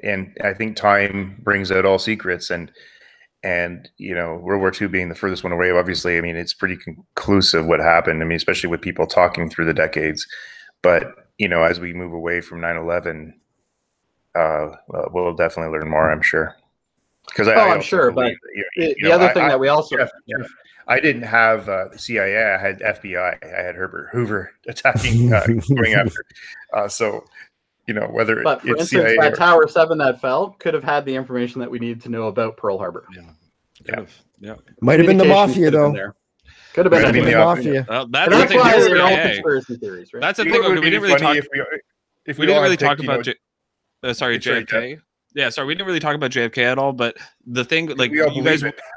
[0.04, 2.72] and I think time brings out all secrets, and
[3.44, 5.72] and you know, World War II being the furthest one away.
[5.72, 8.22] Obviously, I mean, it's pretty conclusive what happened.
[8.22, 10.28] I mean, especially with people talking through the decades.
[10.82, 13.34] But you know, as we move away from 9/11,
[14.36, 16.12] uh, well, we'll definitely learn more.
[16.12, 16.56] I'm sure.
[17.30, 19.34] Because I, Oh, I I'm sure, but that, you- The, you the know, other I-
[19.34, 20.38] thing I- that we also Jeff, yeah.
[20.88, 22.54] I didn't have uh, the CIA.
[22.54, 23.38] I had FBI.
[23.44, 26.26] I had Herbert Hoover attacking, uh, going after.
[26.74, 27.24] Uh, so,
[27.86, 30.74] you know, whether But for it's instance, CIA that or, Tower Seven that fell could
[30.74, 33.06] have had the information that we needed to know about Pearl Harbor.
[33.16, 33.22] Yeah.
[33.86, 33.96] Yeah.
[33.96, 34.56] Could've- yeah.
[34.82, 35.92] Might have been the mafia could have been though.
[35.92, 36.16] there.
[36.74, 37.86] Could have been Might have been been the the mafia.
[37.90, 38.60] Well, that's the that's thing.
[38.60, 39.24] why with they're all CIA.
[39.34, 40.22] conspiracy theories, right?
[40.22, 40.54] That's the thing.
[40.54, 41.36] what would okay, we didn't really talk.
[41.36, 41.62] if we,
[42.26, 43.26] if we didn't really talk picked, you know, about.
[43.26, 43.36] J-
[44.04, 45.02] uh, sorry, Sorry, JFK.
[45.36, 46.92] Yeah, sorry, we didn't really talk about JFK at all.
[46.94, 48.82] But the thing, like we all you guys, believe it.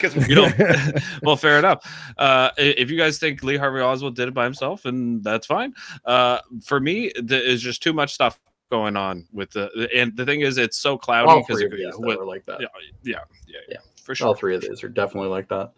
[0.00, 0.48] 'Cause you know,
[1.22, 1.88] well, fair enough.
[2.18, 5.74] Uh, if you guys think Lee Harvey Oswald did it by himself, and that's fine.
[6.04, 10.24] Uh, for me, there is just too much stuff going on with the, and the
[10.24, 12.60] thing is, it's so cloudy All because three it, of these with, are like that.
[12.60, 12.66] yeah,
[13.04, 13.76] yeah, yeah, Yeah.
[14.02, 14.26] for sure.
[14.26, 15.70] All three of these are definitely like that.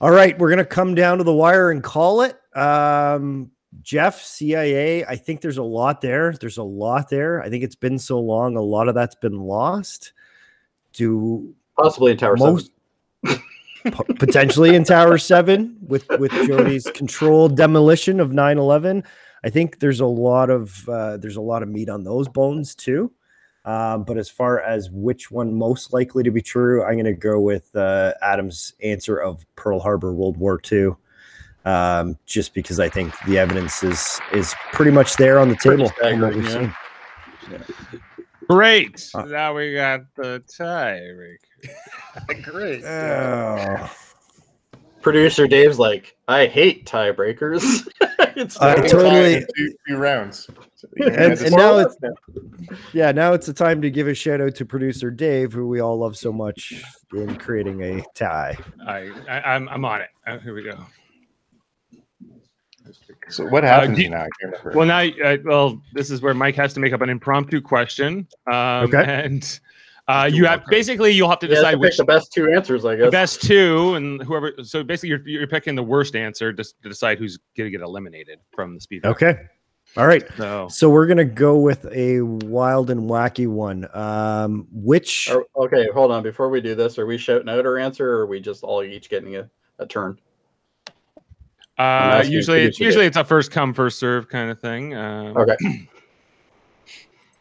[0.00, 2.38] All right, we're gonna come down to the wire and call it.
[2.56, 3.50] Um,
[3.82, 5.04] Jeff, CIA.
[5.04, 6.32] I think there's a lot there.
[6.32, 7.42] There's a lot there.
[7.42, 8.56] I think it's been so long.
[8.56, 10.12] A lot of that's been lost.
[10.92, 12.70] Do Possibly in Tower most
[13.24, 19.04] po- potentially in Tower Seven with with Jody's controlled demolition of 9/11.
[19.44, 22.74] I think there's a lot of uh, there's a lot of meat on those bones
[22.74, 23.12] too.
[23.64, 27.14] Um, but as far as which one most likely to be true, I'm going to
[27.14, 30.90] go with uh, Adam's answer of Pearl Harbor, World War II,
[31.64, 35.88] um, just because I think the evidence is is pretty much there on the table.
[35.88, 36.52] from what staggering, we've
[37.50, 37.58] yeah.
[38.48, 39.10] Great.
[39.14, 41.38] Uh, now we got the tiebreaker.
[42.42, 42.84] Great.
[42.84, 43.90] Oh.
[45.00, 47.86] Producer Dave's like, I hate tiebreakers.
[48.36, 49.46] it's I totally- tied.
[49.56, 50.48] two, two rounds.
[50.76, 51.96] So, And, yeah, and now it's
[52.92, 55.80] yeah, now it's the time to give a shout out to producer Dave, who we
[55.80, 56.74] all love so much
[57.14, 58.58] in creating a tie.
[58.86, 60.08] I, I I'm I'm on it.
[60.26, 60.76] Uh, here we go.
[63.28, 64.22] So what happens do you- now?
[64.24, 64.74] I can't.
[64.74, 68.26] Well, now, uh, well, this is where Mike has to make up an impromptu question.
[68.46, 69.04] Um, Okay.
[69.04, 69.60] And
[70.08, 72.52] uh, you have basically you'll have to He has to decide which the best two
[72.52, 73.10] answers, I the guess.
[73.10, 74.52] best two, and whoever.
[74.62, 77.80] So basically, you're you're picking the worst answer just to decide who's going to get
[77.82, 79.04] eliminated from the speed.
[79.04, 79.16] round.
[79.16, 79.38] Okay.
[79.96, 80.24] All right.
[80.36, 83.86] So So we're gonna go with a wild and wacky one.
[83.94, 86.22] Um, which Are- okay, hold on.
[86.22, 88.82] Before we do this, are we shouting out our answer, or are we just all
[88.82, 89.48] each getting a,
[89.78, 90.18] a turn?
[91.78, 94.94] Uh, usually, producer usually it's a first come first serve kind of thing.
[94.94, 95.56] Um, Okay.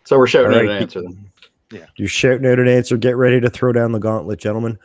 [0.06, 1.88] So we're shouting All out an answer then.
[1.96, 4.78] you're shouting out an answer, get ready to throw down the gauntlet, gentlemen.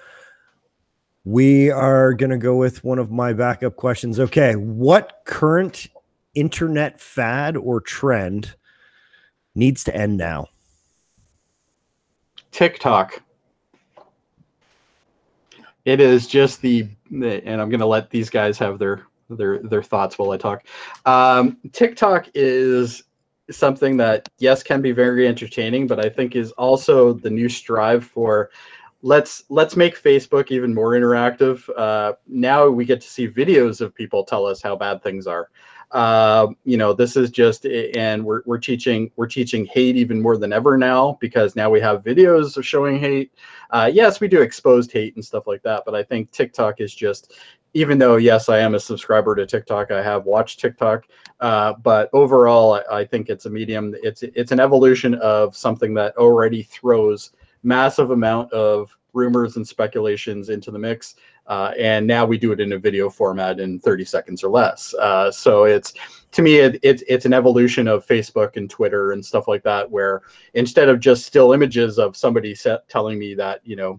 [1.24, 4.20] We are gonna go with one of my backup questions.
[4.20, 5.88] Okay, what current
[6.34, 8.54] internet fad or trend
[9.56, 10.46] needs to end now?
[12.52, 13.20] TikTok.
[15.84, 19.58] It is just the, the- and I'm going to let these guys have their their
[19.60, 20.64] their thoughts while I talk.
[21.06, 23.04] Um, TikTok is
[23.50, 28.04] something that yes can be very entertaining, but I think is also the new strive
[28.04, 28.50] for
[29.02, 31.68] let's let's make Facebook even more interactive.
[31.76, 35.50] Uh, now we get to see videos of people tell us how bad things are.
[35.90, 40.36] Uh, you know, this is just, and we're, we're teaching we're teaching hate even more
[40.36, 43.32] than ever now because now we have videos of showing hate.
[43.70, 46.94] Uh, yes, we do exposed hate and stuff like that, but I think TikTok is
[46.94, 47.32] just,
[47.74, 51.06] even though yes, I am a subscriber to TikTok, I have watched TikTok,
[51.40, 53.94] uh, but overall, I, I think it's a medium.
[54.02, 57.32] It's it's an evolution of something that already throws
[57.62, 61.16] massive amount of rumors and speculations into the mix.
[61.46, 64.92] Uh, and now we do it in a video format in 30 seconds or less.
[64.94, 65.94] Uh, so it's
[66.32, 69.90] to me, it, it's it's an evolution of Facebook and Twitter and stuff like that,
[69.90, 70.22] where
[70.54, 73.98] instead of just still images of somebody set, telling me that you know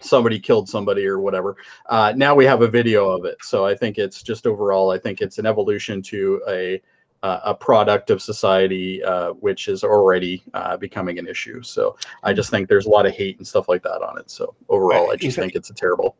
[0.00, 1.56] somebody killed somebody or whatever,
[1.88, 3.36] uh, now we have a video of it.
[3.42, 6.80] So I think it's just overall, I think it's an evolution to a
[7.22, 11.62] uh, a product of society, uh, which is already uh, becoming an issue.
[11.62, 14.30] So I just think there's a lot of hate and stuff like that on it.
[14.30, 16.16] So overall, I just If I- think it's a terrible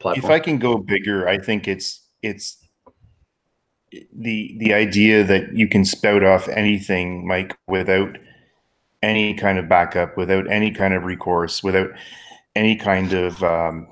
[0.00, 0.24] platform.
[0.24, 2.66] if I can go bigger, I think it's it's
[4.12, 8.18] the the idea that you can spout off anything, Mike, without
[9.02, 11.90] any kind of backup, without any kind of recourse, without
[12.56, 13.86] any kind of um,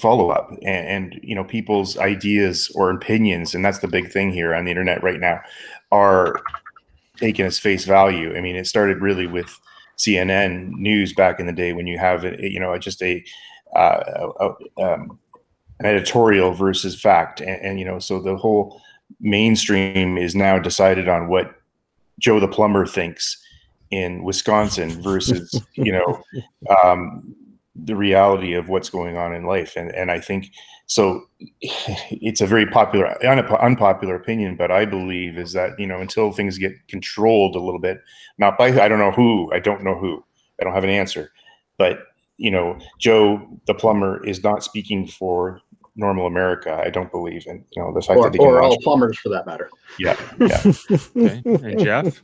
[0.00, 4.32] follow up, and, and you know people's ideas or opinions, and that's the big thing
[4.32, 5.40] here on the internet right now,
[5.90, 6.40] are
[7.16, 8.36] taken as face value.
[8.36, 9.58] I mean, it started really with
[9.98, 13.24] CNN news back in the day when you have you know, just a
[13.76, 15.18] uh, a- um,
[15.80, 18.80] an editorial versus fact, and, and you know, so the whole
[19.20, 21.54] mainstream is now decided on what
[22.18, 23.38] Joe the plumber thinks
[23.90, 26.22] in Wisconsin versus you know
[26.84, 27.34] um,
[27.74, 30.50] the reality of what's going on in life, and and I think
[30.86, 31.22] so.
[32.24, 36.32] It's a very popular, un- unpopular opinion, but I believe is that you know until
[36.32, 38.00] things get controlled a little bit,
[38.38, 40.24] not by I don't know who, I don't know who,
[40.60, 41.32] I don't have an answer,
[41.78, 42.00] but
[42.36, 45.60] you know, Joe the plumber is not speaking for
[45.96, 46.80] normal America.
[46.84, 48.82] I don't believe, and you know the fact or, that they can or all launch-
[48.84, 49.70] plumbers for that matter.
[49.98, 50.62] yeah, yeah.
[51.16, 51.42] okay.
[51.44, 52.22] And Jeff,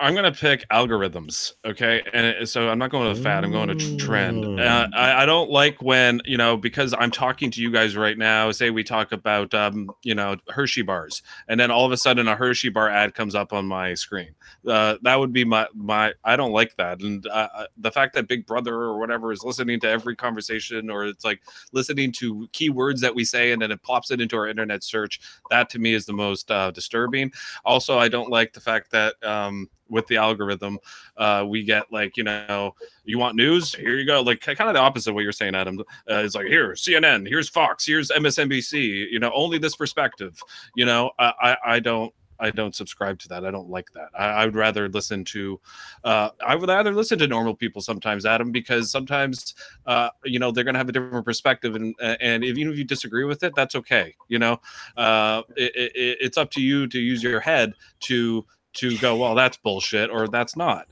[0.00, 2.02] I'm gonna pick algorithms, okay?
[2.14, 3.44] And so I'm not going to the fad.
[3.44, 4.58] I'm going to trend.
[4.58, 8.16] Uh, I, I don't like when you know because I'm talking to you guys right
[8.16, 8.50] now.
[8.50, 12.28] Say we talk about um, you know Hershey bars, and then all of a sudden
[12.28, 14.34] a Hershey bar ad comes up on my screen.
[14.66, 16.14] Uh, that would be my my.
[16.24, 19.44] I don't like that, and uh, uh, the fact that Big Brother or whatever is
[19.44, 23.70] listening to every conversation, or it's like listening to keywords that we say, and then
[23.70, 25.20] it pops it into our internet search.
[25.50, 27.32] That to me is the most uh, disturbing.
[27.66, 30.78] Also, I don't like the fact that um, with the algorithm
[31.16, 34.74] uh, we get like you know you want news here you go like kind of
[34.74, 38.10] the opposite of what you're saying adam uh, it's like here cnn here's fox here's
[38.10, 38.72] msnbc
[39.10, 40.40] you know only this perspective
[40.74, 43.44] you know i i, I don't I don't subscribe to that.
[43.44, 44.08] I don't like that.
[44.18, 45.60] I, I would rather listen to,
[46.04, 49.54] uh, I would rather listen to normal people sometimes, Adam, because sometimes,
[49.86, 52.78] uh, you know, they're going to have a different perspective, and and if, even if
[52.78, 54.14] you disagree with it, that's okay.
[54.28, 54.60] You know,
[54.96, 59.34] uh, it, it, it's up to you to use your head to to go, well,
[59.34, 60.86] that's bullshit, or that's not.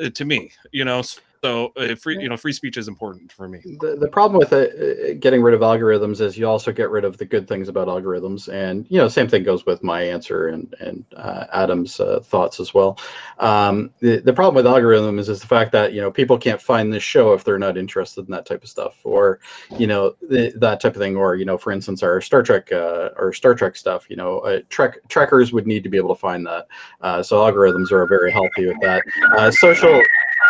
[0.00, 1.02] Uh, to me, you know,
[1.42, 3.60] uh, free, you know, free speech is important for me.
[3.80, 7.04] The, the problem with it, uh, getting rid of algorithms is you also get rid
[7.04, 10.48] of the good things about algorithms, and you know, same thing goes with my answer
[10.48, 12.98] and and uh, Adam's uh, thoughts as well.
[13.38, 16.92] Um, the the problem with algorithms is the fact that you know people can't find
[16.92, 19.40] this show if they're not interested in that type of stuff, or
[19.78, 22.70] you know the, that type of thing, or you know, for instance, our Star Trek
[22.72, 24.08] uh, or Star Trek stuff.
[24.10, 26.66] You know, uh, Trek trekkers would need to be able to find that.
[27.00, 29.02] Uh, so algorithms are very healthy with that.
[29.36, 30.02] Uh, social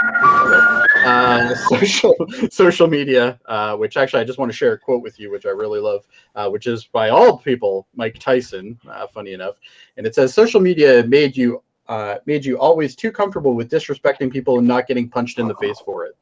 [0.02, 2.14] uh, social
[2.50, 5.46] social media, uh, which actually I just want to share a quote with you, which
[5.46, 8.78] I really love, uh, which is by all people, Mike Tyson.
[8.88, 9.56] Uh, funny enough,
[9.96, 14.30] and it says social media made you uh, made you always too comfortable with disrespecting
[14.32, 16.16] people and not getting punched in the face for it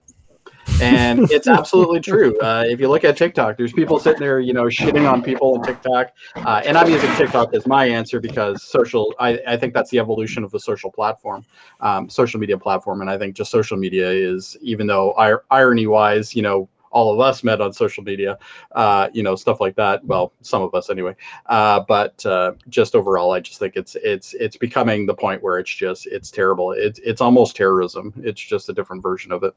[0.81, 2.39] and it's absolutely true.
[2.41, 5.55] Uh, if you look at TikTok, there's people sitting there, you know, shitting on people
[5.57, 9.15] on TikTok, uh, and I'm using TikTok as my answer because social.
[9.19, 11.45] I, I think that's the evolution of the social platform,
[11.81, 16.35] um, social media platform, and I think just social media is, even though ir- irony-wise,
[16.35, 18.39] you know, all of us met on social media,
[18.73, 20.05] uh, you know, stuff like that.
[20.05, 21.15] Well, some of us anyway.
[21.47, 25.59] Uh, but uh, just overall, I just think it's it's it's becoming the point where
[25.59, 26.73] it's just it's terrible.
[26.73, 28.13] It's it's almost terrorism.
[28.23, 29.55] It's just a different version of it.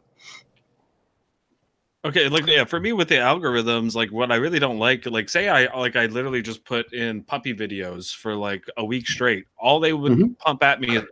[2.03, 5.29] Okay, like yeah, for me with the algorithms, like what I really don't like, like
[5.29, 9.45] say I like I literally just put in puppy videos for like a week straight.
[9.59, 10.37] All they would Mhm.
[10.39, 11.03] pump at me is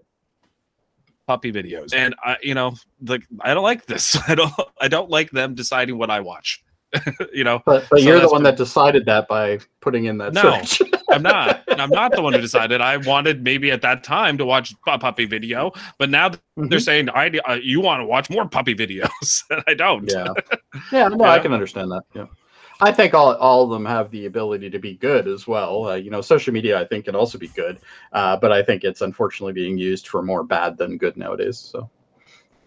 [1.28, 2.74] puppy videos, and I, you know,
[3.06, 4.18] like I don't like this.
[4.28, 4.52] I don't,
[4.82, 6.64] I don't like them deciding what I watch.
[7.34, 10.34] you know, But but So you're the one that decided that by putting in that
[10.34, 10.64] No.
[10.64, 10.82] search.
[11.12, 11.64] I'm not.
[11.70, 12.82] I'm not the one who decided.
[12.82, 16.82] I wanted maybe at that time to watch a puppy video, but now they're Mhm.
[16.82, 20.10] saying I uh, you want to watch more puppy videos, and I don't.
[20.10, 20.34] Yeah,
[20.92, 22.04] yeah, no, I can understand that.
[22.14, 22.26] Yeah,
[22.82, 25.90] I think all all of them have the ability to be good as well.
[25.90, 27.80] Uh, you know, social media I think can also be good,
[28.14, 31.58] uh, but I think it's unfortunately being used for more bad than good nowadays.
[31.58, 31.90] So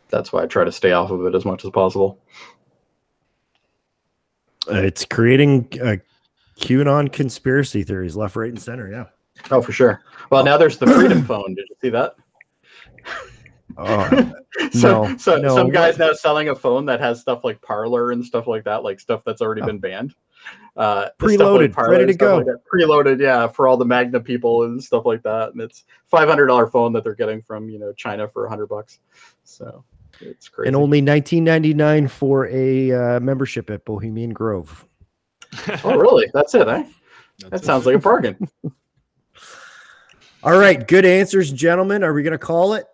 [0.09, 2.19] that's why I try to stay off of it as much as possible.
[4.71, 5.97] Uh, it's creating uh,
[6.63, 8.91] QAnon conspiracy theories left, right, and center.
[8.91, 9.05] Yeah.
[9.51, 10.03] Oh, for sure.
[10.31, 11.55] Well, now there's the Freedom Phone.
[11.55, 12.15] Did you see that?
[13.79, 14.09] Oh,
[14.73, 18.13] so, No, so no, some guys now selling a phone that has stuff like Parler
[18.13, 19.67] and stuff like that, like stuff that's already Oh.
[19.67, 20.15] been banned.
[20.77, 22.39] Uh, Preloaded, Parler ready to go.
[22.39, 22.47] like.
[22.73, 25.53] Preloaded, yeah, for all the MAGA people and stuff like that.
[25.53, 28.49] And it's five hundred dollar phone that they're getting from you know China for a
[28.49, 28.99] hundred bucks.
[29.45, 29.85] So
[30.21, 30.69] it's crazy.
[30.69, 34.87] and only 19.99 for a uh, membership at Bohemian Grove.
[35.85, 36.31] oh, really?
[36.33, 36.85] That's it, eh?
[37.41, 38.49] That That's sounds like a bargain.
[40.43, 42.03] All right, good answers, gentlemen.
[42.03, 42.85] Are we going to call it?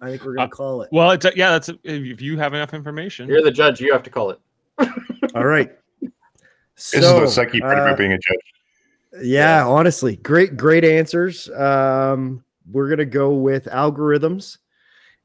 [0.00, 0.88] I think we're going Uh, to call it.
[0.92, 3.28] Well, it's, yeah, that's if you have enough information.
[3.28, 3.80] You're the judge.
[3.80, 4.38] You have to call it.
[5.34, 5.70] All right.
[6.00, 9.22] This is what sucky part uh, about being a judge.
[9.22, 11.48] Yeah, honestly, great, great answers.
[11.50, 14.58] Um, we're gonna go with algorithms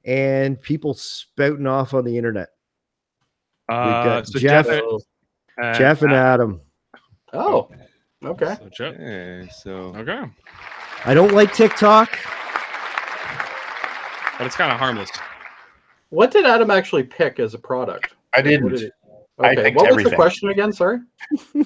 [0.06, 2.49] and people spouting off on the internet.
[3.68, 4.84] Uh, got so Jeff- Jeff,
[5.61, 6.61] uh, Jeff and Adam.
[7.34, 7.69] Oh,
[8.23, 8.56] okay.
[8.60, 10.22] So, Jeff- Okay, so okay,
[11.06, 12.18] I don't like TikTok.
[14.38, 15.10] but it's kind of harmless.
[16.10, 18.14] What did Adam actually pick as a product?
[18.34, 18.69] I didn't.
[18.69, 18.91] did he-
[19.41, 20.10] I Okay, picked what was everything.
[20.11, 20.73] the question again?
[20.73, 20.99] Sorry.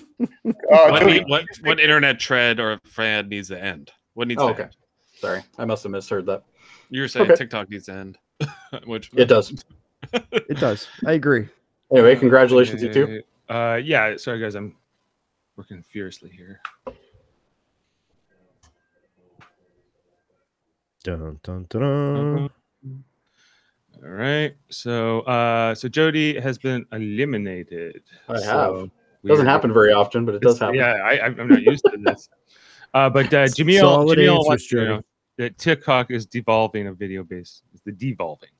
[0.69, 3.91] Oh, What, Jody, need, what what internet tread or fad needs to end?
[4.13, 4.63] What needs Oh, to okay.
[4.63, 4.75] end?
[5.19, 6.43] Sorry, I must have misheard that.
[6.89, 7.35] You were saying Okay.
[7.35, 8.17] TikTok needs to end,
[8.85, 9.53] which It does.
[10.13, 10.87] It does.
[11.05, 11.47] I agree.
[11.91, 13.21] Anyway, congratulations, you two.
[13.49, 14.75] Uh, yeah, sorry guys, I'm
[15.55, 16.61] working furiously here.
[21.03, 22.49] Dun, dun, dun, dun.
[24.03, 28.01] All right, so uh, so Jody has been eliminated.
[28.27, 28.91] I So have.
[29.21, 30.75] we Doesn't happen very often, but it does happen.
[30.75, 32.29] Yeah, I, I'm not used to this.
[32.95, 34.87] Uh, but uh, Jamil, Solid Jamil answers, wants to Jody.
[34.87, 35.01] know
[35.39, 37.63] that TikTok is devolving a video base.
[37.73, 38.51] It's the devolving,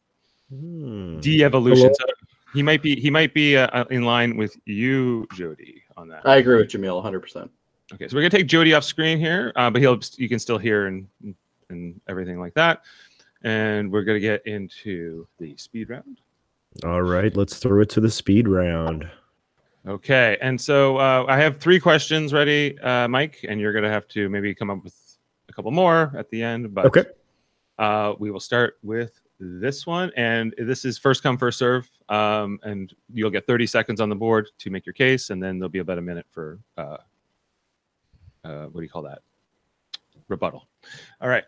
[0.49, 1.19] Hmm.
[1.19, 1.93] de-evolution.
[1.93, 2.05] So
[2.51, 6.21] he might be he might be uh, in line with you, Jody, on that.
[6.25, 7.49] I agree with Jamil 100%.
[7.93, 10.57] Okay, so we're gonna take Jody off screen here, uh, but he'll you can still
[10.57, 11.07] hear and
[11.69, 12.83] and everything like that.
[13.43, 16.21] And we're gonna get into the speed round.
[16.83, 19.07] All right, let's throw it to the speed round.
[19.85, 24.07] Okay, and so uh, I have three questions ready, uh, Mike, and you're gonna have
[24.09, 25.17] to maybe come up with
[25.49, 26.73] a couple more at the end.
[26.73, 27.03] But Okay.
[27.77, 31.89] uh, we will start with this one, and this is first come first serve.
[32.09, 35.59] Um, and you'll get 30 seconds on the board to make your case, and then
[35.59, 36.97] there'll be about a minute for uh,
[38.43, 39.19] uh, what do you call that?
[40.27, 40.67] Rebuttal.
[41.21, 41.43] All right.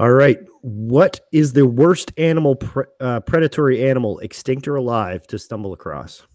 [0.00, 0.38] All right.
[0.62, 6.26] What is the worst animal, pre- uh, predatory animal, extinct or alive, to stumble across?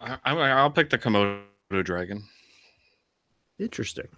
[0.00, 1.44] I, I, I'll pick the Komodo
[1.82, 2.24] dragon.
[3.58, 4.08] Interesting.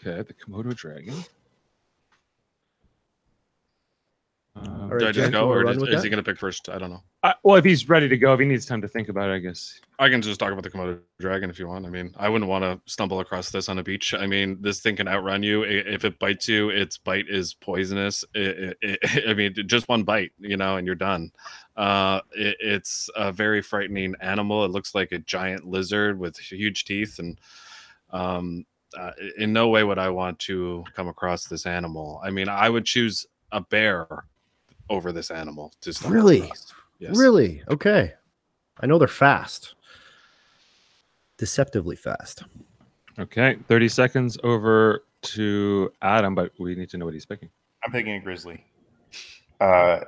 [0.00, 1.14] Okay, the Komodo dragon.
[4.56, 6.38] Um, All Do I just Jack, go, or run is, is he going to pick
[6.38, 6.68] first?
[6.68, 7.02] I don't know.
[7.22, 9.34] I- well, if he's ready to go, if he needs time to think about it,
[9.34, 9.80] I guess.
[9.98, 11.86] I can just talk about the Komodo dragon if you want.
[11.86, 14.12] I mean, I wouldn't want to stumble across this on a beach.
[14.14, 15.62] I mean, this thing can outrun you.
[15.62, 18.24] If it bites you, its bite is poisonous.
[18.34, 21.30] It, it, it- I mean, just one bite, you know, and you're done.
[21.76, 24.64] Uh, it, it's a very frightening animal.
[24.64, 27.38] It looks like a giant lizard with huge teeth, and
[28.12, 28.64] um,
[28.98, 32.20] uh, in no way would I want to come across this animal.
[32.24, 34.06] I mean, I would choose a bear
[34.88, 36.52] over this animal to stumble Really?
[36.98, 37.16] Yes.
[37.16, 37.62] Really?
[37.68, 38.12] Okay.
[38.80, 39.74] I know they're fast.
[41.38, 42.44] Deceptively fast.
[43.18, 47.50] Okay, 30 seconds over to Adam, but we need to know what he's picking.
[47.84, 48.64] I'm picking a grizzly.
[49.60, 50.00] Uh,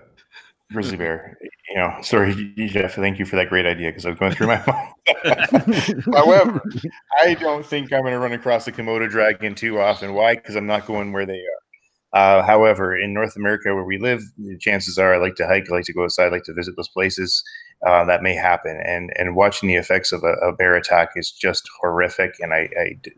[0.72, 1.38] grizzly bear.
[1.70, 2.94] You know, sorry, Jeff.
[2.94, 4.62] Thank you for that great idea because I was going through my
[5.24, 6.04] mind.
[6.14, 6.62] However,
[7.20, 10.14] I don't think I'm going to run across the Komodo dragon too often.
[10.14, 10.34] Why?
[10.34, 11.62] Because I'm not going where they are.
[12.12, 14.20] Uh, however, in North America, where we live,
[14.60, 16.76] chances are I like to hike, I like to go outside, I like to visit
[16.76, 17.42] those places.
[17.86, 21.32] Uh, that may happen, and and watching the effects of a, a bear attack is
[21.32, 22.68] just horrific, and I,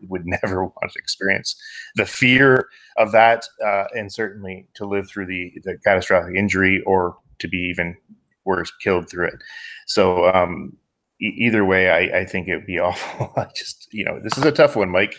[0.08, 1.54] would never want to experience
[1.96, 7.16] the fear of that, uh, and certainly to live through the the catastrophic injury or
[7.38, 7.96] to be even
[8.44, 9.34] worse, killed through it.
[9.86, 10.76] So um,
[11.20, 13.32] e- either way, I, I think it would be awful.
[13.36, 15.16] I just, you know, this is a tough one, Mike.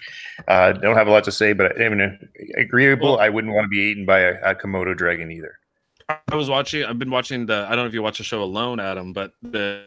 [0.48, 2.20] Uh, don't have a lot to say, but I mean,
[2.58, 3.14] agreeable.
[3.14, 5.58] Well- I wouldn't want to be eaten by a, a Komodo dragon either.
[6.10, 6.84] I was watching.
[6.84, 7.66] I've been watching the.
[7.68, 9.86] I don't know if you watch the show Alone, Adam, but the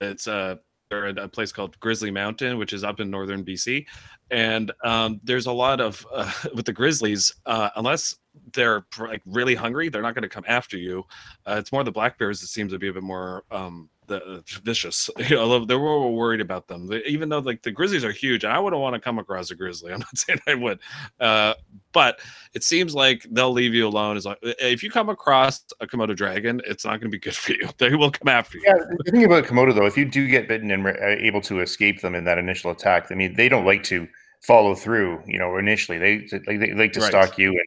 [0.00, 0.56] it's uh,
[0.90, 3.86] they're a place called Grizzly Mountain, which is up in northern BC,
[4.30, 7.32] and um, there's a lot of uh, with the grizzlies.
[7.46, 8.14] Uh, unless
[8.52, 11.04] they're like really hungry, they're not going to come after you.
[11.46, 14.42] Uh, it's more the black bears that seems to be a bit more um, the
[14.62, 15.10] vicious.
[15.28, 16.86] You know, they're more worried about them.
[16.86, 19.50] They- even though like the grizzlies are huge, and I wouldn't want to come across
[19.50, 19.92] a grizzly.
[19.92, 20.78] I'm not saying I would,
[21.20, 21.54] uh,
[21.92, 22.20] but
[22.54, 24.16] it seems like they'll leave you alone.
[24.16, 27.34] As long, if you come across a Komodo dragon, it's not going to be good
[27.34, 27.68] for you.
[27.78, 28.64] They will come after you.
[28.66, 31.60] Yeah, the thing about Komodo though, if you do get bitten and are able to
[31.60, 34.06] escape them in that initial attack, I mean, they don't like to
[34.42, 35.20] follow through.
[35.26, 37.08] You know, initially they like they like to Right.
[37.08, 37.66] stalk you and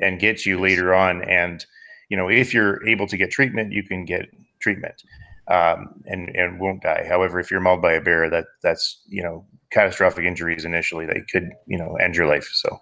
[0.00, 1.22] and get you later on.
[1.22, 1.64] And
[2.08, 4.28] you know, if you're able to get treatment, you can get
[4.60, 5.02] treatment
[5.50, 7.04] um, and and won't die.
[7.08, 11.06] However, if you're mauled by a bear, that that's you know catastrophic injuries initially.
[11.06, 12.48] They could you know end your life.
[12.52, 12.80] So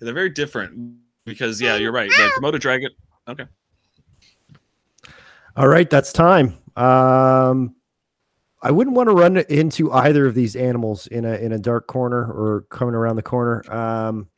[0.00, 2.10] They're very different because yeah, you're right.
[2.10, 2.90] The Komodo dragon.
[3.28, 3.46] Okay.
[5.56, 6.58] All right, that's time.
[6.76, 7.76] Um,
[8.62, 11.86] I wouldn't want to run into either of these animals in a in a dark
[11.86, 13.62] corner or coming around the corner.
[13.72, 14.28] Um,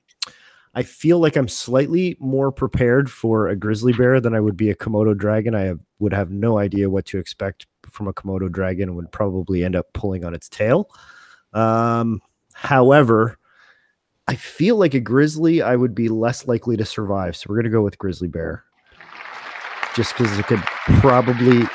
[0.77, 4.69] I feel like I'm slightly more prepared for a grizzly bear than I would be
[4.69, 5.55] a Komodo dragon.
[5.55, 9.11] I have, would have no idea what to expect from a Komodo dragon and would
[9.11, 10.91] probably end up pulling on its tail.
[11.55, 12.21] Um,
[12.53, 13.39] however,
[14.29, 17.37] I feel like a grizzly I would be less likely to survive.
[17.37, 18.63] So we're gonna go with grizzly bear,
[19.95, 20.63] just because it could
[21.01, 21.63] probably.
[21.63, 21.69] eat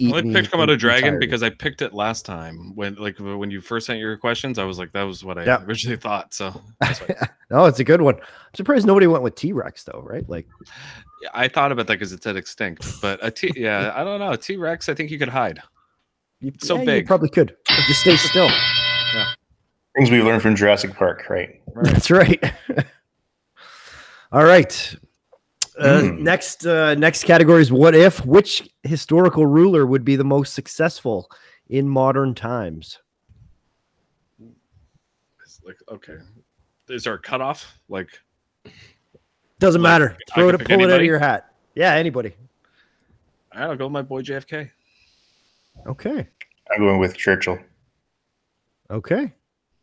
[0.00, 1.26] I me picked Komodo en- dragon entirely.
[1.26, 4.58] because I picked it last time when like when you first sent your questions.
[4.58, 5.62] I was like, that was what I Yeah.
[5.64, 6.32] originally thought.
[6.34, 7.00] So that's
[7.50, 8.14] no, it's a good one.
[8.16, 10.28] I'm surprised nobody went with T Rex though, right?
[10.28, 10.46] Like,
[11.22, 13.52] Yeah, I thought about that because it said extinct, but a T.
[13.56, 14.36] Yeah, I don't know.
[14.36, 14.88] T Rex.
[14.88, 15.60] I think you could hide.
[16.40, 17.06] you, So yeah, you big.
[17.06, 17.56] probably could
[17.86, 18.48] just stay still.
[19.96, 21.60] things we learned from Jurassic Park, right?
[21.82, 22.40] That's right.
[24.32, 24.94] All right.
[25.78, 26.22] Uh, Hmm.
[26.24, 28.24] Next, uh, next category is what if?
[28.26, 31.30] Which historical ruler would be the most successful
[31.68, 32.98] in modern times?
[35.42, 36.16] It's like okay,
[36.88, 37.78] is there a cutoff?
[37.88, 38.08] Like
[39.60, 40.16] Doesn't Like, matter.
[40.32, 41.52] I Throw it, pick pull it out of your hat.
[41.74, 42.34] Yeah, anybody.
[43.52, 44.70] I don't go with my boy JFK.
[45.86, 46.26] Okay.
[46.70, 47.58] I'm going with Churchill.
[48.90, 49.32] Okay.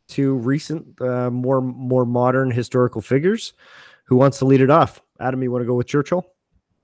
[0.08, 3.54] Two recent, uh, more more modern historical figures.
[4.06, 5.02] Who wants to lead it off?
[5.20, 6.26] Adam, you want to go with Churchill?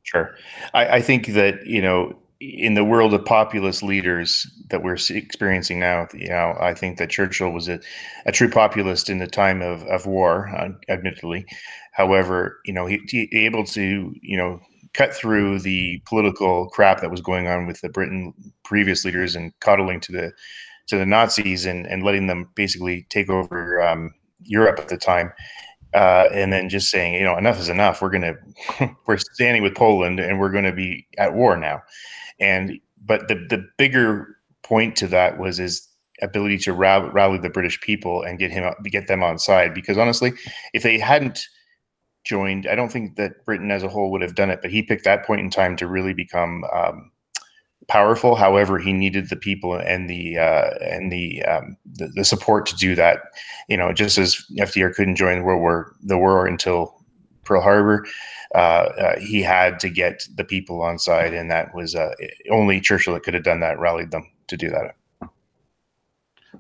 [0.04, 0.36] Sure.
[0.74, 5.80] I, I think that, you know, in the world of populist leaders that we're experiencing
[5.80, 7.80] now, you know, I think that Churchill was a,
[8.26, 11.46] a true populist in the time of, of war, uh, admittedly.
[11.92, 14.60] However, you know, he, he able to, you know,
[14.94, 18.34] cut through the political crap that was going on with the Britain
[18.64, 20.32] previous leaders and coddling to the
[20.88, 25.32] to the Nazis and, and letting them basically take over um, Europe at the time.
[25.94, 28.02] Uh, and then just saying, you know, enough is enough.
[28.02, 28.36] We're gonna,
[29.06, 31.82] we're standing with Poland, and we're going to be at war now.
[32.40, 35.88] And but the the bigger point to that was his
[36.22, 39.74] ability to rally, rally the British people and get him get them on side.
[39.74, 40.34] Because honestly,
[40.74, 41.48] if they hadn't
[42.24, 44.60] joined, I don't think that Britain as a whole would have done it.
[44.62, 47.12] But he picked that point in time to really become um,
[47.92, 48.36] powerful.
[48.36, 52.76] However, he needed the people and the uh, and the, um, the, the support to
[52.78, 53.20] do that.
[53.68, 56.96] You know, just as FDR couldn't join World War the war until
[57.44, 58.08] Pearl Harbor,
[58.56, 62.12] uh, uh, he had to get the people on side, and that was uh,
[62.50, 64.96] only Churchill that could have done that, rallied them to do that.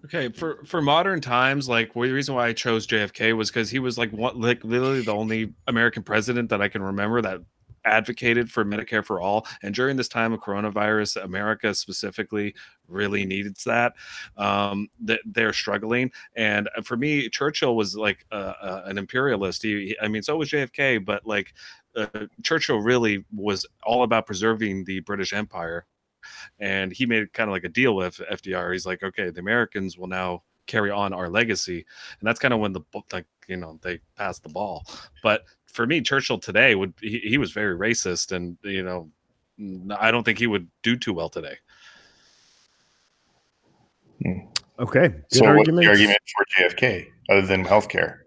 [0.04, 3.70] Okay, for for modern times, like well, the reason why I chose JFK was because
[3.70, 7.40] he was like what like literally the only American president that I can remember that
[7.86, 9.46] advocated for Medicare for all.
[9.64, 12.54] And during this time of coronavirus, America specifically
[12.88, 13.94] really needs that.
[14.38, 16.12] Um, that they're struggling.
[16.36, 19.64] And uh, for me, Churchill was like an imperialist.
[19.64, 21.54] He, he, I mean, so was JFK, but like
[21.96, 22.08] uh,
[22.44, 25.86] Churchill really was all about preserving the British Empire.
[26.60, 28.74] And he made kind of like a deal with FDR.
[28.74, 31.86] He's like, okay, the Americans will now carry on our legacy,
[32.20, 32.82] and that's kind of when the
[33.12, 34.86] like you know they passed the ball.
[35.24, 39.10] But for me, Churchill today would he, he was very racist, and you know,
[40.00, 41.58] I don't think he would do too well today.
[44.24, 44.40] Hmm.
[44.80, 45.10] Okay.
[45.10, 45.88] Good so argument.
[45.88, 48.18] what's the argument for JFK other than healthcare?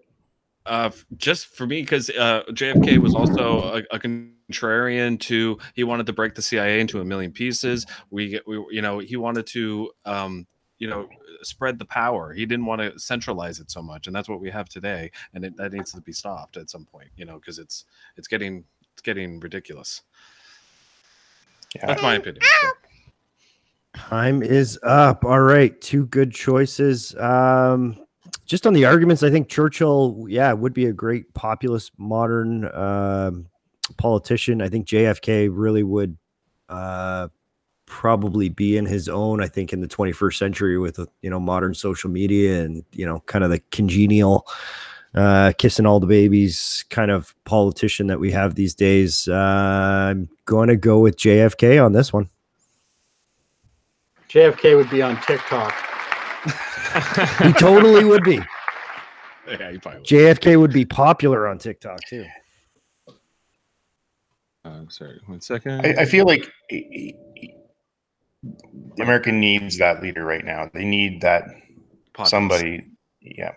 [0.65, 6.07] Uh, just for me, because uh, JFK was also a, a, contrarian to he wanted
[6.07, 7.85] to break the CIA into a million pieces.
[8.09, 10.47] We, we you know, he wanted to um,
[10.79, 11.07] you know
[11.45, 12.33] spread the power.
[12.33, 15.45] He didn't want to centralize it so much and that's what we have today and
[15.45, 17.85] it, that needs to be stopped at some point you know because it's
[18.17, 18.63] it's getting
[18.93, 20.01] it's getting ridiculous.
[21.75, 21.87] Yeah.
[21.87, 22.41] that's my opinion
[23.95, 25.25] time is up.
[25.25, 27.15] All right two good choices.
[27.15, 27.97] Um
[28.45, 33.47] just on the arguments i think churchill yeah would be a great populist modern um
[33.97, 34.61] politician.
[34.61, 36.17] I think jfk really would
[36.69, 37.29] uh
[37.85, 41.73] probably be in his own i think in the 21st century with you know modern
[41.73, 44.47] social media and you know kind of the congenial
[45.13, 49.27] uh kissing all the babies kind of politician that we have these days.
[49.27, 52.29] Uh, i'm going to go with jfk on this one.
[54.29, 55.73] Jfk would be on tiktok.
[57.41, 58.39] He totally would be.
[59.47, 60.07] Yeah, he probably would.
[60.07, 62.25] jfk would be popular on tiktok too.
[64.65, 65.85] Uh, sorry, one second.
[65.85, 66.51] I, I feel like
[68.99, 70.69] America needs that leader right now.
[70.73, 71.43] They need that
[72.13, 72.31] populist.
[72.31, 72.85] somebody.
[73.21, 73.53] Yeah,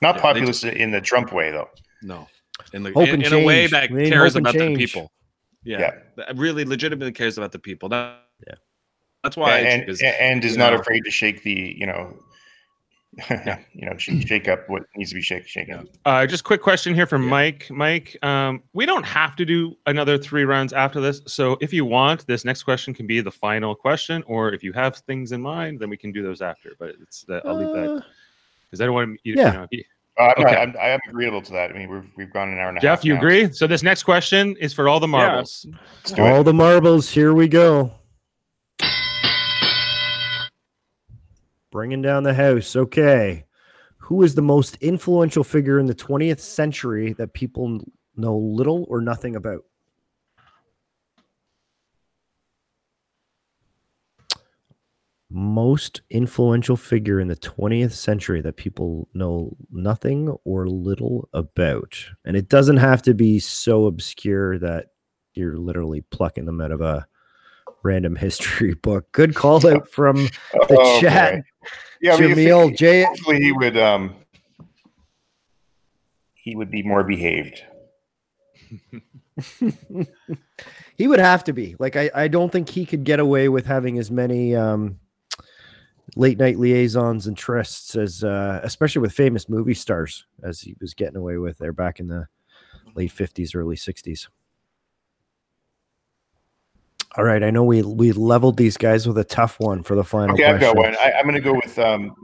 [0.00, 1.68] not yeah, populist in the Trump way though.
[2.02, 2.28] No,
[2.72, 5.12] in the in, in a way that cares about the people.
[5.64, 7.88] Yeah, yeah, really legitimately cares about the people.
[7.88, 8.54] That, yeah,
[9.22, 9.58] that's why.
[9.58, 12.31] And and, and is not know, afraid to shake the you know yeah.
[13.74, 15.46] you know, shake up what needs to be shaken.
[15.46, 17.30] shaken Uh, just quick question here from yeah.
[17.30, 17.66] Mike.
[17.70, 21.20] Mike, um, we don't have to do another three rounds after this.
[21.26, 24.72] So if you want, this next question can be the final question, or if you
[24.72, 26.70] have things in mind, then we can do those after.
[26.78, 28.04] But it's that I'll leave that
[28.70, 29.28] because I don't want to.
[29.28, 29.52] You, yeah.
[29.52, 29.84] You know, he,
[30.18, 30.56] uh, I'm, okay.
[30.56, 31.70] I'm, I'm, agreeable to that.
[31.70, 32.98] I mean, we've we've gone an hour and a Jeff, half.
[33.00, 33.20] Jeff, you now.
[33.20, 33.52] agree?
[33.52, 35.66] So this next question is for all the marbles.
[36.16, 36.32] Yeah.
[36.32, 37.10] All the marbles.
[37.10, 37.92] Here we go.
[41.72, 42.76] Bringing down the house.
[42.76, 43.46] Okay.
[43.96, 47.80] Who is the most influential figure in the 20th century that people
[48.14, 49.64] know little or nothing about?
[55.30, 61.96] Most influential figure in the 20th century that people know nothing or little about.
[62.26, 64.88] And it doesn't have to be so obscure that
[65.32, 67.06] you're literally plucking them out of a
[67.82, 69.10] random history book.
[69.12, 70.16] Good call out from
[70.52, 71.44] the oh, chat.
[72.00, 73.04] Yeah, Jamil he, J.
[73.04, 74.16] Hopefully, he would um
[76.34, 77.62] he would be more behaved.
[80.96, 81.76] he would have to be.
[81.78, 84.98] Like I, I don't think he could get away with having as many um
[86.16, 90.92] late night liaisons and trysts as uh especially with famous movie stars as he was
[90.92, 92.26] getting away with there back in the
[92.94, 94.28] late 50s, early 60s.
[97.16, 100.04] All right, I know we we leveled these guys with a tough one for the
[100.04, 100.34] final.
[100.34, 100.54] Okay, question.
[100.54, 100.96] I've got one.
[100.96, 102.14] I, am going to go with um,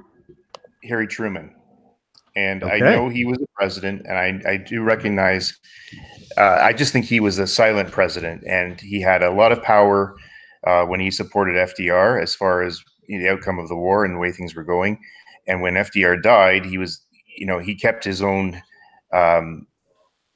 [0.84, 1.54] Harry Truman,
[2.34, 2.76] and okay.
[2.76, 5.58] I know he was a president, and I I do recognize.
[6.38, 9.62] Uh, I just think he was a silent president, and he had a lot of
[9.62, 10.16] power
[10.66, 14.06] uh, when he supported FDR as far as you know, the outcome of the war
[14.06, 14.98] and the way things were going.
[15.46, 17.04] And when FDR died, he was,
[17.36, 18.60] you know, he kept his own
[19.12, 19.66] um,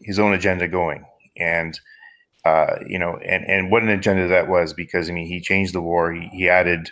[0.01, 1.07] his own agenda going,
[1.39, 1.79] and
[2.45, 5.75] uh, you know, and and what an agenda that was because I mean he changed
[5.75, 6.13] the war.
[6.13, 6.91] He, he added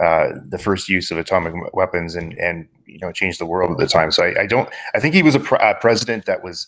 [0.00, 3.78] uh, the first use of atomic weapons and and you know changed the world at
[3.78, 4.10] the time.
[4.10, 4.68] So I, I don't.
[4.94, 6.66] I think he was a, pr- a president that was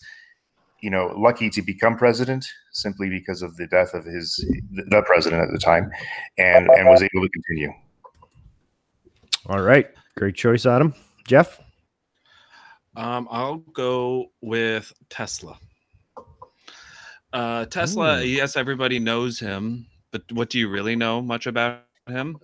[0.81, 5.41] you know lucky to become president simply because of the death of his the president
[5.41, 5.89] at the time,
[6.37, 7.73] and and was able to continue.
[9.47, 10.93] All right, great choice, Adam.
[11.25, 11.61] Jeff.
[12.97, 15.59] Um, I'll go with Tesla.
[17.37, 18.25] Uh, Tesla, Ooh.
[18.25, 22.35] yes, everybody knows him, but what do you really know much about him?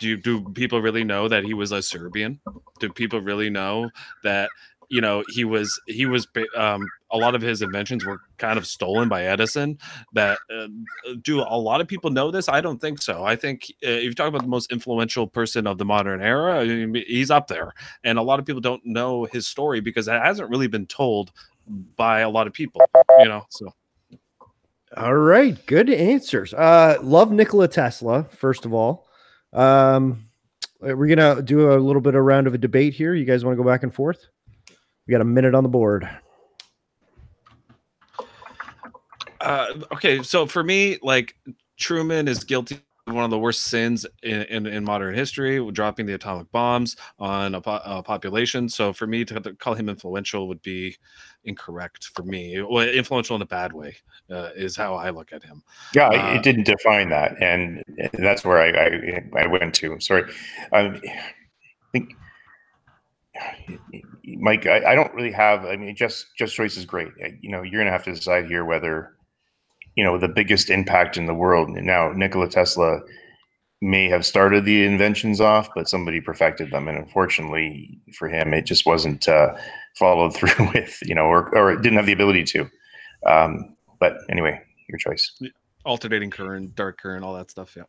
[0.00, 2.40] Do you, do people really know that he was a Serbian?
[2.80, 3.90] Do people really know
[4.24, 4.48] that
[4.88, 6.26] you know he was he was
[6.56, 9.76] um, a lot of his inventions were kind of stolen by Edison?
[10.14, 10.68] That uh,
[11.20, 12.48] do a lot of people know this?
[12.48, 13.26] I don't think so.
[13.26, 16.64] I think uh, if you talk about the most influential person of the modern era,
[16.94, 20.48] he's up there, and a lot of people don't know his story because it hasn't
[20.48, 21.32] really been told
[21.96, 22.80] by a lot of people.
[23.18, 23.74] You know, so.
[24.96, 26.54] All right, good answers.
[26.54, 28.24] Uh, love Nikola Tesla.
[28.24, 29.06] First of all,
[29.52, 30.28] um,
[30.80, 33.14] we're gonna do a little bit of round of a debate here.
[33.14, 34.26] You guys want to go back and forth?
[35.06, 36.08] We got a minute on the board.
[39.40, 41.34] Uh, okay, so for me, like
[41.78, 46.06] Truman is guilty of one of the worst sins in, in, in modern history, dropping
[46.06, 48.68] the atomic bombs on a, po- a population.
[48.68, 50.96] So for me to, to call him influential would be
[51.48, 52.60] incorrect for me.
[52.62, 53.96] Well, influential in a bad way
[54.30, 55.62] uh, is how I look at him.
[55.94, 58.68] Yeah, Uh, it didn't define that, and that's where I
[59.38, 59.98] I, I went to.
[60.00, 60.24] Sorry,
[60.72, 61.10] um, I
[61.92, 62.14] think
[64.36, 64.66] Mike.
[64.66, 65.64] I, I don't really have.
[65.64, 67.08] I mean, just just choice is great.
[67.40, 69.16] You know, you're gonna have to decide here whether
[69.96, 71.70] you know the biggest impact in the world.
[71.70, 73.00] Now, Nikola Tesla
[73.80, 78.62] may have started the inventions off, but somebody perfected them, and unfortunately for him, it
[78.66, 79.54] just wasn't uh,
[79.98, 80.98] followed through with.
[81.02, 82.68] You know, or or didn't have the ability to.
[83.26, 85.40] Um, but anyway, your choice.
[85.84, 87.76] Alternating current, dark current, all that stuff.
[87.76, 87.84] Yeah.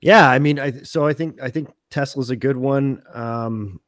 [0.00, 3.02] Yeah, I mean, I so I think I think Tesla's a good one.
[3.14, 3.80] Um,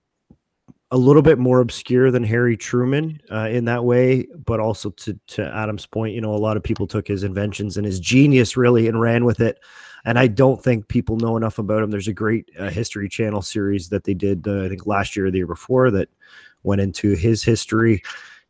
[0.92, 5.18] a little bit more obscure than Harry Truman uh, in that way, but also to
[5.26, 8.56] to Adam's point, you know, a lot of people took his inventions and his genius
[8.56, 9.58] really and ran with it.
[10.04, 11.90] And I don't think people know enough about him.
[11.90, 15.26] There's a great uh, History Channel series that they did, uh, I think last year
[15.26, 16.08] or the year before, that
[16.66, 18.02] went into his history.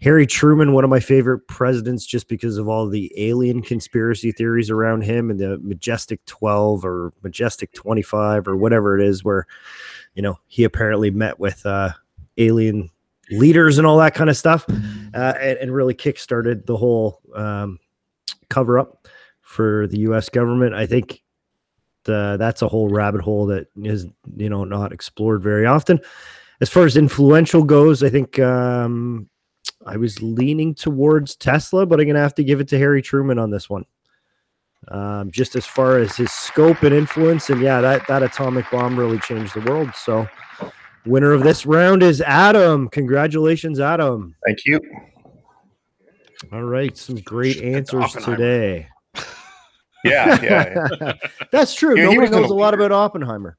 [0.03, 4.69] Harry Truman, one of my favorite presidents, just because of all the alien conspiracy theories
[4.71, 9.47] around him and the Majestic 12 or Majestic 25 or whatever it is, where,
[10.15, 11.91] you know, he apparently met with uh,
[12.37, 12.91] alien
[13.31, 14.67] leaders and all that kind of stuff
[15.15, 17.79] uh, and, and really kickstarted the whole um,
[18.51, 19.09] cover up
[19.41, 20.75] for the US government.
[20.75, 21.23] I think
[22.05, 24.07] the, that's a whole rabbit hole that is,
[24.37, 26.01] you know, not explored very often.
[26.61, 29.29] As far as influential goes, I think um,
[29.85, 33.03] I was leaning towards Tesla, but I'm going to have to give it to Harry
[33.03, 33.85] Truman on this one.
[34.89, 38.97] Um, just as far as his scope and influence, and yeah, that that atomic bomb
[38.97, 39.91] really changed the world.
[39.97, 40.29] So,
[41.05, 42.89] winner of this round is Adam.
[42.91, 44.37] Congratulations, Adam.
[44.47, 44.81] Thank you.
[46.53, 48.87] All right, some great answers today.
[50.05, 51.13] Yeah, yeah.
[51.51, 51.99] That's true.
[51.99, 53.57] Yeah, Nobody knows a a lot about Oppenheimer.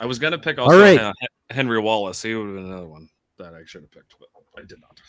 [0.00, 0.98] I was gonna pick also right.
[0.98, 1.14] Hen-
[1.50, 2.22] Henry Wallace.
[2.22, 3.08] He would have been another one
[3.38, 5.00] that I should have picked, but I did not.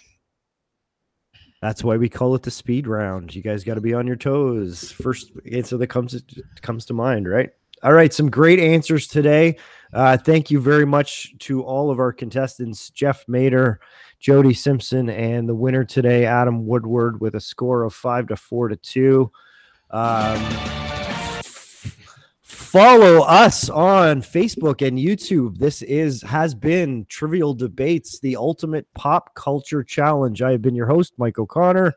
[1.61, 3.35] That's why we call it the speed round.
[3.35, 4.91] You guys got to be on your toes.
[4.91, 6.21] First answer that comes
[6.61, 7.49] comes to mind, right?
[7.83, 9.57] All right, some great answers today.
[9.93, 13.79] Uh, thank you very much to all of our contestants, Jeff Mater,
[14.19, 18.67] Jody Simpson, and the winner today, Adam Woodward, with a score of five to four
[18.67, 19.31] to two.
[19.91, 20.86] Um,
[22.67, 25.57] follow us on Facebook and YouTube.
[25.57, 30.41] This is has been Trivial Debates, the ultimate pop culture challenge.
[30.41, 31.93] I have been your host, Mike O'Connor.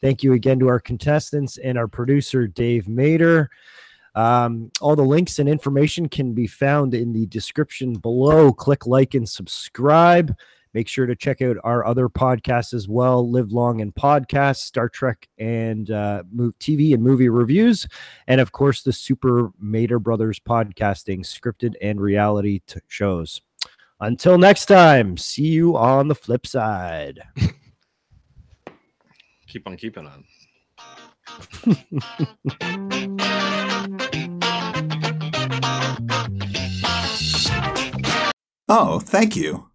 [0.00, 3.50] Thank you again to our contestants and our producer, Dave Mater.
[4.14, 8.50] Um, all the links and information can be found in the description below.
[8.50, 10.34] Click like and subscribe.
[10.74, 14.88] Make sure to check out our other podcasts as well Live Long and Podcast, Star
[14.88, 16.24] Trek and uh,
[16.58, 17.86] TV and movie reviews.
[18.26, 23.40] And of course, the Super Mater Brothers podcasting, scripted and reality t- shows.
[24.00, 27.20] Until next time, see you on the flip side.
[29.46, 30.24] Keep on keeping on.
[38.66, 39.68] Oh, thank you.